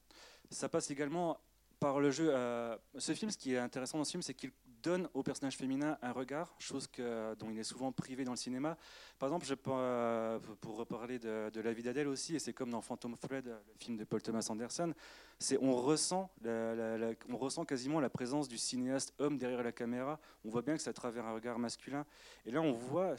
Ça 0.50 0.70
passe 0.70 0.90
également 0.92 1.40
par 1.80 2.00
le 2.00 2.12
jeu. 2.12 2.30
Euh, 2.32 2.76
ce 2.98 3.14
film, 3.14 3.32
ce 3.32 3.38
qui 3.38 3.54
est 3.54 3.58
intéressant 3.58 3.98
dans 3.98 4.04
ce 4.04 4.12
film, 4.12 4.22
c'est 4.22 4.34
qu'il 4.34 4.52
donne 4.82 5.10
au 5.14 5.24
personnage 5.24 5.58
féminin 5.58 5.98
un 6.02 6.12
regard, 6.12 6.56
chose 6.60 6.90
dont 7.38 7.50
il 7.50 7.60
est 7.60 7.64
souvent 7.64 7.92
privé 7.92 8.24
dans 8.24 8.32
le 8.32 8.38
cinéma. 8.38 8.78
Par 9.18 9.28
exemple, 9.28 9.46
je, 9.46 9.56
euh, 9.68 10.40
pour 10.62 10.78
reparler 10.78 11.20
de, 11.20 11.52
La 11.60 11.74
vie 11.74 11.84
d'Adèle 11.84 12.08
aussi, 12.08 12.36
et 12.36 12.40
c'est 12.40 12.54
comme 12.54 12.70
dans 12.70 12.82
Phantom 12.82 13.18
Thread, 13.18 13.46
le 13.46 13.60
film 13.78 13.98
de 13.98 14.06
Paul 14.06 14.22
Thomas 14.22 14.46
Anderson, 14.50 14.94
c'est 15.38 15.58
on 15.62 15.74
ressent, 15.74 16.30
on 16.46 17.38
ressent 17.38 17.66
quasiment 17.66 18.00
la 18.00 18.10
présence 18.10 18.48
du 18.48 18.58
cinéaste 18.58 19.14
homme 19.20 19.38
derrière 19.38 19.64
la 19.64 19.72
caméra. 19.72 20.20
On 20.46 20.50
voit 20.50 20.62
bien 20.62 20.76
que 20.76 20.82
c'est 20.82 20.90
à 20.90 20.94
travers 20.94 21.26
un 21.26 21.34
regard 21.34 21.60
masculin. 21.60 22.06
Et 22.46 22.52
là, 22.52 22.62
on 22.62 22.72
voit, 22.72 23.16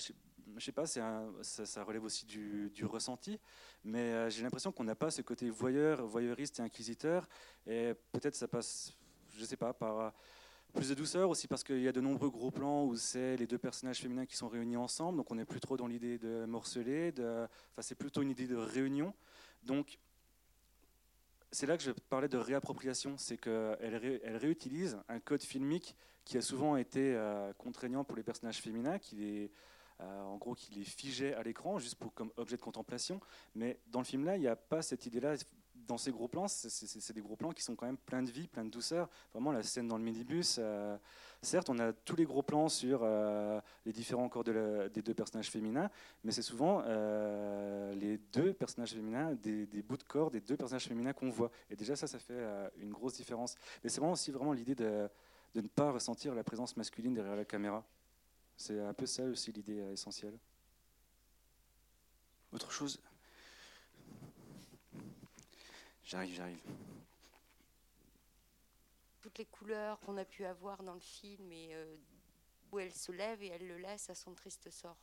pas, 0.75 0.85
un, 0.99 1.33
ça, 1.43 1.85
relève 1.85 2.05
aussi 2.05 2.27
du, 2.27 2.85
ressenti, 2.85 3.39
mais 3.85 4.13
euh, 4.13 4.31
j'ai 4.31 4.43
l'impression 4.43 4.73
qu'on 4.73 4.85
n'a 4.85 4.95
pas 4.95 5.11
ce 5.11 5.23
côté 5.23 5.51
voyeur, 5.51 6.07
voyeuriste 6.07 6.61
et 6.61 6.63
inquisiteur, 6.63 7.29
et 7.67 7.95
peut-être 8.13 8.35
ça 8.35 8.49
passe, 8.49 8.95
je 9.37 9.45
sais 9.45 9.57
pas, 9.57 9.73
par 9.73 10.01
euh, 10.01 10.11
plus 10.73 10.89
de 10.89 10.95
douceur 10.95 11.29
aussi 11.31 11.49
parce 11.49 11.65
qu'il 11.65 11.81
y 11.81 11.89
a 11.89 11.93
de 11.93 12.01
nombreux 12.01 12.31
gros 12.31 12.53
plans 12.53 12.85
où 12.85 12.97
c'est 12.97 13.37
les 13.37 13.47
deux 13.47 13.59
personnages 13.59 13.99
féminins 13.99 14.27
qui 14.27 14.37
sont 14.37 14.49
réunis 14.49 14.77
ensemble, 14.77 15.19
donc 15.19 15.31
on 15.31 15.35
n'est 15.35 15.45
plus 15.45 15.61
trop 15.61 15.77
dans 15.77 15.89
l'idée 15.89 16.19
de 16.19 16.45
morceler, 16.45 17.13
enfin 17.19 17.83
c'est 17.83 17.97
plutôt 17.97 18.23
une 18.23 18.31
idée 18.31 18.47
de 18.47 18.57
réunion, 18.57 19.13
donc 19.65 19.99
c'est 21.53 21.67
là 21.67 21.77
que 21.77 21.83
je 21.83 21.91
parlais 21.91 22.29
de 22.29 22.39
réappropriation, 22.39 23.17
c'est 23.19 23.37
qu'elle 23.37 24.21
elle 24.23 24.37
réutilise 24.37 24.99
un 25.09 25.19
code 25.19 25.43
filmique 25.43 25.97
qui 26.25 26.39
a 26.39 26.43
souvent 26.43 26.77
été 26.77 27.15
euh, 27.15 27.53
contraignant 27.55 28.05
pour 28.05 28.17
les 28.17 28.23
personnages 28.23 28.61
féminins, 28.61 28.99
qui 28.99 29.17
les 29.17 29.51
euh, 30.01 30.23
en 30.23 30.37
gros 30.37 30.55
qu'il 30.55 30.79
est 30.81 30.85
figé 30.85 31.35
à 31.35 31.43
l'écran, 31.43 31.79
juste 31.79 31.97
pour, 31.97 32.15
comme 32.15 32.31
objet 32.37 32.57
de 32.57 32.63
contemplation. 32.63 33.21
Mais 33.55 33.79
dans 33.89 34.01
le 34.01 34.05
film-là, 34.05 34.37
il 34.37 34.41
n'y 34.41 34.49
a 34.49 34.57
pas 34.57 34.83
cette 34.83 35.07
idée-là. 35.07 35.35
Dans 35.75 35.99
ces 35.99 36.13
gros 36.13 36.29
plans, 36.29 36.47
c'est 36.47 37.13
des 37.13 37.21
gros 37.21 37.35
plans 37.35 37.51
qui 37.51 37.63
sont 37.63 37.75
quand 37.75 37.87
même 37.87 37.97
pleins 37.97 38.23
de 38.23 38.31
vie, 38.31 38.47
pleins 38.47 38.65
de 38.65 38.71
douceur. 38.71 39.09
Vraiment, 39.33 39.51
la 39.51 39.63
scène 39.63 39.89
dans 39.89 39.99
le 39.99 40.05
minibus, 40.05 40.57
euh, 40.59 40.97
certes, 41.43 41.69
on 41.69 41.79
a 41.81 41.93
tous 41.93 42.15
les 42.15 42.25
gros 42.25 42.43
plans 42.43 42.69
sur 42.69 43.01
euh, 43.03 43.61
les 43.85 43.93
différents 43.93 44.29
corps 44.29 44.45
des 44.45 45.03
deux 45.03 45.15
personnages 45.15 45.51
féminins, 45.51 45.91
mais 46.23 46.31
c'est 46.31 46.43
souvent 46.43 46.83
les 46.83 48.19
deux 48.33 48.53
personnages 48.53 48.93
féminins, 48.93 49.35
des, 49.35 49.67
bouts 49.83 49.97
de 49.97 50.05
corps 50.05 50.31
des 50.31 50.41
deux 50.41 50.57
personnages 50.57 50.87
féminins 50.87 51.13
qu'on 51.13 51.31
voit. 51.31 51.51
Et 51.69 51.77
déjà, 51.77 51.97
ça, 51.97 52.07
ça 52.07 52.21
fait 52.21 52.41
une 52.79 52.93
grosse 52.93 53.15
différence. 53.15 53.57
Mais 53.83 53.91
c'est 53.91 53.99
vraiment 53.99 54.13
aussi 54.13 54.31
vraiment 54.31 54.53
l'idée 54.53 54.77
de 54.77 55.09
ne 55.57 55.69
pas 55.69 55.91
ressentir 55.91 56.35
la 56.35 56.45
présence 56.45 56.77
masculine 56.77 57.15
derrière 57.15 57.37
la 57.37 57.45
caméra. 57.45 57.85
C'est 58.61 58.79
un 58.79 58.93
peu 58.93 59.07
ça 59.07 59.25
aussi 59.25 59.51
l'idée 59.53 59.79
essentielle. 59.91 60.39
Autre 62.53 62.71
chose? 62.71 63.01
J'arrive, 66.05 66.35
j'arrive. 66.35 66.61
Toutes 69.23 69.39
les 69.39 69.47
couleurs 69.47 69.99
qu'on 70.01 70.19
a 70.19 70.27
pu 70.27 70.45
avoir 70.45 70.83
dans 70.83 70.93
le 70.93 71.01
film 71.01 71.51
et 71.51 71.75
euh, 71.75 71.97
où 72.71 72.79
elle 72.79 72.93
se 72.93 73.13
lève 73.13 73.43
et 73.43 73.47
elle 73.47 73.67
le 73.67 73.79
laisse 73.79 74.11
à 74.11 74.15
son 74.15 74.35
triste 74.35 74.69
sort. 74.69 74.99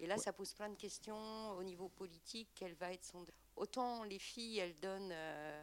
Et 0.00 0.06
là, 0.06 0.18
ça 0.18 0.32
pose 0.32 0.52
plein 0.52 0.68
de 0.68 0.74
questions 0.74 1.52
au 1.52 1.62
niveau 1.62 1.88
politique. 1.88 2.48
Quelle 2.56 2.74
va 2.74 2.92
être 2.92 3.04
son 3.04 3.24
autant 3.54 4.02
les 4.02 4.18
filles, 4.18 4.58
elles 4.58 4.80
donnent, 4.80 5.12
euh, 5.12 5.62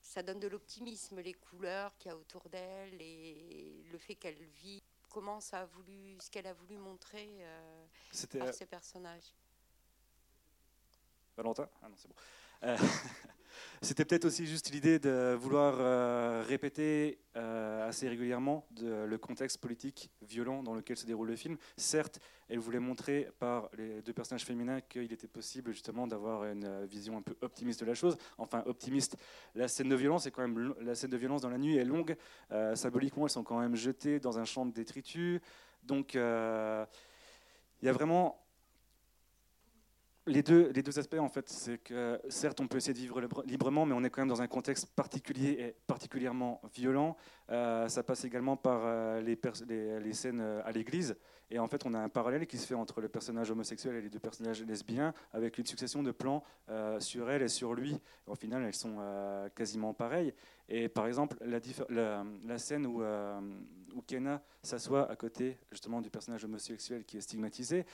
ça 0.00 0.22
donne 0.22 0.40
de 0.40 0.48
l'optimisme, 0.48 1.20
les 1.20 1.34
couleurs 1.34 1.94
qu'il 1.98 2.08
y 2.08 2.12
a 2.12 2.16
autour 2.16 2.48
d'elle 2.48 3.02
et 3.02 3.84
le 3.92 3.98
fait 3.98 4.14
qu'elle 4.14 4.42
vit 4.62 4.79
comment 5.10 5.40
ça 5.40 5.60
a 5.60 5.64
voulu, 5.66 6.16
ce 6.20 6.30
qu'elle 6.30 6.46
a 6.46 6.54
voulu 6.54 6.78
montrer 6.78 7.28
euh, 7.40 7.86
par 8.38 8.54
ses 8.54 8.66
personnages. 8.66 9.34
Valentin? 11.36 11.68
Ah 11.82 11.88
non, 11.88 11.96
c'est 11.96 12.08
bon. 12.08 12.14
Euh, 13.82 13.86
C'était 13.86 14.04
peut-être 14.04 14.26
aussi 14.26 14.46
juste 14.46 14.70
l'idée 14.70 14.98
de 14.98 15.34
vouloir 15.34 15.76
euh, 15.78 16.42
répéter 16.46 17.18
euh, 17.36 17.88
assez 17.88 18.08
régulièrement 18.08 18.66
le 18.80 19.16
contexte 19.16 19.58
politique 19.58 20.10
violent 20.22 20.62
dans 20.62 20.74
lequel 20.74 20.96
se 20.96 21.06
déroule 21.06 21.28
le 21.28 21.36
film. 21.36 21.56
Certes, 21.76 22.20
elle 22.48 22.58
voulait 22.58 22.78
montrer 22.80 23.28
par 23.38 23.70
les 23.76 24.02
deux 24.02 24.12
personnages 24.12 24.44
féminins 24.44 24.80
qu'il 24.80 25.12
était 25.12 25.28
possible 25.28 25.72
justement 25.72 26.06
d'avoir 26.06 26.44
une 26.44 26.84
vision 26.86 27.16
un 27.16 27.22
peu 27.22 27.36
optimiste 27.40 27.80
de 27.80 27.86
la 27.86 27.94
chose. 27.94 28.16
Enfin, 28.38 28.62
optimiste. 28.66 29.16
La 29.54 29.68
scène 29.68 29.88
de 29.88 29.96
violence 29.96 30.26
est 30.26 30.30
quand 30.30 30.46
même 30.46 30.74
la 30.80 30.94
scène 30.94 31.10
de 31.10 31.16
violence 31.16 31.42
dans 31.42 31.50
la 31.50 31.58
nuit 31.58 31.76
est 31.76 31.84
longue. 31.84 32.16
Euh, 32.52 32.74
symboliquement, 32.74 33.26
elles 33.26 33.30
sont 33.30 33.44
quand 33.44 33.60
même 33.60 33.76
jetées 33.76 34.20
dans 34.20 34.38
un 34.38 34.44
champ 34.44 34.66
de 34.66 34.72
détritus. 34.72 35.40
Donc, 35.84 36.14
il 36.14 36.18
y 36.18 37.88
a 37.88 37.92
vraiment 37.92 38.40
les 40.30 40.42
deux, 40.42 40.98
aspects, 40.98 41.18
en 41.18 41.28
fait, 41.28 41.48
c'est 41.48 41.78
que 41.78 42.20
certes, 42.28 42.60
on 42.60 42.68
peut 42.68 42.78
essayer 42.78 42.94
de 42.94 42.98
vivre 42.98 43.20
librement, 43.44 43.84
mais 43.84 43.94
on 43.94 44.02
est 44.04 44.10
quand 44.10 44.22
même 44.22 44.28
dans 44.28 44.42
un 44.42 44.46
contexte 44.46 44.86
particulier 44.94 45.50
et 45.50 45.74
particulièrement 45.86 46.60
violent. 46.74 47.16
Euh, 47.50 47.88
ça 47.88 48.02
passe 48.02 48.24
également 48.24 48.56
par 48.56 48.82
euh, 48.84 49.20
les, 49.20 50.12
scènes 50.12 50.40
euh, 50.40 50.62
à 50.64 50.72
l'église. 50.72 51.16
Et 51.50 51.58
en 51.58 51.66
fait, 51.66 51.84
on 51.84 51.94
a 51.94 51.98
un 51.98 52.08
parallèle 52.08 52.46
qui 52.46 52.58
se 52.58 52.66
fait 52.66 52.74
entre 52.74 53.00
le 53.00 53.08
personnage 53.08 53.50
homosexuel 53.50 53.96
et 53.96 54.02
les 54.02 54.08
deux 54.08 54.20
personnages 54.20 54.62
lesbiens, 54.62 55.12
avec 55.32 55.58
une 55.58 55.66
succession 55.66 56.02
de 56.04 56.12
plans 56.12 56.44
sur 57.00 57.28
elle 57.28 57.42
et 57.42 57.48
sur 57.48 57.74
lui. 57.74 58.00
Au 58.28 58.36
final, 58.36 58.62
elles 58.62 58.72
sont 58.72 58.98
quasiment 59.56 59.92
pareilles. 59.92 60.32
Et 60.68 60.88
par 60.88 61.08
exemple, 61.08 61.36
la, 61.40 62.24
la, 62.44 62.58
scène 62.58 62.86
où, 62.86 63.02
où 63.02 64.02
Kenna 64.02 64.40
s'assoit 64.62 65.10
à 65.10 65.16
côté 65.16 65.58
justement 65.72 66.00
du 66.00 66.08
personnage 66.08 66.44
homosexuel 66.44 67.04
qui 67.04 67.16
est 67.16 67.20
stigmatisé, 67.20 67.84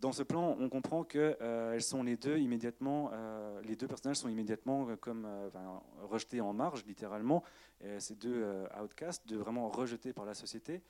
dans 0.00 0.12
ce 0.12 0.22
plan, 0.22 0.56
on 0.60 0.68
comprend 0.68 1.02
que 1.02 1.36
euh, 1.40 1.80
sont 1.80 2.02
les 2.02 2.16
deux 2.16 2.38
immédiatement, 2.38 3.10
euh, 3.12 3.60
les 3.62 3.74
deux 3.74 3.88
personnages 3.88 4.18
sont 4.18 4.28
immédiatement 4.28 4.88
euh, 4.88 4.96
comme 4.96 5.26
rejetés 6.02 6.40
en 6.40 6.52
marge, 6.52 6.84
littéralement. 6.86 7.42
ces 7.98 8.14
deux 8.14 8.44
outcasts, 8.80 9.26
de 9.28 9.36
vraiment 9.36 9.68
rejetés 9.68 10.12
par 10.12 10.24
la 10.24 10.34
société. 10.34 10.82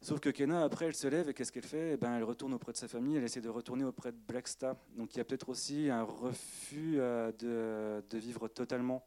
Sauf 0.00 0.20
que 0.20 0.28
Kenna, 0.28 0.64
après, 0.64 0.86
elle 0.86 0.94
se 0.94 1.08
lève 1.08 1.28
et 1.30 1.34
qu'est-ce 1.34 1.52
qu'elle 1.52 1.64
fait? 1.64 1.92
Eh 1.92 1.96
ben, 1.96 2.14
Elle 2.16 2.24
retourne 2.24 2.52
auprès 2.52 2.72
de 2.72 2.76
sa 2.76 2.88
famille, 2.88 3.16
elle 3.16 3.24
essaie 3.24 3.40
de 3.40 3.48
retourner 3.48 3.84
auprès 3.84 4.12
de 4.12 4.18
Blackstar. 4.18 4.76
Donc 4.96 5.14
il 5.14 5.18
y 5.18 5.20
a 5.20 5.24
peut-être 5.24 5.48
aussi 5.48 5.88
un 5.90 6.02
refus 6.02 6.96
de, 6.96 8.02
de, 8.10 8.18
vivre 8.18 8.48
totalement, 8.48 9.06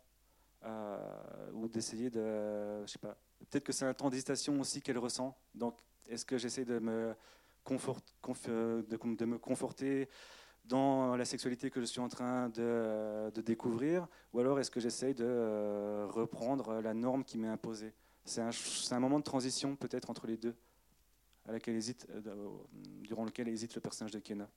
ou 1.53 1.67
d'essayer 1.67 2.09
de. 2.09 2.81
Je 2.85 2.91
sais 2.91 2.99
pas. 2.99 3.17
Peut-être 3.49 3.63
que 3.63 3.71
c'est 3.71 3.85
un 3.85 3.93
temps 3.93 4.09
d'hésitation 4.09 4.59
aussi 4.59 4.81
qu'elle 4.81 4.97
ressent. 4.97 5.37
Donc 5.53 5.77
est-ce 6.07 6.25
que 6.25 6.37
j'essaie 6.37 6.65
de 6.65 6.79
me 6.79 7.15
euh, 8.49 8.83
de, 8.83 9.25
me 9.25 9.37
conforter 9.37 10.09
dans 10.65 11.15
la 11.15 11.25
sexualité 11.25 11.69
que 11.69 11.79
je 11.79 11.85
suis 11.85 11.99
en 11.99 12.09
train 12.09 12.49
de, 12.49 13.31
découvrir, 13.41 14.07
ou 14.33 14.39
alors 14.39 14.59
est-ce 14.59 14.71
que 14.71 14.79
j'essaye 14.79 15.13
de 15.13 15.25
euh, 15.25 16.07
reprendre 16.09 16.81
la 16.81 16.93
norme 16.93 17.23
qui 17.23 17.37
m'est 17.37 17.47
imposée? 17.47 17.93
C'est 18.25 18.41
un, 18.41 18.99
moment 18.99 19.19
de 19.19 19.23
transition 19.23 19.75
peut-être 19.75 20.09
entre 20.09 20.27
les 20.27 20.37
deux, 20.37 20.55
à 21.47 21.53
laquelle 21.53 21.75
hésite, 21.75 22.07
euh, 22.09 22.49
durant 22.73 23.23
lequel 23.23 23.47
hésite 23.47 23.75
le 23.75 23.81
personnage 23.81 24.11
de 24.11 24.19
Kenna. 24.19 24.49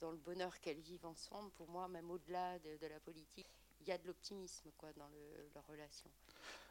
Dans 0.00 0.10
le 0.10 0.18
bonheur 0.18 0.60
qu'elles 0.60 0.80
vivent 0.80 1.06
ensemble, 1.06 1.50
pour 1.52 1.68
moi, 1.68 1.88
même 1.88 2.10
au-delà 2.10 2.58
de, 2.58 2.86
la 2.86 3.00
politique, 3.00 3.46
il 3.82 3.88
y 3.88 3.92
a 3.92 3.98
de 3.98 4.06
l'optimisme 4.06 4.70
quoi, 4.78 4.92
dans 4.94 5.08
leur 5.54 5.66
relation. 5.66 6.10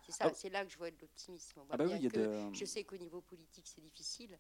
C'est 0.05 0.14
ça, 0.14 0.26
ah. 0.28 0.32
c'est 0.34 0.49
là 0.49 0.66
que 0.66 0.72
je 0.72 0.78
vois 0.78 0.89
de 0.89 0.97
l'optimisme. 0.99 1.62
Ah 1.70 1.78
bah 1.78 1.86
je 2.53 2.66
sais 2.66 2.84
qu'au 2.84 2.97
niveau 2.97 3.22
politique, 3.22 3.68
c'est 3.68 3.82
difficile. 3.82 4.38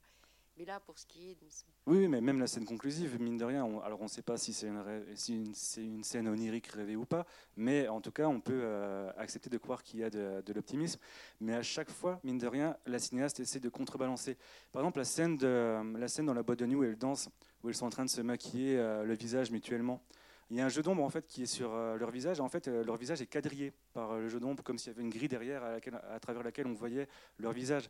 Mais 0.57 0.65
là, 0.65 0.81
pour 0.81 0.99
ce 0.99 1.05
qui 1.05 1.31
est 1.31 1.37
Oui, 1.85 2.09
mais 2.09 2.19
même 2.19 2.39
la 2.39 2.47
scène 2.47 2.65
conclusive, 2.65 3.19
mine 3.21 3.37
de 3.37 3.45
rien, 3.45 3.63
alors 3.83 4.01
on 4.01 4.05
ne 4.05 4.09
sait 4.09 4.21
pas 4.21 4.37
si 4.37 4.51
c'est 4.51 4.67
une, 4.67 5.15
si 5.15 5.33
une, 5.33 5.53
une, 5.77 6.03
scène 6.03 6.27
onirique 6.27 6.67
rêvée 6.67 6.97
ou 6.97 7.05
pas, 7.05 7.25
mais 7.55 7.87
en 7.87 8.01
tout 8.01 8.11
cas, 8.11 8.27
on 8.27 8.41
peut 8.41 8.59
euh, 8.61 9.11
accepter 9.17 9.49
de 9.49 9.57
croire 9.57 9.81
qu'il 9.81 10.01
y 10.01 10.03
a 10.03 10.09
de, 10.09 10.41
de 10.45 10.53
l'optimisme. 10.53 10.99
Mais 11.39 11.53
à 11.53 11.63
chaque 11.63 11.89
fois, 11.89 12.19
mine 12.25 12.37
de 12.37 12.47
rien, 12.47 12.75
la 12.85 12.99
cinéaste 12.99 13.39
essaie 13.39 13.61
de 13.61 13.69
contrebalancer. 13.69 14.37
Par 14.73 14.81
exemple, 14.81 14.99
la 14.99 15.05
scène, 15.05 15.37
de, 15.37 15.81
la 15.97 16.07
scène 16.09 16.25
dans 16.25 16.33
la 16.33 16.43
boîte 16.43 16.59
de 16.59 16.65
nuit 16.65 16.75
où 16.75 16.83
elles 16.83 16.97
dansent, 16.97 17.29
où 17.63 17.69
elles 17.69 17.75
sont 17.75 17.85
en 17.85 17.91
train 17.91 18.05
de 18.05 18.09
se 18.09 18.21
maquiller 18.21 18.77
euh, 18.77 19.05
le 19.05 19.13
visage 19.13 19.51
mutuellement 19.51 20.03
il 20.51 20.57
y 20.57 20.61
a 20.61 20.65
un 20.65 20.69
jeu 20.69 20.83
d'ombre 20.83 21.01
en 21.01 21.09
fait 21.09 21.25
qui 21.25 21.43
est 21.43 21.47
sur 21.47 21.73
euh, 21.73 21.97
leur 21.97 22.11
visage. 22.11 22.41
En 22.41 22.49
fait, 22.49 22.67
euh, 22.67 22.83
leur 22.83 22.97
visage 22.97 23.21
est 23.21 23.25
quadrillé 23.25 23.71
par 23.93 24.11
euh, 24.11 24.19
le 24.19 24.27
jeu 24.27 24.39
d'ombre, 24.39 24.61
comme 24.63 24.77
s'il 24.77 24.91
y 24.91 24.95
avait 24.95 25.01
une 25.01 25.09
grille 25.09 25.29
derrière 25.29 25.63
à, 25.63 26.19
travers 26.19 26.43
laquelle 26.43 26.67
on 26.67 26.73
voyait 26.73 27.07
leur 27.39 27.53
visage. 27.53 27.89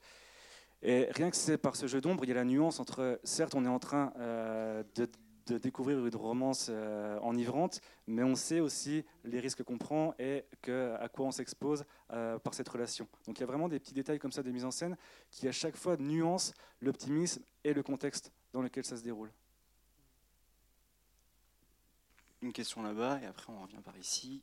Et 0.84 1.08
rien 1.12 1.32
que 1.32 1.36
c'est 1.36 1.58
par 1.58 1.76
ce 1.76 1.88
jeu 1.88 2.02
d'ombre, 2.02 2.24
il 2.24 2.28
y 2.30 2.32
a 2.32 2.36
la 2.36 2.44
nuance 2.44 2.80
entre, 2.80 3.20
certes, 3.24 3.56
on 3.56 3.66
est 3.66 3.70
en 3.70 3.80
train 3.80 4.14
de, 4.96 5.10
découvrir 5.58 6.04
une 6.04 6.16
romance 6.16 6.72
enivrante, 7.22 7.82
mais 8.08 8.24
on 8.24 8.34
sait 8.34 8.62
aussi 8.62 9.06
les 9.24 9.40
risques 9.40 9.64
qu'on 9.64 9.78
prend 9.78 10.16
et 10.18 10.44
à 11.00 11.08
quoi 11.08 11.28
on 11.28 11.32
s'expose 11.32 11.84
par 12.08 12.54
cette 12.54 12.70
relation. 12.70 13.08
Donc 13.28 13.38
il 13.38 13.42
y 13.42 13.44
a 13.44 13.48
vraiment 13.48 13.70
des 13.70 13.78
petits 13.80 13.94
détails 13.94 14.18
comme 14.18 14.32
ça 14.32 14.42
des 14.42 14.52
mises 14.52 14.66
en 14.66 14.72
scène 14.72 14.98
qui 15.30 15.48
à 15.48 15.52
chaque 15.52 15.76
fois 15.76 15.98
nuancent 15.98 16.54
l'optimisme 16.80 17.44
et 17.64 17.74
le 17.74 17.84
contexte 17.84 18.32
dans 18.52 18.64
lequel 18.64 18.86
ça 18.86 18.98
se 18.98 19.04
déroule 19.04 19.30
une 22.42 22.54
question 22.54 22.82
là-bas 22.82 23.20
et 23.22 23.26
après 23.26 23.52
on 23.52 23.62
revient 23.62 23.82
par 23.84 23.98
ici. 23.98 24.42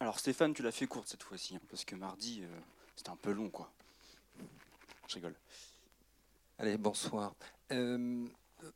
Alors 0.00 0.18
Stéphane, 0.18 0.54
tu 0.54 0.62
l'as 0.62 0.72
fait 0.72 0.86
courte 0.86 1.08
cette 1.08 1.22
fois-ci, 1.22 1.56
hein, 1.56 1.60
parce 1.68 1.84
que 1.84 1.94
mardi, 1.94 2.40
euh, 2.42 2.60
c'était 2.96 3.10
un 3.10 3.16
peu 3.16 3.32
long, 3.32 3.50
quoi. 3.50 3.70
Je 5.08 5.14
rigole. 5.14 5.34
Allez, 6.58 6.78
bonsoir. 6.78 7.34
Euh, 7.72 8.26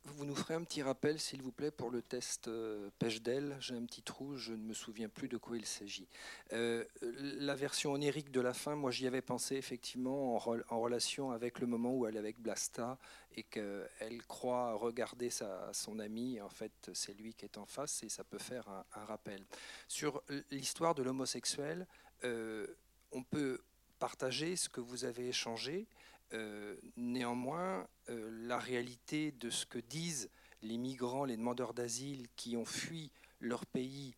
vous 0.05 0.25
nous 0.25 0.35
ferez 0.35 0.53
un 0.53 0.63
petit 0.63 0.81
rappel, 0.81 1.19
s'il 1.19 1.41
vous 1.41 1.51
plaît, 1.51 1.71
pour 1.71 1.89
le 1.89 2.01
test 2.01 2.47
euh, 2.47 2.89
pêche 2.99 3.21
d'aile. 3.21 3.57
J'ai 3.59 3.75
un 3.75 3.85
petit 3.85 4.01
trou, 4.01 4.35
je 4.35 4.53
ne 4.53 4.63
me 4.63 4.73
souviens 4.73 5.09
plus 5.09 5.27
de 5.27 5.37
quoi 5.37 5.57
il 5.57 5.65
s'agit. 5.65 6.07
Euh, 6.53 6.85
la 7.01 7.55
version 7.55 7.93
onirique 7.93 8.31
de 8.31 8.41
la 8.41 8.53
fin, 8.53 8.75
moi 8.75 8.91
j'y 8.91 9.07
avais 9.07 9.21
pensé 9.21 9.55
effectivement 9.55 10.35
en, 10.35 10.79
relation 10.79 11.31
avec 11.31 11.59
le 11.59 11.67
moment 11.67 11.93
où 11.93 12.07
elle 12.07 12.15
est 12.15 12.19
avec 12.19 12.39
Blasta 12.39 12.97
et 13.35 13.43
qu'elle 13.43 14.23
croit 14.27 14.73
regarder 14.73 15.29
sa, 15.29 15.71
son 15.73 15.99
ami. 15.99 16.39
En 16.41 16.49
fait, 16.49 16.91
c'est 16.93 17.13
lui 17.13 17.33
qui 17.33 17.45
est 17.45 17.57
en 17.57 17.65
face 17.65 18.03
et 18.03 18.09
ça 18.09 18.23
peut 18.23 18.39
faire 18.39 18.67
un, 18.69 18.85
un 18.95 19.05
rappel. 19.05 19.45
Sur 19.87 20.23
l'histoire 20.51 20.95
de 20.95 21.03
l'homosexuel, 21.03 21.87
euh, 22.23 22.65
on 23.11 23.23
peut 23.23 23.59
partager 23.99 24.55
ce 24.55 24.69
que 24.69 24.81
vous 24.81 25.05
avez 25.05 25.29
échangé. 25.29 25.87
Euh, 26.33 26.75
néanmoins, 26.97 27.87
euh, 28.09 28.29
la 28.47 28.57
réalité 28.57 29.31
de 29.31 29.49
ce 29.49 29.65
que 29.65 29.77
disent 29.77 30.29
les 30.63 30.77
migrants, 30.77 31.25
les 31.25 31.37
demandeurs 31.37 31.73
d'asile 31.73 32.27
qui 32.35 32.57
ont 32.57 32.65
fui 32.65 33.11
leur 33.39 33.65
pays 33.65 34.15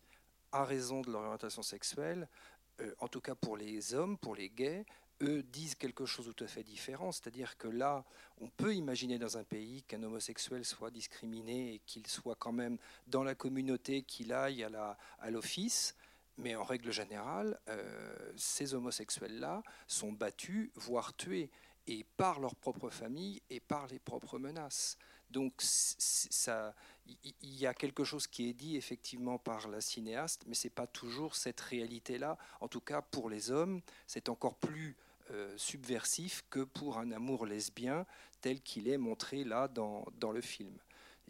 à 0.52 0.64
raison 0.64 1.02
de 1.02 1.10
leur 1.10 1.20
orientation 1.22 1.62
sexuelle, 1.62 2.28
euh, 2.80 2.94
en 3.00 3.08
tout 3.08 3.20
cas 3.20 3.34
pour 3.34 3.56
les 3.56 3.92
hommes, 3.92 4.16
pour 4.16 4.34
les 4.34 4.48
gays, 4.48 4.86
eux 5.20 5.42
disent 5.42 5.74
quelque 5.74 6.06
chose 6.06 6.26
de 6.26 6.32
tout 6.32 6.44
à 6.44 6.46
fait 6.46 6.62
différent. 6.62 7.12
C'est-à-dire 7.12 7.58
que 7.58 7.68
là, 7.68 8.04
on 8.40 8.48
peut 8.48 8.74
imaginer 8.74 9.18
dans 9.18 9.36
un 9.36 9.44
pays 9.44 9.82
qu'un 9.82 10.02
homosexuel 10.02 10.64
soit 10.64 10.90
discriminé 10.90 11.74
et 11.74 11.78
qu'il 11.80 12.06
soit 12.06 12.36
quand 12.36 12.52
même 12.52 12.78
dans 13.08 13.24
la 13.24 13.34
communauté, 13.34 14.02
qu'il 14.02 14.32
aille 14.32 14.64
à 14.64 15.30
l'office. 15.30 15.96
Mais 16.36 16.54
en 16.54 16.62
règle 16.62 16.92
générale, 16.92 17.58
ces 18.36 18.74
homosexuels-là 18.74 19.64
sont 19.88 20.12
battus, 20.12 20.70
voire 20.76 21.12
tués 21.16 21.50
et 21.88 22.04
par 22.16 22.38
leur 22.38 22.54
propre 22.54 22.90
famille 22.90 23.42
et 23.50 23.60
par 23.60 23.86
les 23.88 23.98
propres 23.98 24.38
menaces. 24.38 24.96
Donc 25.30 25.62
il 27.06 27.54
y 27.54 27.66
a 27.66 27.74
quelque 27.74 28.04
chose 28.04 28.26
qui 28.26 28.48
est 28.48 28.54
dit 28.54 28.76
effectivement 28.76 29.38
par 29.38 29.68
la 29.68 29.80
cinéaste, 29.80 30.44
mais 30.46 30.54
c'est 30.54 30.70
pas 30.70 30.86
toujours 30.86 31.34
cette 31.34 31.60
réalité-là. 31.60 32.38
En 32.60 32.68
tout 32.68 32.80
cas, 32.80 33.02
pour 33.02 33.28
les 33.28 33.50
hommes, 33.50 33.80
c'est 34.06 34.28
encore 34.28 34.56
plus 34.56 34.96
euh, 35.30 35.52
subversif 35.56 36.44
que 36.48 36.60
pour 36.60 36.98
un 36.98 37.10
amour 37.10 37.44
lesbien 37.46 38.06
tel 38.40 38.60
qu'il 38.62 38.88
est 38.88 38.98
montré 38.98 39.44
là 39.44 39.68
dans, 39.68 40.06
le 40.32 40.40
film. 40.40 40.76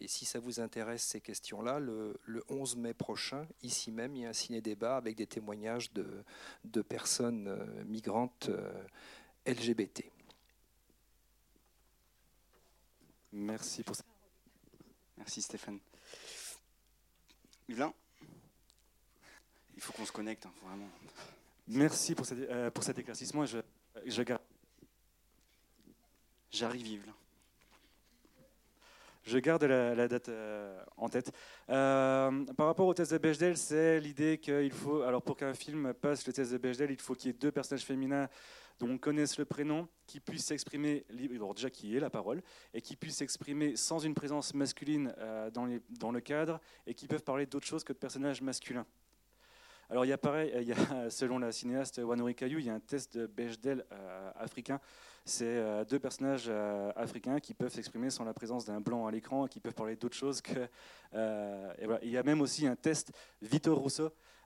Et 0.00 0.06
si 0.06 0.24
ça 0.24 0.38
vous 0.38 0.60
intéresse 0.60 1.02
ces 1.02 1.20
questions-là, 1.20 1.80
le, 1.80 2.20
le, 2.24 2.44
11 2.48 2.76
mai 2.76 2.94
prochain, 2.94 3.48
ici 3.62 3.90
même, 3.90 4.14
il 4.14 4.22
y 4.22 4.26
a 4.26 4.28
un 4.28 4.32
ciné-débat 4.32 4.96
avec 4.96 5.16
des 5.16 5.26
témoignages 5.26 5.92
de, 5.92 6.06
de 6.64 6.82
personnes 6.82 7.48
euh, 7.48 7.84
migrantes 7.84 8.48
euh, 8.50 8.70
LGBT. 9.46 10.04
Merci 13.32 13.82
pour 13.82 13.96
ça. 13.96 14.04
Merci 15.16 15.42
Stéphane. 15.42 15.78
Yvelin 17.68 17.92
Il 19.74 19.82
faut 19.82 19.92
qu'on 19.92 20.06
se 20.06 20.12
connecte, 20.12 20.46
hein, 20.46 20.52
vraiment. 20.62 20.88
Merci 21.66 22.14
pour, 22.14 22.24
cet, 22.24 22.38
euh, 22.38 22.70
pour 22.70 22.82
cet 22.82 22.98
éclaircissement. 22.98 23.44
Je, 23.44 23.58
je 24.06 24.22
garde... 24.22 24.42
J'arrive, 26.50 26.86
Yvelin. 26.86 27.14
Je 29.24 29.38
garde 29.38 29.64
la, 29.64 30.08
date 30.08 30.30
euh, 30.30 30.82
en 30.96 31.10
tête. 31.10 31.30
Euh, 31.68 32.44
par 32.56 32.66
rapport 32.66 32.86
au 32.86 32.94
test 32.94 33.12
de 33.12 33.18
Bechdel, 33.18 33.58
c'est 33.58 34.00
l'idée 34.00 34.38
qu'il 34.38 34.72
faut, 34.72 35.02
alors 35.02 35.20
pour 35.20 35.36
qu'un 35.36 35.52
film 35.52 35.92
passe 35.92 36.26
le 36.26 36.32
test 36.32 36.52
de 36.52 36.56
Bechdel, 36.56 36.90
il 36.90 37.00
faut 37.00 37.14
qu'il 37.14 37.26
y 37.26 37.30
ait 37.30 37.38
deux 37.38 37.52
personnages 37.52 37.84
féminins 37.84 38.28
dont 38.78 38.90
on 38.90 38.98
connaisse 38.98 39.38
le 39.38 39.44
prénom, 39.44 39.88
qui 40.06 40.20
puisse 40.20 40.46
s'exprimer, 40.46 41.04
déjà 41.54 41.70
qui 41.70 41.96
ait 41.96 42.00
la 42.00 42.10
parole, 42.10 42.42
et 42.74 42.80
qui 42.80 42.96
puisse 42.96 43.16
s'exprimer 43.16 43.76
sans 43.76 43.98
une 43.98 44.14
présence 44.14 44.54
masculine 44.54 45.14
euh, 45.18 45.50
dans, 45.50 46.12
le 46.12 46.20
cadre, 46.20 46.60
et 46.86 46.94
qui 46.94 47.06
peuvent 47.06 47.24
parler 47.24 47.46
d'autre 47.46 47.66
chose 47.66 47.84
que 47.84 47.92
de 47.92 47.98
personnages 47.98 48.40
masculins. 48.42 48.86
Alors 49.90 50.04
il 50.04 50.08
y 50.08 50.12
a 50.12 50.18
pareil, 50.18 50.52
il 50.54 50.68
y 50.68 50.72
a, 50.72 50.76
selon 51.10 51.38
la 51.38 51.50
cinéaste 51.50 51.98
Wanori 51.98 52.34
Kayu, 52.34 52.58
il 52.58 52.66
y 52.66 52.70
a 52.70 52.74
un 52.74 52.80
test 52.80 53.16
de 53.16 53.26
Bechdel 53.26 53.86
euh, 53.90 54.30
africain. 54.36 54.80
C'est 55.24 55.44
euh, 55.46 55.84
deux 55.84 55.98
personnages 55.98 56.46
euh, 56.48 56.92
africains 56.94 57.40
qui 57.40 57.54
peuvent 57.54 57.72
s'exprimer 57.72 58.10
sans 58.10 58.24
la 58.24 58.34
présence 58.34 58.66
d'un 58.66 58.80
blanc 58.80 59.06
à 59.06 59.10
l'écran 59.10 59.46
et 59.46 59.48
qui 59.48 59.60
peuvent 59.60 59.74
parler 59.74 59.96
d'autre 59.96 60.16
chose 60.16 60.42
que. 60.42 60.68
Il 61.14 62.10
y 62.10 62.18
a 62.18 62.22
même 62.22 62.42
aussi 62.42 62.66
un 62.66 62.76
test 62.76 63.12
Vito 63.40 63.74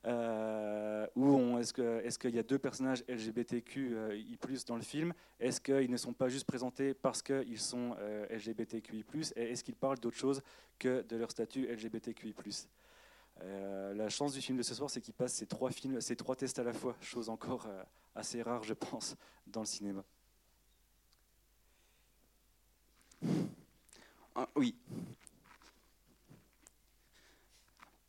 Russo 0.05 1.39
où 1.39 1.59
est-ce 1.59 1.73
qu'il 2.19 2.31
est 2.31 2.37
y 2.37 2.39
a 2.39 2.43
deux 2.43 2.59
personnages 2.59 3.05
LGBTQI+ 3.09 4.39
dans 4.67 4.77
le 4.77 4.83
film? 4.83 5.13
Est-ce 5.39 5.61
qu'ils 5.61 5.91
ne 5.91 5.97
sont 5.97 6.13
pas 6.13 6.29
juste 6.29 6.47
présentés 6.47 6.95
parce 6.95 7.23
qu'ils 7.23 7.61
sont 7.61 7.97
LGBTQI+ 8.31 9.05
et 9.37 9.53
est-ce 9.53 9.63
qu'ils 9.63 9.77
parlent 9.77 9.99
d'autre 9.99 10.17
chose 10.17 10.43
que 10.79 11.03
de 11.03 11.17
leur 11.17 11.31
statut 11.31 11.67
LGBTQI+ 11.67 12.35
euh, 13.41 13.95
la 13.95 14.09
chance 14.09 14.35
du 14.35 14.41
film 14.41 14.59
de 14.59 14.63
ce 14.63 14.75
soir, 14.75 14.91
c'est 14.91 15.01
qu'il 15.01 15.15
passe 15.15 15.33
ces 15.35 15.47
trois 15.47 15.71
films, 15.71 16.01
ces 16.01 16.17
trois 16.17 16.37
tests 16.37 16.59
à 16.59 16.63
la 16.63 16.73
fois, 16.73 16.97
chose 17.01 17.29
encore 17.29 17.67
euh, 17.67 17.83
assez 18.15 18.43
rare, 18.43 18.63
je 18.63 18.75
pense, 18.75 19.17
dans 19.47 19.61
le 19.61 19.67
cinéma. 19.67 20.05
Ah, 24.35 24.49
oui. 24.57 24.75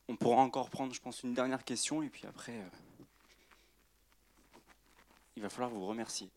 On 0.09 0.15
pourra 0.15 0.41
encore 0.41 0.69
prendre, 0.69 0.93
je 0.93 1.01
pense, 1.01 1.23
une 1.23 1.33
dernière 1.33 1.63
question, 1.63 2.03
et 2.03 2.09
puis 2.09 2.25
après, 2.27 2.53
euh, 2.53 2.69
il 5.35 5.41
va 5.41 5.49
falloir 5.49 5.71
vous 5.71 5.85
remercier. 5.85 6.29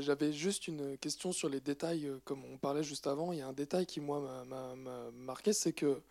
J'avais 0.00 0.32
juste 0.32 0.66
une 0.66 0.98
question 0.98 1.30
sur 1.30 1.48
les 1.48 1.60
détails, 1.60 2.10
comme 2.24 2.44
on 2.44 2.56
parlait 2.56 2.82
juste 2.82 3.06
avant. 3.06 3.32
Il 3.32 3.38
y 3.38 3.42
a 3.42 3.46
un 3.46 3.52
détail 3.52 3.86
qui, 3.86 4.00
moi, 4.00 4.44
m'a 4.46 4.74
marqué, 5.12 5.52
c'est 5.52 5.72
que 5.72 6.02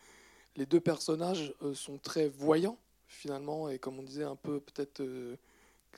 les 0.56 0.66
deux 0.66 0.80
personnages 0.80 1.54
euh, 1.62 1.74
sont 1.74 1.98
très 1.98 2.30
voyants 2.30 2.78
finalement 3.08 3.70
et 3.70 3.78
comme 3.78 4.00
on 4.00 4.04
disait 4.04 4.24
un 4.24 4.36
peu 4.36 4.60
peut-être 4.60 5.02
euh, 5.02 5.38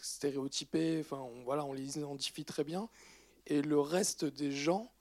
stéréotypés. 0.02 1.00
Enfin, 1.00 1.28
voilà, 1.46 1.66
on 1.66 1.74
les 1.74 1.98
identifie 1.98 2.46
très 2.46 2.64
bien. 2.64 2.90
Et 3.46 3.62
le 3.62 3.80
reste 3.80 4.26
des 4.26 4.52
gens, 4.52 4.92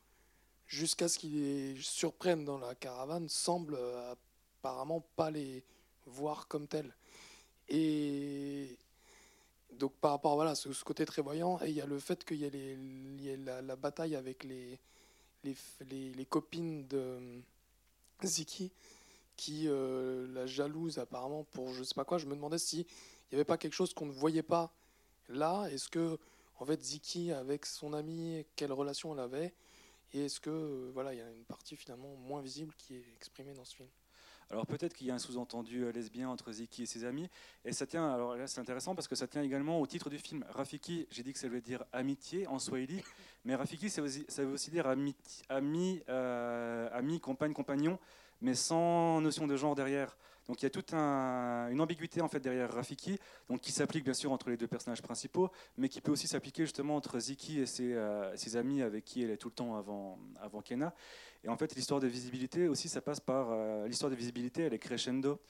jusqu'à 0.66 1.08
ce 1.08 1.18
qu'ils 1.18 1.40
les 1.42 1.76
surprennent 1.80 2.44
dans 2.44 2.58
la 2.58 2.74
caravane, 2.74 3.28
semblent 3.28 3.76
euh, 3.78 4.12
apparemment 4.60 5.06
pas 5.16 5.30
les 5.30 5.64
voir 6.06 6.48
comme 6.48 6.66
tels. 6.66 6.94
Et 7.68 8.78
donc 9.72 9.92
par 9.94 10.12
rapport 10.12 10.34
voilà 10.34 10.54
ce, 10.54 10.68
côté 10.84 11.04
très 11.04 11.22
voyant, 11.22 11.58
et 11.62 11.68
il 11.68 11.74
y 11.74 11.80
a 11.80 11.86
le 11.86 11.98
fait 11.98 12.24
qu'il 12.24 12.38
y 12.38 12.44
a, 12.44 12.50
les, 12.50 13.36
la, 13.36 13.76
bataille 13.76 14.16
avec 14.16 14.44
les 14.44 14.78
les, 15.44 16.12
les, 16.12 16.26
copines 16.26 16.88
de 16.88 17.40
Ziki 18.24 18.72
qui 19.36 19.68
euh, 19.68 20.26
la 20.32 20.46
jalouse 20.46 20.98
apparemment 20.98 21.44
pour 21.44 21.72
je 21.72 21.84
sais 21.84 21.94
pas 21.94 22.04
quoi. 22.04 22.18
Je 22.18 22.26
me 22.26 22.34
demandais 22.34 22.58
s'il 22.58 22.84
n'y 23.30 23.34
avait 23.34 23.44
pas 23.44 23.58
quelque 23.58 23.74
chose 23.74 23.94
qu'on 23.94 24.06
ne 24.06 24.12
voyait 24.12 24.42
pas 24.42 24.72
là. 25.28 25.68
Est-ce 25.70 25.88
que 25.88 26.18
en 26.58 26.64
fait 26.64 26.82
Ziki 26.82 27.30
avec 27.30 27.66
son 27.66 27.92
ami, 27.92 28.44
quelle 28.56 28.72
relation 28.72 29.12
elle 29.12 29.20
avait? 29.20 29.54
Et 30.16 30.24
est-ce 30.24 30.40
que 30.40 30.48
euh, 30.48 30.90
voilà, 30.94 31.12
il 31.12 31.18
y 31.18 31.20
a 31.20 31.30
une 31.30 31.44
partie 31.44 31.76
finalement 31.76 32.16
moins 32.16 32.40
visible 32.40 32.72
qui 32.78 32.94
est 32.94 33.04
exprimée 33.14 33.52
dans 33.52 33.66
ce 33.66 33.76
film? 33.76 33.88
Alors 34.48 34.66
peut-être 34.66 34.94
qu'il 34.94 35.06
y 35.06 35.10
a 35.10 35.14
un 35.14 35.18
sous-entendu 35.18 35.84
euh, 35.84 35.92
lesbien 35.92 36.30
entre 36.30 36.52
Ziki 36.52 36.84
et 36.84 36.86
ses 36.86 37.04
amis, 37.04 37.28
et 37.66 37.72
ça 37.72 37.86
tient. 37.86 38.10
Alors 38.10 38.34
là, 38.34 38.46
c'est 38.46 38.60
intéressant 38.60 38.94
parce 38.94 39.08
que 39.08 39.14
ça 39.14 39.26
tient 39.26 39.42
également 39.42 39.78
au 39.78 39.86
titre 39.86 40.08
du 40.08 40.18
film. 40.18 40.42
Rafiki, 40.48 41.06
j'ai 41.10 41.22
dit 41.22 41.34
que 41.34 41.38
ça 41.38 41.48
voulait 41.48 41.60
dire 41.60 41.84
amitié 41.92 42.46
en 42.46 42.58
swahili, 42.58 43.02
mais 43.44 43.56
Rafiki, 43.56 43.90
ça 43.90 44.00
veut 44.00 44.52
aussi, 44.52 44.70
dire 44.70 44.86
ami, 44.86 45.14
ami, 45.50 46.02
ami, 46.06 47.20
compagne, 47.20 47.52
compagnon 47.52 47.98
mais 48.40 48.54
sans 48.54 49.20
notion 49.20 49.46
de 49.46 49.56
genre 49.56 49.74
derrière. 49.74 50.16
Donc 50.48 50.62
il 50.62 50.64
y 50.64 50.66
a 50.66 50.70
toute 50.70 50.94
une 50.94 51.80
ambiguïté 51.80 52.20
en 52.20 52.28
fait 52.28 52.38
derrière 52.38 52.72
Rafiki, 52.72 53.18
donc 53.48 53.60
qui 53.60 53.72
s'applique 53.72 54.04
bien 54.04 54.14
sûr 54.14 54.30
entre 54.30 54.48
les 54.48 54.56
deux 54.56 54.68
personnages 54.68 55.02
principaux, 55.02 55.50
mais 55.76 55.88
qui 55.88 56.00
peut 56.00 56.12
aussi 56.12 56.28
s'appliquer 56.28 56.62
justement 56.62 56.94
entre 56.96 57.18
Ziki 57.18 57.60
et 57.60 57.66
ses, 57.66 57.94
euh, 57.94 58.32
amis 58.54 58.82
avec 58.82 59.04
qui 59.04 59.22
elle 59.22 59.30
est 59.30 59.36
tout 59.36 59.48
le 59.48 59.54
temps 59.54 59.76
avant, 59.76 60.18
avant 60.40 60.62
Kena. 60.62 60.94
Et 61.42 61.48
en 61.48 61.56
fait 61.56 61.74
l'histoire 61.74 62.00
de 62.00 62.06
visibilité 62.06 62.68
aussi, 62.68 62.88
ça 62.88 63.00
passe 63.00 63.18
par 63.18 63.48
euh, 63.50 63.88
l'histoire 63.88 64.10
de 64.10 64.16
visibilité, 64.16 64.62
elle 64.62 64.74
est 64.74 64.78
crescendo. 64.78 65.40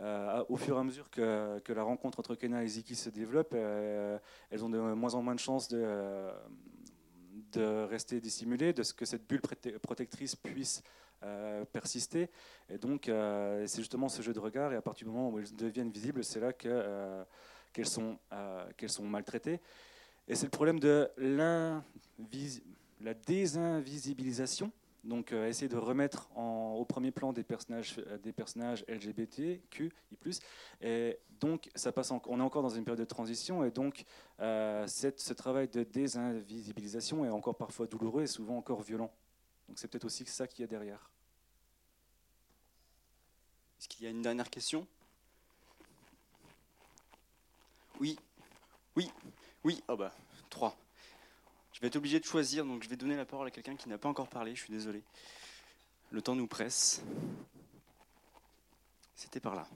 Euh, 0.00 0.42
au 0.48 0.56
fur 0.56 0.76
et 0.76 0.80
à 0.80 0.82
mesure 0.82 1.10
que, 1.10 1.58
que, 1.58 1.74
la 1.74 1.82
rencontre 1.82 2.20
entre 2.20 2.34
Kena 2.34 2.64
et 2.64 2.68
Ziki 2.68 2.96
se 2.96 3.10
développe, 3.10 3.52
elles 3.52 4.64
ont 4.64 4.70
de 4.70 4.78
moins 4.78 5.14
en 5.14 5.22
moins 5.22 5.34
de 5.34 5.40
chances 5.40 5.68
de, 5.68 6.30
de 7.52 7.84
rester 7.84 8.18
dissimulées, 8.18 8.72
de 8.72 8.82
ce 8.82 8.94
que 8.94 9.04
cette 9.04 9.28
bulle 9.28 9.42
protectrice 9.82 10.36
puisse 10.36 10.82
euh, 11.22 11.66
persister. 11.66 12.30
Et 12.70 12.78
donc, 12.78 13.08
euh, 13.10 13.66
c'est 13.66 13.82
justement 13.82 14.08
ce 14.08 14.22
jeu 14.22 14.32
de 14.32 14.38
regard, 14.38 14.72
et 14.72 14.76
à 14.76 14.80
partir 14.80 15.06
du 15.06 15.12
moment 15.12 15.28
où 15.28 15.38
elles 15.38 15.54
deviennent 15.54 15.90
visibles, 15.90 16.24
c'est 16.24 16.40
là 16.40 16.50
euh, 16.64 17.22
qu'elles 17.74 17.88
sont, 17.88 18.16
qu'elles 18.78 18.88
sont 18.88 19.04
maltraitées. 19.04 19.60
Et 20.28 20.34
c'est 20.34 20.46
le 20.46 20.50
problème 20.50 20.80
de 20.80 21.10
la 21.18 23.14
désinvisibilisation. 23.26 24.72
Donc, 25.04 25.32
essayer 25.32 25.68
de 25.68 25.76
remettre 25.76 26.30
au 26.36 26.86
premier 26.86 27.10
plan 27.10 27.34
des 27.34 27.44
personnages, 27.44 27.96
des 28.22 28.32
personnages 28.32 28.82
LGBTQI+. 28.88 29.90
Et 30.80 31.18
donc, 31.38 31.68
ça 31.74 31.92
passe 31.92 32.12
on 32.12 32.40
est 32.40 32.42
encore 32.42 32.62
dans 32.62 32.70
une 32.70 32.84
période 32.84 33.00
de 33.00 33.04
transition, 33.04 33.62
et 33.62 33.70
donc, 33.70 34.04
ce 34.38 35.32
travail 35.34 35.68
de 35.68 35.82
désinvisibilisation 35.82 37.26
est 37.26 37.30
encore 37.30 37.56
parfois 37.56 37.86
douloureux 37.86 38.22
et 38.22 38.26
souvent 38.26 38.56
encore 38.56 38.80
violent. 38.80 39.12
Donc 39.70 39.78
c'est 39.78 39.86
peut-être 39.86 40.04
aussi 40.04 40.26
ça 40.26 40.48
qu'il 40.48 40.62
y 40.62 40.64
a 40.64 40.66
derrière. 40.66 41.08
Est-ce 43.78 43.88
qu'il 43.88 44.02
y 44.02 44.08
a 44.08 44.10
une 44.10 44.20
dernière 44.20 44.50
question? 44.50 44.84
Oui, 48.00 48.18
oui, 48.96 49.08
oui, 49.62 49.80
oh 49.86 49.96
bah, 49.96 50.12
trois. 50.48 50.76
Je 51.72 51.80
vais 51.80 51.86
être 51.86 51.94
obligé 51.94 52.18
de 52.18 52.24
choisir, 52.24 52.64
donc 52.64 52.82
je 52.82 52.88
vais 52.88 52.96
donner 52.96 53.14
la 53.14 53.24
parole 53.24 53.46
à 53.46 53.52
quelqu'un 53.52 53.76
qui 53.76 53.88
n'a 53.88 53.96
pas 53.96 54.08
encore 54.08 54.26
parlé, 54.26 54.56
je 54.56 54.64
suis 54.64 54.72
désolé. 54.72 55.04
Le 56.10 56.20
temps 56.20 56.34
nous 56.34 56.48
presse. 56.48 57.00
C'était 59.14 59.38
par 59.38 59.54
là. 59.54 59.68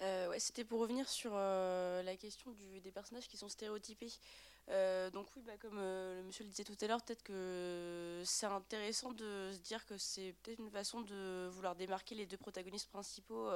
Euh, 0.00 0.30
ouais, 0.30 0.40
C'était 0.40 0.64
pour 0.64 0.80
revenir 0.80 1.06
sur 1.10 1.32
euh, 1.34 2.02
la 2.02 2.16
question 2.16 2.54
des 2.82 2.90
personnages 2.90 3.28
qui 3.28 3.36
sont 3.36 3.50
stéréotypés. 3.50 4.12
Euh, 4.70 5.10
donc 5.10 5.26
oui, 5.34 5.42
bah, 5.46 5.56
comme 5.58 5.76
le 5.76 6.22
monsieur 6.24 6.44
le 6.44 6.50
disait 6.50 6.64
tout 6.64 6.76
à 6.80 6.86
l'heure, 6.86 7.02
peut-être 7.02 7.22
que 7.22 8.22
c'est 8.24 8.46
intéressant 8.46 9.12
de 9.12 9.50
se 9.52 9.58
dire 9.60 9.84
que 9.86 9.96
c'est 9.96 10.34
peut-être 10.42 10.58
une 10.58 10.70
façon 10.70 11.00
de 11.00 11.48
vouloir 11.50 11.74
démarquer 11.74 12.14
les 12.14 12.26
deux 12.26 12.36
protagonistes 12.36 12.90
principaux 12.90 13.50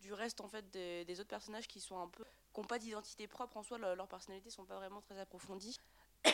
du 0.00 0.12
reste 0.12 0.42
en 0.42 0.48
fait 0.48 0.70
des, 0.70 1.20
autres 1.20 1.28
personnages 1.28 1.66
qui 1.66 1.80
sont 1.80 1.98
un 1.98 2.08
peu 2.08 2.24
n'ont 2.56 2.64
pas 2.64 2.78
d'identité 2.78 3.26
propre 3.26 3.58
en 3.58 3.62
soi, 3.62 3.76
leur, 3.78 3.88
personnalité 4.08 4.08
personnalités 4.08 4.50
sont 4.50 4.64
pas 4.64 4.76
vraiment 4.76 5.00
très 5.00 5.18
approfondies. 5.18 5.78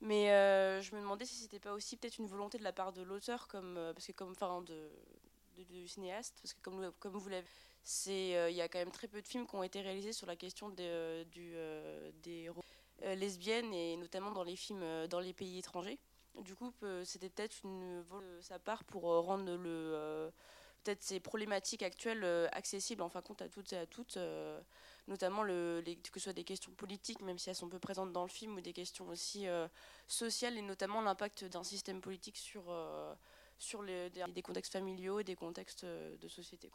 Mais 0.00 0.26
je 0.80 0.94
me 0.94 1.00
demandais 1.00 1.24
si 1.24 1.34
c'était 1.34 1.58
pas 1.58 1.72
aussi 1.74 1.96
peut-être 1.96 2.18
une 2.18 2.26
volonté 2.26 2.58
de 2.58 2.64
la 2.64 2.72
part 2.72 2.92
de 2.92 3.02
l'auteur, 3.02 3.48
comme 3.48 3.74
parce 3.94 4.06
que 4.06 4.12
comme 4.12 4.30
enfin 4.30 4.62
de, 4.62 4.90
du 5.56 5.88
cinéaste, 5.88 6.38
parce 6.42 6.54
que 6.54 6.60
comme, 6.62 6.92
comme 6.98 7.16
vous 7.16 7.28
l'avez 7.28 7.46
c'est 7.90 8.36
euh, 8.36 8.50
il 8.50 8.56
y 8.56 8.60
a 8.60 8.68
quand 8.68 8.78
même 8.78 8.90
très 8.90 9.08
peu 9.08 9.22
de 9.22 9.26
films 9.26 9.46
qui 9.46 9.54
ont 9.54 9.62
été 9.62 9.80
réalisés 9.80 10.12
sur 10.12 10.26
la 10.26 10.36
question 10.36 10.70
euh, 10.78 11.24
du, 11.24 11.52
euh, 11.54 12.10
des 12.22 12.50
lesbiennes 13.02 13.72
et 13.72 13.96
notamment 13.96 14.30
dans 14.30 14.44
les 14.44 14.56
films 14.56 15.06
dans 15.08 15.20
les 15.20 15.32
pays 15.32 15.58
étrangers. 15.58 15.98
Du 16.40 16.54
coup, 16.54 16.72
c'était 17.04 17.28
peut-être 17.28 17.56
une 17.64 18.02
de 18.02 18.40
sa 18.40 18.58
part 18.58 18.84
pour 18.84 19.02
rendre 19.02 19.56
le 19.56 20.30
peut-être 20.84 21.02
ces 21.02 21.20
problématiques 21.20 21.82
actuelles 21.82 22.48
accessibles 22.52 23.02
en 23.02 23.08
fin 23.08 23.20
de 23.20 23.26
compte 23.26 23.42
à 23.42 23.48
toutes 23.48 23.72
et 23.72 23.76
à 23.76 23.86
toutes, 23.86 24.18
notamment 25.08 25.42
que 25.44 25.82
ce 26.14 26.20
soit 26.20 26.32
des 26.32 26.44
questions 26.44 26.72
politiques, 26.72 27.20
même 27.20 27.38
si 27.38 27.50
elles 27.50 27.56
sont 27.56 27.68
peu 27.68 27.80
présentes 27.80 28.12
dans 28.12 28.22
le 28.22 28.28
film, 28.28 28.56
ou 28.56 28.60
des 28.60 28.72
questions 28.72 29.08
aussi 29.08 29.46
sociales 30.06 30.56
et 30.56 30.62
notamment 30.62 31.00
l'impact 31.00 31.44
d'un 31.44 31.64
système 31.64 32.00
politique 32.00 32.36
sur, 32.36 32.72
sur 33.58 33.82
les, 33.82 34.10
des 34.10 34.42
contextes 34.42 34.72
familiaux 34.72 35.20
et 35.20 35.24
des 35.24 35.36
contextes 35.36 35.84
de 35.84 36.28
société. 36.28 36.70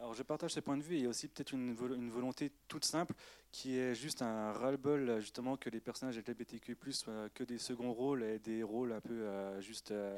Alors 0.00 0.14
je 0.14 0.22
partage 0.22 0.52
ces 0.52 0.60
points 0.60 0.76
de 0.76 0.82
vue. 0.82 0.98
Et 0.98 1.06
aussi 1.06 1.28
peut-être 1.28 1.52
une, 1.52 1.74
volonté 1.74 2.52
toute 2.68 2.84
simple 2.84 3.14
qui 3.50 3.78
est 3.78 3.94
juste 3.94 4.22
un 4.22 4.52
ras-le-bol 4.52 5.20
justement 5.20 5.56
que 5.56 5.70
les 5.70 5.80
personnages 5.80 6.18
LGBTQ+ 6.18 6.76
soient 6.92 7.28
que 7.34 7.44
des 7.44 7.58
seconds 7.58 7.92
rôles 7.92 8.22
et 8.22 8.38
des 8.38 8.62
rôles 8.62 8.92
un 8.92 9.00
peu 9.00 9.14
euh, 9.14 9.60
juste 9.60 9.90
euh, 9.90 10.16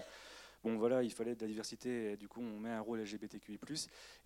bon 0.64 0.76
voilà 0.76 1.02
il 1.02 1.12
fallait 1.12 1.36
de 1.36 1.40
la 1.40 1.46
diversité 1.46 2.12
et 2.12 2.16
du 2.16 2.28
coup 2.28 2.40
on 2.42 2.58
met 2.58 2.70
un 2.70 2.80
rôle 2.80 3.00
LGBTQI+ 3.00 3.58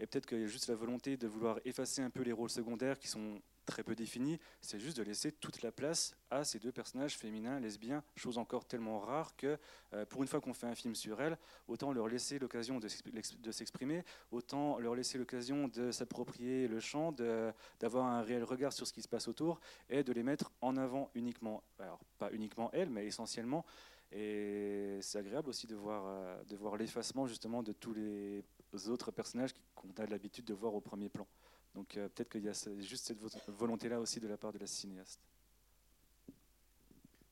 et 0.00 0.06
peut-être 0.06 0.26
qu'il 0.26 0.40
y 0.40 0.44
a 0.44 0.46
juste 0.46 0.68
la 0.68 0.74
volonté 0.74 1.16
de 1.18 1.28
vouloir 1.28 1.60
effacer 1.66 2.00
un 2.00 2.10
peu 2.10 2.22
les 2.22 2.32
rôles 2.32 2.50
secondaires 2.50 2.98
qui 2.98 3.08
sont 3.08 3.40
très 3.64 3.82
peu 3.82 3.94
définie, 3.94 4.38
c'est 4.60 4.78
juste 4.78 4.96
de 4.96 5.02
laisser 5.02 5.32
toute 5.32 5.62
la 5.62 5.72
place 5.72 6.16
à 6.30 6.44
ces 6.44 6.58
deux 6.58 6.72
personnages 6.72 7.16
féminins, 7.16 7.60
lesbiens, 7.60 8.02
chose 8.16 8.38
encore 8.38 8.66
tellement 8.66 8.98
rare 8.98 9.36
que 9.36 9.58
euh, 9.92 10.04
pour 10.06 10.22
une 10.22 10.28
fois 10.28 10.40
qu'on 10.40 10.54
fait 10.54 10.66
un 10.66 10.74
film 10.74 10.94
sur 10.94 11.20
elles, 11.20 11.38
autant 11.68 11.92
leur 11.92 12.08
laisser 12.08 12.38
l'occasion 12.38 12.78
de 12.80 13.50
s'exprimer, 13.52 14.04
autant 14.30 14.78
leur 14.78 14.94
laisser 14.94 15.18
l'occasion 15.18 15.68
de 15.68 15.90
s'approprier 15.90 16.68
le 16.68 16.80
champ, 16.80 17.12
d'avoir 17.80 18.06
un 18.06 18.22
réel 18.22 18.44
regard 18.44 18.72
sur 18.72 18.86
ce 18.86 18.92
qui 18.92 19.02
se 19.02 19.08
passe 19.08 19.28
autour 19.28 19.60
et 19.88 20.02
de 20.02 20.12
les 20.12 20.22
mettre 20.22 20.52
en 20.60 20.76
avant 20.76 21.10
uniquement, 21.14 21.62
alors 21.78 22.00
pas 22.18 22.30
uniquement 22.32 22.70
elles, 22.72 22.90
mais 22.90 23.06
essentiellement. 23.06 23.64
Et 24.12 24.98
c'est 25.00 25.18
agréable 25.18 25.48
aussi 25.48 25.66
de 25.66 25.74
voir, 25.74 26.04
euh, 26.06 26.44
de 26.44 26.56
voir 26.56 26.76
l'effacement 26.76 27.26
justement 27.26 27.62
de 27.62 27.72
tous 27.72 27.92
les 27.92 28.44
autres 28.88 29.10
personnages 29.10 29.50
qu'on 29.74 29.90
a 29.96 30.06
l'habitude 30.06 30.44
de 30.44 30.54
voir 30.54 30.74
au 30.74 30.80
premier 30.80 31.08
plan. 31.08 31.26
Donc 31.74 31.96
euh, 31.96 32.08
peut-être 32.08 32.30
qu'il 32.30 32.44
y 32.44 32.48
a 32.48 32.52
juste 32.80 33.06
cette 33.06 33.18
volonté-là 33.48 34.00
aussi 34.00 34.20
de 34.20 34.28
la 34.28 34.36
part 34.36 34.52
de 34.52 34.58
la 34.58 34.66
cinéaste. 34.66 35.20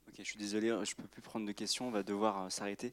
Ok, 0.08 0.14
je 0.18 0.24
suis 0.24 0.38
désolé, 0.38 0.68
je 0.68 0.74
ne 0.74 1.02
peux 1.02 1.08
plus 1.08 1.22
prendre 1.22 1.46
de 1.46 1.52
questions, 1.52 1.88
on 1.88 1.90
va 1.90 2.02
devoir 2.02 2.44
euh, 2.44 2.48
s'arrêter. 2.50 2.92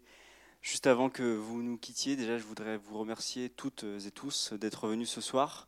Juste 0.62 0.88
avant 0.88 1.10
que 1.10 1.24
vous 1.24 1.62
nous 1.62 1.78
quittiez, 1.78 2.16
déjà 2.16 2.38
je 2.38 2.43
voudrais 2.43 2.78
vous 2.78 3.00
remercier 3.00 3.50
toutes 3.50 3.84
et 3.84 4.12
tous 4.12 4.54
d'être 4.54 4.88
venus 4.88 5.10
ce 5.10 5.22
soir. 5.22 5.68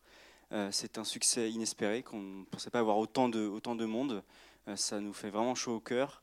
Euh, 0.52 0.70
c'est 0.72 0.98
un 0.98 1.04
succès 1.04 1.50
inespéré, 1.50 2.04
qu'on 2.04 2.22
ne 2.22 2.44
pensait 2.46 2.70
pas 2.70 2.80
avoir 2.80 2.98
autant 2.98 3.30
de, 3.30 3.48
autant 3.48 3.76
de 3.76 3.86
monde. 3.86 4.24
ça 4.76 5.00
nous 5.00 5.14
fait 5.14 5.30
vraiment 5.30 5.56
chaud 5.56 5.76
au 5.76 5.80
cœur. 5.80 6.22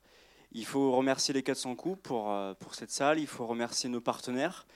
Il 0.52 0.66
faut 0.66 0.92
remercier 0.92 1.34
les 1.34 1.42
400 1.42 1.76
coups 1.76 1.98
pour, 2.02 2.34
pour 2.58 2.74
cette 2.74 2.90
salle, 2.90 3.18
il 3.18 3.26
faut 3.26 3.46
remercier 3.46 3.88
nos 3.88 4.00
partenaires. 4.00 4.66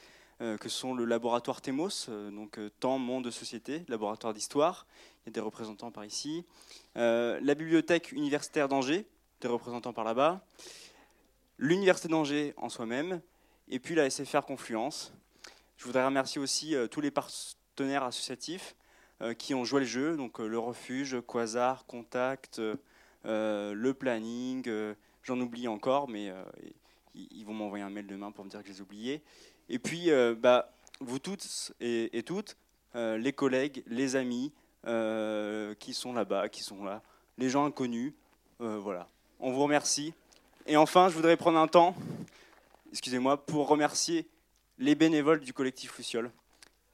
Euh, 0.42 0.56
que 0.56 0.68
sont 0.68 0.92
le 0.92 1.04
laboratoire 1.04 1.60
TEMOS, 1.60 2.08
euh, 2.08 2.32
donc 2.32 2.58
euh, 2.58 2.68
Temps, 2.80 2.98
Monde, 2.98 3.30
Société, 3.30 3.84
laboratoire 3.86 4.34
d'histoire, 4.34 4.88
il 5.20 5.28
y 5.28 5.30
a 5.30 5.32
des 5.34 5.40
représentants 5.40 5.92
par 5.92 6.04
ici, 6.04 6.44
la 6.96 7.54
bibliothèque 7.54 8.10
universitaire 8.10 8.68
d'Angers, 8.68 9.06
des 9.40 9.46
représentants 9.46 9.92
par 9.92 10.02
là-bas, 10.02 10.44
l'université 11.58 12.08
d'Angers 12.08 12.54
en 12.56 12.68
soi-même, 12.68 13.20
et 13.68 13.78
puis 13.78 13.94
la 13.94 14.10
SFR 14.10 14.40
Confluence. 14.44 15.14
Je 15.76 15.84
voudrais 15.84 16.04
remercier 16.04 16.40
aussi 16.40 16.74
tous 16.90 17.00
les 17.00 17.12
partenaires 17.12 18.02
associatifs 18.02 18.74
qui 19.38 19.54
ont 19.54 19.64
joué 19.64 19.80
le 19.80 19.86
jeu, 19.86 20.16
donc 20.16 20.40
le 20.40 20.58
Refuge, 20.58 21.18
Quasar, 21.24 21.86
Contact, 21.86 22.60
le 23.22 23.92
Planning, 23.92 24.68
j'en 25.22 25.40
oublie 25.40 25.68
encore, 25.68 26.08
mais 26.08 26.32
ils 27.14 27.44
vont 27.44 27.54
m'envoyer 27.54 27.84
un 27.84 27.90
mail 27.90 28.08
demain 28.08 28.32
pour 28.32 28.44
me 28.44 28.50
dire 28.50 28.60
que 28.60 28.66
je 28.66 28.72
les 28.72 28.78
ai 28.78 28.82
oubliés. 28.82 29.22
Et 29.72 29.78
puis, 29.78 30.10
euh, 30.10 30.34
bah, 30.38 30.70
vous 31.00 31.18
toutes 31.18 31.72
et, 31.80 32.22
toutes, 32.26 32.58
euh, 32.94 33.16
les 33.16 33.32
collègues, 33.32 33.82
les 33.86 34.16
amis 34.16 34.52
euh, 34.86 35.74
qui 35.76 35.94
sont 35.94 36.12
là-bas, 36.12 36.50
qui 36.50 36.62
sont 36.62 36.84
là, 36.84 37.02
les 37.38 37.48
gens 37.48 37.64
inconnus, 37.64 38.12
voilà. 38.60 39.08
On 39.40 39.50
vous 39.50 39.62
remercie. 39.64 40.14
Et 40.66 40.76
enfin, 40.76 41.08
je 41.08 41.14
voudrais 41.14 41.36
prendre 41.36 41.58
un 41.58 41.66
temps, 41.66 41.96
excusez-moi, 42.92 43.44
pour 43.44 43.66
remercier 43.66 44.28
les 44.78 44.94
bénévoles 44.94 45.40
du 45.40 45.52
collectif 45.52 45.98
Luciole. 45.98 46.30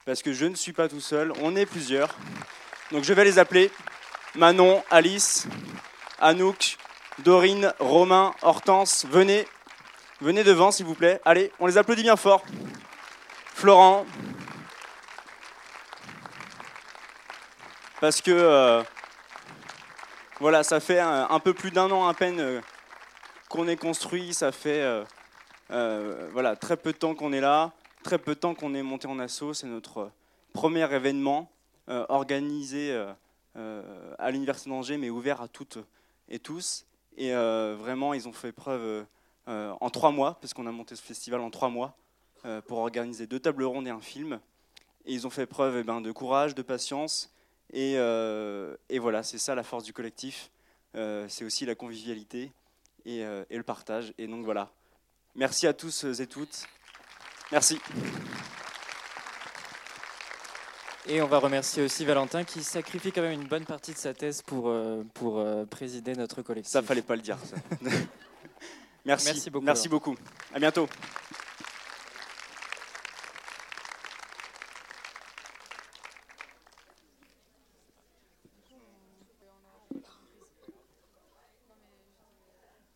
Parce 0.07 0.23
que 0.23 0.33
je 0.33 0.47
ne 0.47 0.55
suis 0.55 0.73
pas 0.73 0.89
tout 0.89 1.01
seul, 1.01 1.33
on 1.43 1.57
est 1.57 1.67
plusieurs. 1.67 2.17
Donc 2.91 3.05
je 3.05 3.13
vais 3.13 3.25
les 3.25 3.39
appeler. 3.39 3.71
Manon, 4.35 4.83
Alice, 4.89 5.47
Anouk, 6.21 6.79
Dorine, 7.19 7.75
Romain, 7.81 8.35
Hortense, 8.41 9.05
venez. 9.05 9.45
Venez 10.21 10.43
devant, 10.43 10.73
s'il 10.73 10.85
vous 10.85 10.97
plaît. 10.97 11.21
Allez, 11.25 11.53
on 11.61 11.67
les 11.67 11.79
applaudit 11.79 12.03
bien 12.03 12.17
fort. 12.17 12.43
Florent. 13.55 14.05
Parce 18.01 18.21
que, 18.21 18.33
euh, 18.33 18.83
voilà, 20.41 20.65
ça 20.65 20.81
fait 20.81 20.99
un, 20.99 21.39
peu 21.39 21.55
plus 21.55 21.71
d'un 21.71 21.89
an 21.93 22.09
à 22.09 22.15
peine 22.15 22.41
euh, 22.41 22.61
qu'on 23.49 23.69
est 23.69 23.77
construit. 23.77 24.35
Ça 24.35 24.51
fait, 24.51 25.05
euh, 25.71 26.29
voilà, 26.33 26.57
très 26.57 26.77
peu 26.77 26.93
de 26.93 26.99
temps 26.99 27.15
qu'on 27.15 27.33
est 27.33 27.41
là. 27.41 27.71
Très 28.03 28.19
peu 28.19 28.35
de 28.35 28.41
temps 28.41 28.57
qu'on 28.57 28.75
est 28.75 28.83
monté 28.83 29.07
en 29.07 29.21
assaut. 29.21 29.55
C'est 29.55 29.69
notre 29.69 30.11
premier 30.53 30.93
événement 30.93 31.49
organisé 31.87 32.93
à 33.55 34.31
l'Université 34.33 34.69
d'Angers, 34.69 34.99
mais 34.99 35.11
ouvert 35.11 35.41
à 35.41 35.49
toutes 35.49 35.79
et 36.29 36.41
tous. 36.41 36.87
Et 37.17 37.33
vraiment, 37.33 38.15
ils 38.15 38.29
ont 38.29 38.33
fait 38.33 38.53
preuve 38.53 39.05
euh, 39.49 39.73
en 39.81 39.89
trois 39.89 40.11
mois, 40.11 40.39
parce 40.41 40.53
qu'on 40.53 40.67
a 40.67 40.73
monté 40.73 40.95
ce 40.95 41.03
festival 41.03 41.41
en 41.41 41.51
trois 41.51 41.71
mois, 41.71 41.97
euh, 42.45 42.61
pour 42.61 42.79
organiser 42.79 43.27
deux 43.27 43.41
tables 43.41 43.65
rondes 43.65 43.87
et 43.87 43.91
un 43.91 44.01
film. 44.01 44.41
Et 45.07 45.15
ils 45.15 45.27
ont 45.27 45.31
fait 45.31 45.47
preuve 45.47 45.79
eh 45.79 45.83
ben, 45.83 46.03
de 46.03 46.13
courage, 46.13 46.55
de 46.55 46.61
patience. 46.61 47.33
Et, 47.73 47.95
euh, 47.97 48.77
et 48.91 48.99
voilà, 48.99 49.23
c'est 49.23 49.39
ça 49.39 49.55
la 49.55 49.63
force 49.63 49.85
du 49.85 49.93
collectif. 49.93 50.51
c'est 50.95 51.45
aussi 51.45 51.65
la 51.65 51.75
convivialité 51.75 52.53
et, 53.07 53.21
et, 53.21 53.57
le 53.57 53.63
partage. 53.63 54.13
Et 54.19 54.27
donc 54.27 54.45
voilà. 54.45 54.71
Merci 55.35 55.67
à 55.67 55.73
tous 55.73 56.05
et 56.05 56.27
toutes. 56.27 56.67
Merci. 57.53 57.81
Et 61.07 61.23
on 61.23 61.27
va 61.27 61.39
remercier 61.39 61.83
aussi 61.83 62.05
Valentin 62.05 62.45
qui 62.45 62.63
sacrifie 62.63 63.13
quand 63.13 63.23
même 63.23 63.41
une 63.41 63.49
bonne 63.49 63.65
partie 63.65 63.93
de 63.93 63.99
sa 63.99 64.13
thèse 64.13 64.43
pour, 64.43 64.75
pour 65.15 65.45
présider 65.71 66.15
notre 66.15 66.43
collectif. 66.43 66.73
Ça 66.73 66.83
fallait 66.83 67.03
pas 67.03 67.17
le 67.17 67.23
dire. 67.23 67.39
Ça. 67.45 67.57
Merci. 69.09 69.27
Merci 69.27 69.51
beaucoup. 69.51 69.65
Merci 69.65 69.89
beaucoup. 69.89 70.17
À 70.55 70.59
bientôt. 70.59 70.87